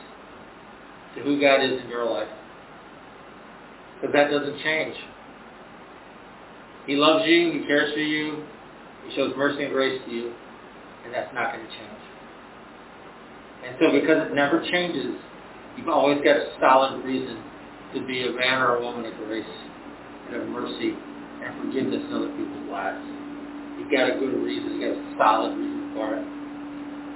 to 1.14 1.22
who 1.22 1.38
God 1.38 1.62
is 1.62 1.78
in 1.82 1.90
your 1.90 2.10
life. 2.10 2.28
Because 4.00 4.14
that 4.14 4.30
doesn't 4.30 4.62
change. 4.62 4.96
He 6.86 6.96
loves 6.96 7.26
you. 7.26 7.52
He 7.52 7.66
cares 7.66 7.92
for 7.92 8.00
you. 8.00 8.44
He 9.06 9.14
shows 9.16 9.32
mercy 9.36 9.64
and 9.64 9.72
grace 9.72 10.00
to 10.06 10.10
you. 10.10 10.32
And 11.04 11.12
that's 11.12 11.32
not 11.34 11.52
going 11.52 11.66
to 11.66 11.72
change. 11.72 12.02
And 13.66 13.76
so 13.78 13.90
because 13.90 14.26
it 14.26 14.34
never 14.34 14.62
changes, 14.70 15.14
you've 15.76 15.88
always 15.88 16.18
got 16.22 16.36
a 16.36 16.54
solid 16.60 17.04
reason 17.04 17.42
to 17.94 18.06
be 18.06 18.26
a 18.26 18.32
man 18.32 18.62
or 18.62 18.76
a 18.76 18.80
woman 18.82 19.04
of 19.06 19.14
grace 19.26 19.46
and 20.26 20.36
of 20.36 20.48
mercy 20.48 20.94
and 20.94 21.50
forgiveness 21.62 22.02
in 22.06 22.12
other 22.14 22.32
people's 22.38 22.70
lives. 22.70 23.02
You've 23.78 23.90
got 23.90 24.10
a 24.10 24.18
good 24.18 24.34
reason. 24.42 24.78
You've 24.78 24.94
got 24.94 24.98
a 24.98 25.14
solid 25.18 25.58
reason 25.58 25.92
for 25.94 26.14
it. 26.14 26.24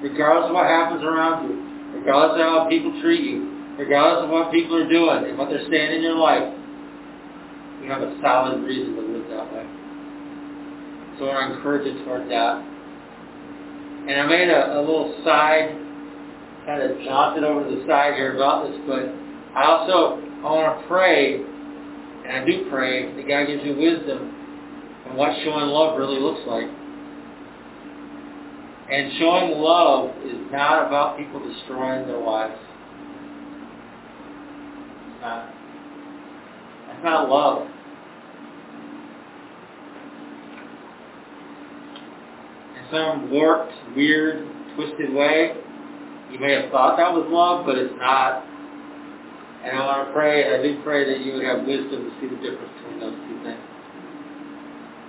Regardless 0.03 0.51
of 0.51 0.55
what 0.55 0.67
happens 0.67 1.03
around 1.03 1.49
you, 1.49 1.55
regardless 1.99 2.39
of 2.39 2.47
how 2.47 2.69
people 2.69 2.93
treat 3.01 3.23
you, 3.23 3.75
regardless 3.79 4.25
of 4.25 4.31
what 4.31 4.53
people 4.53 4.77
are 4.77 4.89
doing 4.89 5.31
and 5.31 5.39
what 5.39 5.49
they're 5.49 5.67
saying 5.71 5.97
in 5.97 6.03
your 6.03 6.19
life, 6.19 6.47
you 7.83 7.91
have 7.91 8.03
a 8.03 8.19
solid 8.21 8.63
reason 8.63 8.95
to. 8.95 9.06
So 11.19 11.29
I 11.29 11.51
encourage 11.51 11.87
you 11.87 12.05
toward 12.05 12.31
that. 12.31 12.57
And 14.09 14.21
I 14.21 14.27
made 14.27 14.49
a, 14.49 14.79
a 14.79 14.81
little 14.81 15.21
side, 15.25 15.71
kind 16.67 16.83
of 16.83 16.99
jaunted 17.05 17.45
over 17.45 17.69
to 17.69 17.77
the 17.77 17.87
side 17.87 18.15
here 18.15 18.37
about 18.37 18.69
this, 18.69 18.79
but 18.87 19.03
I 19.57 19.65
also 19.65 20.21
I 20.45 20.53
want 20.53 20.81
to 20.81 20.87
pray, 20.87 21.37
and 21.37 22.33
I 22.37 22.45
do 22.45 22.69
pray, 22.71 23.15
that 23.17 23.27
God 23.27 23.47
gives 23.47 23.65
you 23.65 23.75
wisdom 23.75 24.31
on 25.09 25.17
what 25.17 25.33
showing 25.43 25.67
love 25.67 25.99
really 25.99 26.21
looks 26.21 26.43
like. 26.47 26.69
And 28.89 29.13
showing 29.19 29.59
love 29.59 30.11
is 30.25 30.39
not 30.53 30.87
about 30.87 31.19
people 31.19 31.41
destroying 31.41 32.07
their 32.07 32.23
lives. 32.23 32.55
It's 35.11 35.21
not. 35.23 35.51
That's 36.87 37.03
not 37.03 37.29
love. 37.29 37.67
Some 42.91 43.31
warped, 43.31 43.73
weird, 43.95 44.47
twisted 44.75 45.13
way, 45.13 45.55
you 46.31 46.39
may 46.41 46.53
have 46.53 46.71
thought 46.71 46.97
that 46.97 47.13
was 47.13 47.27
love, 47.29 47.65
but 47.67 47.79
it's 47.79 47.95
not. 47.99 48.45
And 49.65 49.79
I 49.79 49.87
want 49.87 50.09
to 50.09 50.13
pray, 50.13 50.45
and 50.45 50.55
I 50.55 50.63
do 50.63 50.83
pray 50.83 51.05
that 51.07 51.25
you 51.25 51.35
would 51.35 51.45
have 51.45 51.67
wisdom 51.67 52.05
to 52.05 52.11
see 52.21 52.29
the 52.29 52.37
difference 52.37 52.71
between 52.79 53.01
those 53.01 53.15
two 53.15 53.43
things. 53.43 53.65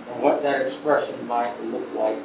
And 0.10 0.24
what 0.24 0.42
that 0.44 0.66
expression 0.66 1.26
might 1.28 1.60
look 1.66 1.86
like. 1.94 2.18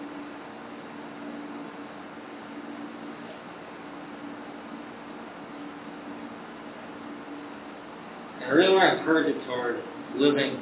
And 8.41 8.45
I 8.45 8.55
really 8.55 8.75
want 8.75 8.93
to 8.93 8.99
encourage 8.99 9.35
you 9.35 9.45
toward 9.47 9.83
living 10.17 10.61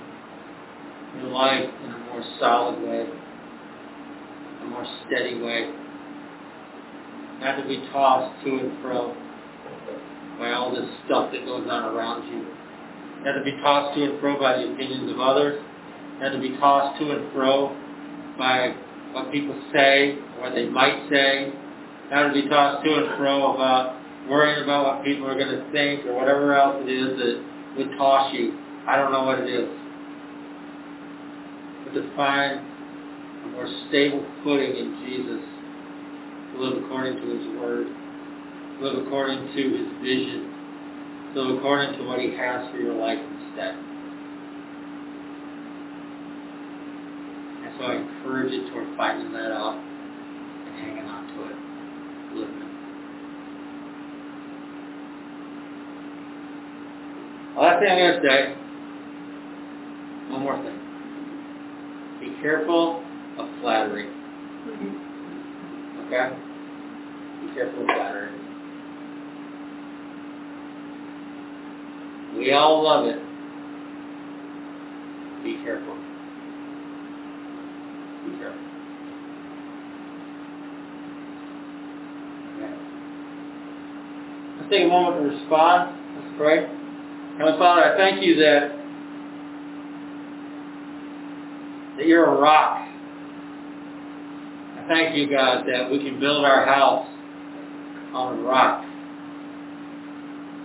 your 1.19 1.31
life 1.31 1.69
in 1.85 1.91
a 1.91 1.99
more 2.11 2.25
solid 2.39 2.81
way, 2.83 3.07
a 4.63 4.65
more 4.67 4.87
steady 5.07 5.41
way. 5.41 5.73
Not 7.41 7.57
to 7.57 7.67
be 7.67 7.81
tossed 7.93 8.45
to 8.45 8.51
and 8.59 8.83
fro 8.83 9.17
by 10.39 10.53
all 10.53 10.75
this 10.75 10.89
stuff 11.07 11.33
that 11.33 11.45
goes 11.45 11.67
on 11.71 11.95
around 11.95 12.29
you. 12.29 12.47
Not 13.25 13.39
to 13.39 13.45
be 13.45 13.53
tossed 13.63 13.97
to 13.97 14.05
and 14.05 14.21
fro 14.21 14.39
by 14.39 14.59
the 14.59 14.73
opinions 14.73 15.11
of 15.11 15.21
others. 15.21 15.63
Not 16.21 16.31
to 16.31 16.41
be 16.41 16.57
tossed 16.59 17.01
to 17.01 17.11
and 17.11 17.33
fro 17.33 17.69
by 18.39 18.75
what 19.13 19.33
people 19.33 19.57
say 19.73 20.17
or 20.37 20.49
what 20.49 20.55
they 20.55 20.69
might 20.69 21.09
say. 21.11 21.53
Not 22.11 22.29
to 22.29 22.35
be 22.35 22.49
tossed 22.49 22.85
to 22.85 22.95
and 22.95 23.17
fro 23.17 23.55
about 23.55 23.97
worrying 24.29 24.63
about 24.63 24.85
what 24.85 25.05
people 25.05 25.27
are 25.27 25.35
going 25.35 25.49
to 25.49 25.71
think 25.73 26.05
or 26.07 26.15
whatever 26.15 26.55
else 26.55 26.77
it 26.81 26.91
is 26.91 27.17
that 27.19 27.45
would 27.77 27.97
toss 27.97 28.33
you. 28.35 28.59
I 28.87 28.97
don't 28.97 29.13
know 29.13 29.25
what 29.25 29.39
it 29.39 29.49
is. 29.49 29.69
But 31.85 32.01
to 32.01 32.17
find 32.17 32.70
more 33.49 33.69
stable 33.89 34.25
footing 34.45 34.77
in 34.77 34.97
Jesus, 35.07 35.41
to 36.53 36.61
live 36.61 36.85
according 36.85 37.17
to 37.17 37.27
his 37.27 37.61
word, 37.61 37.87
to 37.87 38.85
live 38.85 39.07
according 39.07 39.47
to 39.55 39.63
his 39.77 39.89
vision, 40.03 40.53
to 41.35 41.41
live 41.41 41.59
according 41.59 41.99
to 41.99 42.05
what 42.05 42.19
he 42.19 42.35
has 42.37 42.71
for 42.71 42.79
your 42.79 42.95
life 42.95 43.19
instead. 43.19 43.75
And 47.65 47.73
so 47.79 47.85
I 47.85 47.97
encourage 47.97 48.53
you 48.53 48.69
toward 48.71 48.97
fighting 48.97 49.33
that 49.33 49.53
out 49.53 49.77
and 49.77 50.75
hanging 50.81 51.09
on 51.09 51.27
to 51.29 51.45
it, 51.49 51.57
living 52.37 52.57
it. 52.57 52.71
Last 57.59 57.81
thing 57.81 57.91
I'm 57.91 57.99
going 57.99 58.15
to 58.15 58.29
say, 58.29 58.55
one 60.31 60.43
more 60.43 60.57
thing. 60.63 60.79
Be 62.21 62.41
careful 62.41 63.03
flattery. 63.61 64.09
Okay? 66.07 66.37
Be 67.41 67.55
careful 67.55 67.83
of 67.83 67.87
flattery. 67.87 68.31
We 72.37 72.53
all 72.53 72.83
love 72.83 73.07
it. 73.07 73.19
Be 75.45 75.57
careful. 75.65 75.95
Be 78.25 78.39
careful. 78.39 78.71
Take 84.71 84.85
a 84.85 84.89
moment 84.89 85.17
to 85.25 85.37
respond. 85.37 85.97
Let's 86.15 86.37
pray. 86.39 86.67
Heavenly 87.39 87.59
Father, 87.59 87.93
I 87.93 87.97
thank 87.97 88.23
you 88.25 88.37
that 88.37 88.71
that 91.97 92.07
you're 92.07 92.25
a 92.25 92.41
rock. 92.41 92.90
Thank 94.91 95.15
you, 95.17 95.31
God, 95.31 95.67
that 95.69 95.89
we 95.89 96.03
can 96.03 96.19
build 96.19 96.45
our 96.45 96.67
house 96.67 97.07
on 98.13 98.43
rock. 98.43 98.85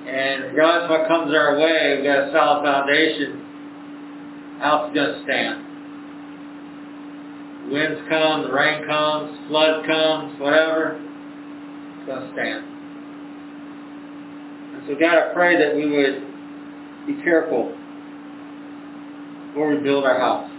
And 0.08 0.46
regardless 0.46 0.90
what 0.90 1.08
comes 1.08 1.32
our 1.32 1.60
way, 1.60 1.94
we've 1.96 2.06
got 2.06 2.30
a 2.30 2.32
solid 2.34 2.64
foundation. 2.66 3.46
House 4.58 4.90
is 4.90 4.96
going 4.96 5.14
to 5.14 5.22
stand. 5.26 5.66
Winds 7.72 8.02
come, 8.10 8.42
the 8.42 8.52
rain 8.52 8.88
comes, 8.88 9.38
flood 9.48 9.86
comes, 9.86 10.42
whatever, 10.42 11.00
it's 12.00 12.08
going 12.08 12.22
to 12.26 12.34
stand. 12.34 12.66
And 14.74 14.88
so 14.88 14.96
God, 15.00 15.20
I 15.20 15.34
pray 15.36 15.56
that 15.56 15.76
we 15.76 15.86
would 15.86 16.26
be 17.06 17.22
careful 17.24 17.78
before 19.50 19.70
we 19.70 19.84
build 19.84 20.04
our 20.04 20.18
house. 20.18 20.50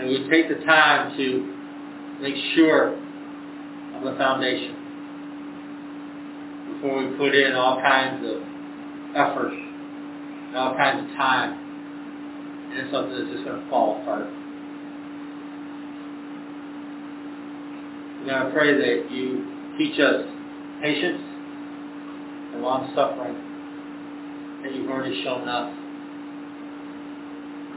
And 0.00 0.08
we 0.08 0.26
take 0.30 0.48
the 0.48 0.64
time 0.64 1.14
to 1.18 1.54
make 2.22 2.34
sure 2.54 2.94
of 3.96 4.02
the 4.02 4.14
foundation 4.16 4.74
before 6.72 7.04
we 7.04 7.16
put 7.18 7.34
in 7.34 7.52
all 7.52 7.78
kinds 7.82 8.24
of 8.26 8.40
effort 9.14 9.52
and 9.52 10.56
all 10.56 10.74
kinds 10.74 11.04
of 11.04 11.16
time 11.18 11.52
into 12.72 12.90
something 12.90 13.12
that's 13.12 13.30
just 13.30 13.44
going 13.44 13.60
to 13.62 13.68
fall 13.68 14.00
apart. 14.00 14.26
And 18.22 18.30
I 18.30 18.50
pray 18.52 18.72
that 18.72 19.10
you 19.10 19.44
teach 19.76 20.00
us 20.00 20.24
patience 20.80 21.20
and 22.54 22.62
long 22.62 22.90
suffering 22.94 23.36
that 24.62 24.74
you've 24.74 24.88
already 24.88 25.22
shown 25.22 25.46
us. 25.46 25.79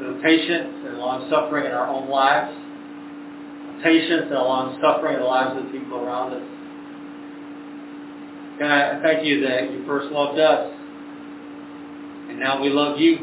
The 0.03 0.19
patience 0.21 0.83
and 0.85 0.97
long 0.97 1.29
suffering 1.29 1.65
in 1.65 1.71
our 1.71 1.87
own 1.87 2.09
lives, 2.09 2.51
patience 3.81 4.23
and 4.27 4.35
long 4.35 4.77
suffering 4.81 5.15
in 5.15 5.21
the 5.21 5.25
lives 5.25 5.57
of 5.57 5.63
the 5.63 5.71
people 5.71 5.97
around 5.97 6.33
us. 6.33 6.43
God, 8.59 8.69
I 8.69 9.01
thank 9.01 9.25
you 9.25 9.47
that 9.47 9.71
you 9.71 9.85
first 9.87 10.11
loved 10.11 10.37
us, 10.39 10.73
and 12.27 12.37
now 12.37 12.61
we 12.61 12.69
love 12.69 12.99
you. 12.99 13.15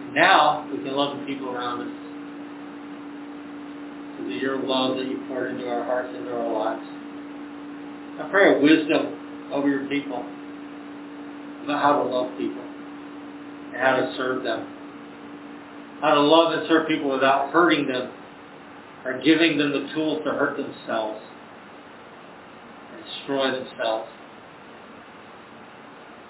And 0.00 0.14
now 0.14 0.66
we 0.72 0.78
can 0.78 0.96
love 0.96 1.18
the 1.20 1.26
people 1.26 1.50
around 1.50 1.82
us. 1.82 1.92
Because 4.16 4.34
of 4.34 4.40
your 4.40 4.62
love 4.62 4.96
that 4.96 5.04
you 5.04 5.22
poured 5.28 5.50
into 5.50 5.68
our 5.68 5.84
hearts, 5.84 6.08
and 6.08 6.24
into 6.24 6.32
our 6.32 6.52
lives. 6.52 6.82
I 8.18 8.28
pray 8.30 8.56
a 8.56 8.62
wisdom 8.62 9.12
over 9.52 9.68
your 9.68 9.86
people 9.88 10.24
about 11.64 11.82
how 11.82 12.02
to 12.02 12.08
love 12.08 12.30
people 12.38 12.64
how 13.76 13.96
to 13.96 14.14
serve 14.16 14.42
them. 14.42 14.66
How 16.00 16.14
to 16.14 16.20
love 16.20 16.52
and 16.52 16.68
serve 16.68 16.88
people 16.88 17.10
without 17.10 17.50
hurting 17.50 17.86
them 17.86 18.12
or 19.04 19.20
giving 19.22 19.58
them 19.58 19.72
the 19.72 19.92
tools 19.94 20.22
to 20.24 20.30
hurt 20.30 20.56
themselves 20.56 21.20
and 22.92 23.04
destroy 23.04 23.50
themselves. 23.52 24.08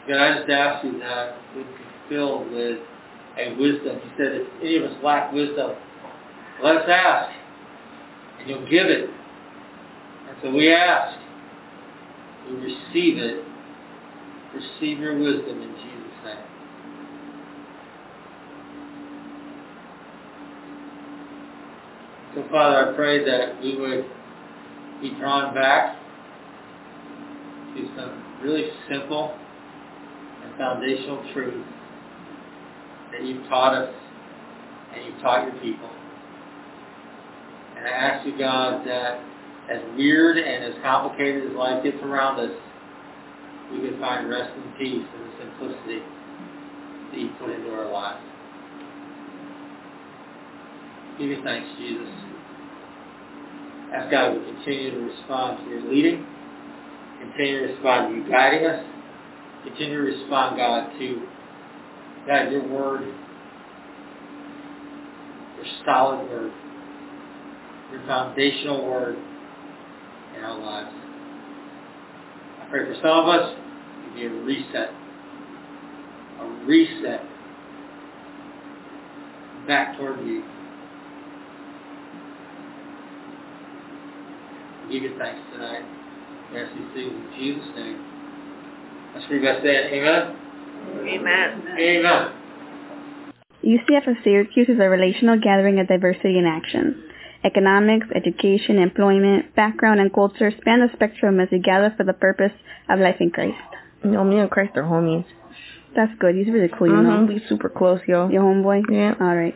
God, 0.08 0.18
I 0.18 0.38
just 0.38 0.50
ask 0.50 0.84
you 0.84 0.98
that 1.00 1.36
we 1.56 1.62
be 1.62 1.70
filled 2.08 2.50
with 2.50 2.78
a 3.38 3.54
wisdom. 3.58 4.00
He 4.02 4.10
said 4.16 4.32
if 4.32 4.48
any 4.60 4.76
of 4.76 4.84
us 4.84 4.96
lack 5.02 5.32
wisdom, 5.32 5.72
let 6.62 6.76
us 6.76 6.88
ask 6.88 7.34
and 8.40 8.48
you'll 8.48 8.68
give 8.68 8.86
it. 8.86 9.08
And 10.28 10.36
so 10.42 10.50
we 10.50 10.72
ask 10.72 11.18
we 12.48 12.56
receive 12.56 13.18
it. 13.18 13.44
Receive 14.54 14.98
your 14.98 15.18
wisdom 15.18 15.62
in 15.62 15.74
Jesus' 15.74 16.24
name. 16.24 16.36
So, 22.34 22.43
Father, 22.54 22.92
I 22.92 22.94
pray 22.94 23.24
that 23.24 23.60
we 23.60 23.74
would 23.74 24.04
be 25.02 25.10
drawn 25.18 25.52
back 25.52 25.98
to 27.74 27.88
some 27.96 28.38
really 28.44 28.68
simple 28.88 29.36
and 30.44 30.56
foundational 30.56 31.20
truths 31.32 31.68
that 33.10 33.24
you've 33.24 33.44
taught 33.48 33.74
us 33.74 33.92
and 34.94 35.04
you've 35.04 35.20
taught 35.20 35.42
your 35.46 35.60
people. 35.60 35.90
And 37.76 37.88
I 37.88 37.90
ask 37.90 38.24
you, 38.24 38.38
God, 38.38 38.86
that 38.86 39.20
as 39.68 39.80
weird 39.96 40.38
and 40.38 40.62
as 40.62 40.80
complicated 40.80 41.50
as 41.50 41.56
life 41.56 41.82
gets 41.82 41.98
around 42.04 42.38
us, 42.38 42.56
we 43.72 43.80
can 43.80 43.98
find 43.98 44.30
rest 44.30 44.52
and 44.54 44.78
peace 44.78 45.02
in 45.02 45.20
the 45.26 45.32
simplicity 45.40 46.02
that 47.10 47.18
you 47.18 47.30
put 47.40 47.50
into 47.50 47.74
our 47.74 47.90
lives. 47.90 48.22
Give 51.18 51.30
you 51.30 51.42
thanks, 51.42 51.66
Jesus. 51.78 52.33
Ask 53.94 54.10
God 54.10 54.34
to 54.34 54.40
continue 54.40 54.90
to 54.90 54.98
respond 55.06 55.64
to 55.64 55.70
your 55.70 55.82
leading, 55.82 56.26
continue 57.20 57.60
to 57.60 57.72
respond 57.74 58.10
to 58.10 58.16
you 58.20 58.28
guiding 58.28 58.66
us, 58.66 58.84
continue 59.62 59.98
to 59.98 60.18
respond, 60.18 60.56
God, 60.56 60.90
to 60.98 61.22
God, 62.26 62.50
your 62.50 62.66
word, 62.66 63.02
your 65.56 65.66
solid 65.84 66.28
word, 66.28 66.52
your 67.92 68.04
foundational 68.06 68.84
word 68.84 69.16
in 70.36 70.42
our 70.42 70.58
lives. 70.58 70.90
I 72.60 72.66
pray 72.70 72.86
for 72.86 72.94
some 72.96 73.10
of 73.10 73.28
us, 73.28 73.54
to 73.54 74.14
be 74.14 74.26
a 74.26 74.30
reset. 74.30 74.90
A 76.40 76.46
reset 76.66 77.22
back 79.68 79.96
toward 79.96 80.18
you. 80.26 80.42
Give 84.94 85.10
you 85.10 85.18
thanks 85.18 85.40
tonight. 85.52 85.82
We 86.52 86.60
ask 86.60 86.72
these 86.74 86.86
things 86.94 87.10
in 87.10 87.26
Jesus' 87.34 87.70
name. 87.74 87.98
Let's 89.14 89.26
read 89.30 89.42
by 89.42 89.62
saying 89.62 89.90
amen. 89.90 90.36
Amen. 91.02 91.48
Amen. 91.78 92.32
UCF 93.64 94.06
of 94.06 94.16
Syracuse 94.22 94.68
is 94.68 94.78
a 94.78 94.88
relational 94.88 95.40
gathering 95.40 95.80
of 95.80 95.88
diversity 95.88 96.38
in 96.38 96.46
action. 96.46 97.02
Economics, 97.42 98.06
education, 98.14 98.78
employment, 98.78 99.54
background, 99.56 100.00
and 100.00 100.12
culture 100.12 100.52
span 100.60 100.80
the 100.80 100.88
spectrum 100.94 101.40
as 101.40 101.48
we 101.50 101.58
gather 101.58 101.92
for 101.96 102.04
the 102.04 102.12
purpose 102.12 102.52
of 102.88 103.00
life 103.00 103.16
in 103.20 103.30
Christ. 103.30 103.56
You 104.04 104.10
know, 104.10 104.24
me 104.24 104.38
and 104.38 104.50
Christ 104.50 104.76
are 104.76 104.82
homies. 104.82 105.24
That's 105.96 106.12
good. 106.18 106.34
He's 106.36 106.46
really 106.46 106.70
cool, 106.76 106.88
you 106.88 106.94
mm-hmm. 106.94 107.26
know. 107.26 107.32
We 107.32 107.42
super 107.48 107.68
close, 107.68 108.00
yo. 108.06 108.28
Your 108.28 108.42
homeboy? 108.42 108.82
Yeah. 108.90 109.14
All 109.20 109.34
right. 109.34 109.54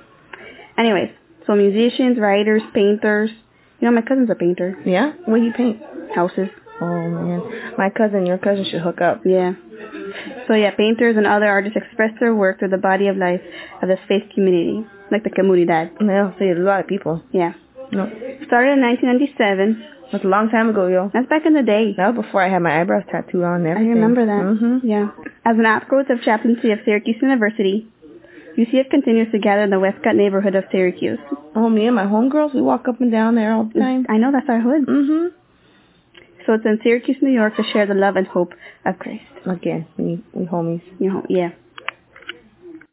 Anyways, 0.77 1.11
so 1.47 1.55
musicians, 1.55 2.19
writers, 2.19 2.63
painters. 2.75 3.31
You 3.81 3.89
know, 3.89 3.95
my 3.95 4.03
cousin's 4.03 4.31
a 4.31 4.35
painter. 4.35 4.77
Yeah? 4.85 5.13
What 5.27 5.39
do 5.39 5.45
you 5.45 5.53
paint? 5.53 5.81
Houses. 6.15 6.49
Oh, 6.81 6.87
man. 6.87 7.43
My 7.77 7.91
cousin, 7.91 8.27
your 8.27 8.39
cousin 8.39 8.65
should 8.65 8.83
hook 8.83 9.01
up. 9.01 9.23
Yeah. 9.25 9.55
So 10.47 10.55
yeah, 10.55 10.71
painters 10.75 11.17
and 11.17 11.27
other 11.27 11.47
artists 11.47 11.77
express 11.77 12.11
their 12.19 12.35
work 12.35 12.59
through 12.59 12.71
the 12.71 12.79
body 12.79 13.09
of 13.09 13.17
life 13.17 13.43
of 13.83 13.89
the 13.89 13.97
faith 14.09 14.25
community, 14.35 14.87
like 15.11 15.23
the 15.23 15.31
comunidad. 15.31 15.93
Yeah, 16.01 16.31
so 16.33 16.37
there's 16.39 16.59
a 16.59 16.63
lot 16.63 16.81
of 16.81 16.87
people. 16.87 17.23
Yeah. 17.33 17.53
No. 17.93 18.07
Started 18.47 18.73
in 18.73 18.83
1997. 18.83 19.85
That's 20.11 20.25
a 20.25 20.29
long 20.29 20.49
time 20.49 20.71
ago, 20.71 20.87
yo. 20.87 21.11
That's 21.13 21.29
back 21.29 21.45
in 21.45 21.53
the 21.53 21.63
day. 21.63 21.95
That 21.97 22.15
was 22.15 22.25
before 22.25 22.43
I 22.43 22.49
had 22.49 22.63
my 22.63 22.81
eyebrows 22.81 23.05
tattooed 23.11 23.45
on 23.45 23.67
and 23.67 23.79
I 23.79 23.83
remember 23.83 24.25
that. 24.25 24.43
Mm-hmm. 24.43 24.87
Yeah. 24.87 25.11
As 25.45 25.59
an 25.59 25.67
outgrowth 25.67 26.09
of 26.09 26.23
chaplaincy 26.23 26.73
of 26.73 26.79
Syracuse 26.85 27.17
University, 27.21 27.87
UCF 28.59 28.91
continues 28.91 29.31
to 29.31 29.39
gather 29.39 29.63
in 29.63 29.71
the 29.71 29.79
Westcott 29.79 30.17
neighborhood 30.17 30.57
of 30.57 30.65
Syracuse. 30.73 31.21
Oh, 31.55 31.69
me 31.71 31.87
and 31.87 31.95
my 31.95 32.05
homegirls, 32.05 32.55
we 32.55 32.61
walk 32.61 32.89
up 32.89 33.01
and 33.01 33.13
down 33.13 33.37
there 33.37 33.53
all 33.55 33.71
the 33.73 33.79
time. 33.79 34.05
I 34.09 34.17
know 34.19 34.33
that's 34.33 34.49
our 34.49 34.61
hood. 34.61 34.85
Mm-hmm. 34.85 35.27
So 36.45 36.55
it's 36.55 36.65
in 36.65 36.81
Syracuse, 36.83 37.19
New 37.23 37.31
York 37.31 37.57
to 37.57 37.63
share 37.73 37.87
the 37.87 37.95
love 37.95 38.17
and 38.17 38.27
hope 38.27 38.55
of 38.85 38.99
Christ. 38.99 39.23
Again, 39.47 39.87
we 39.97 40.25
we 40.33 40.45
homies. 40.47 40.83
You 40.99 41.13
know, 41.13 41.27
yeah. 41.29 41.51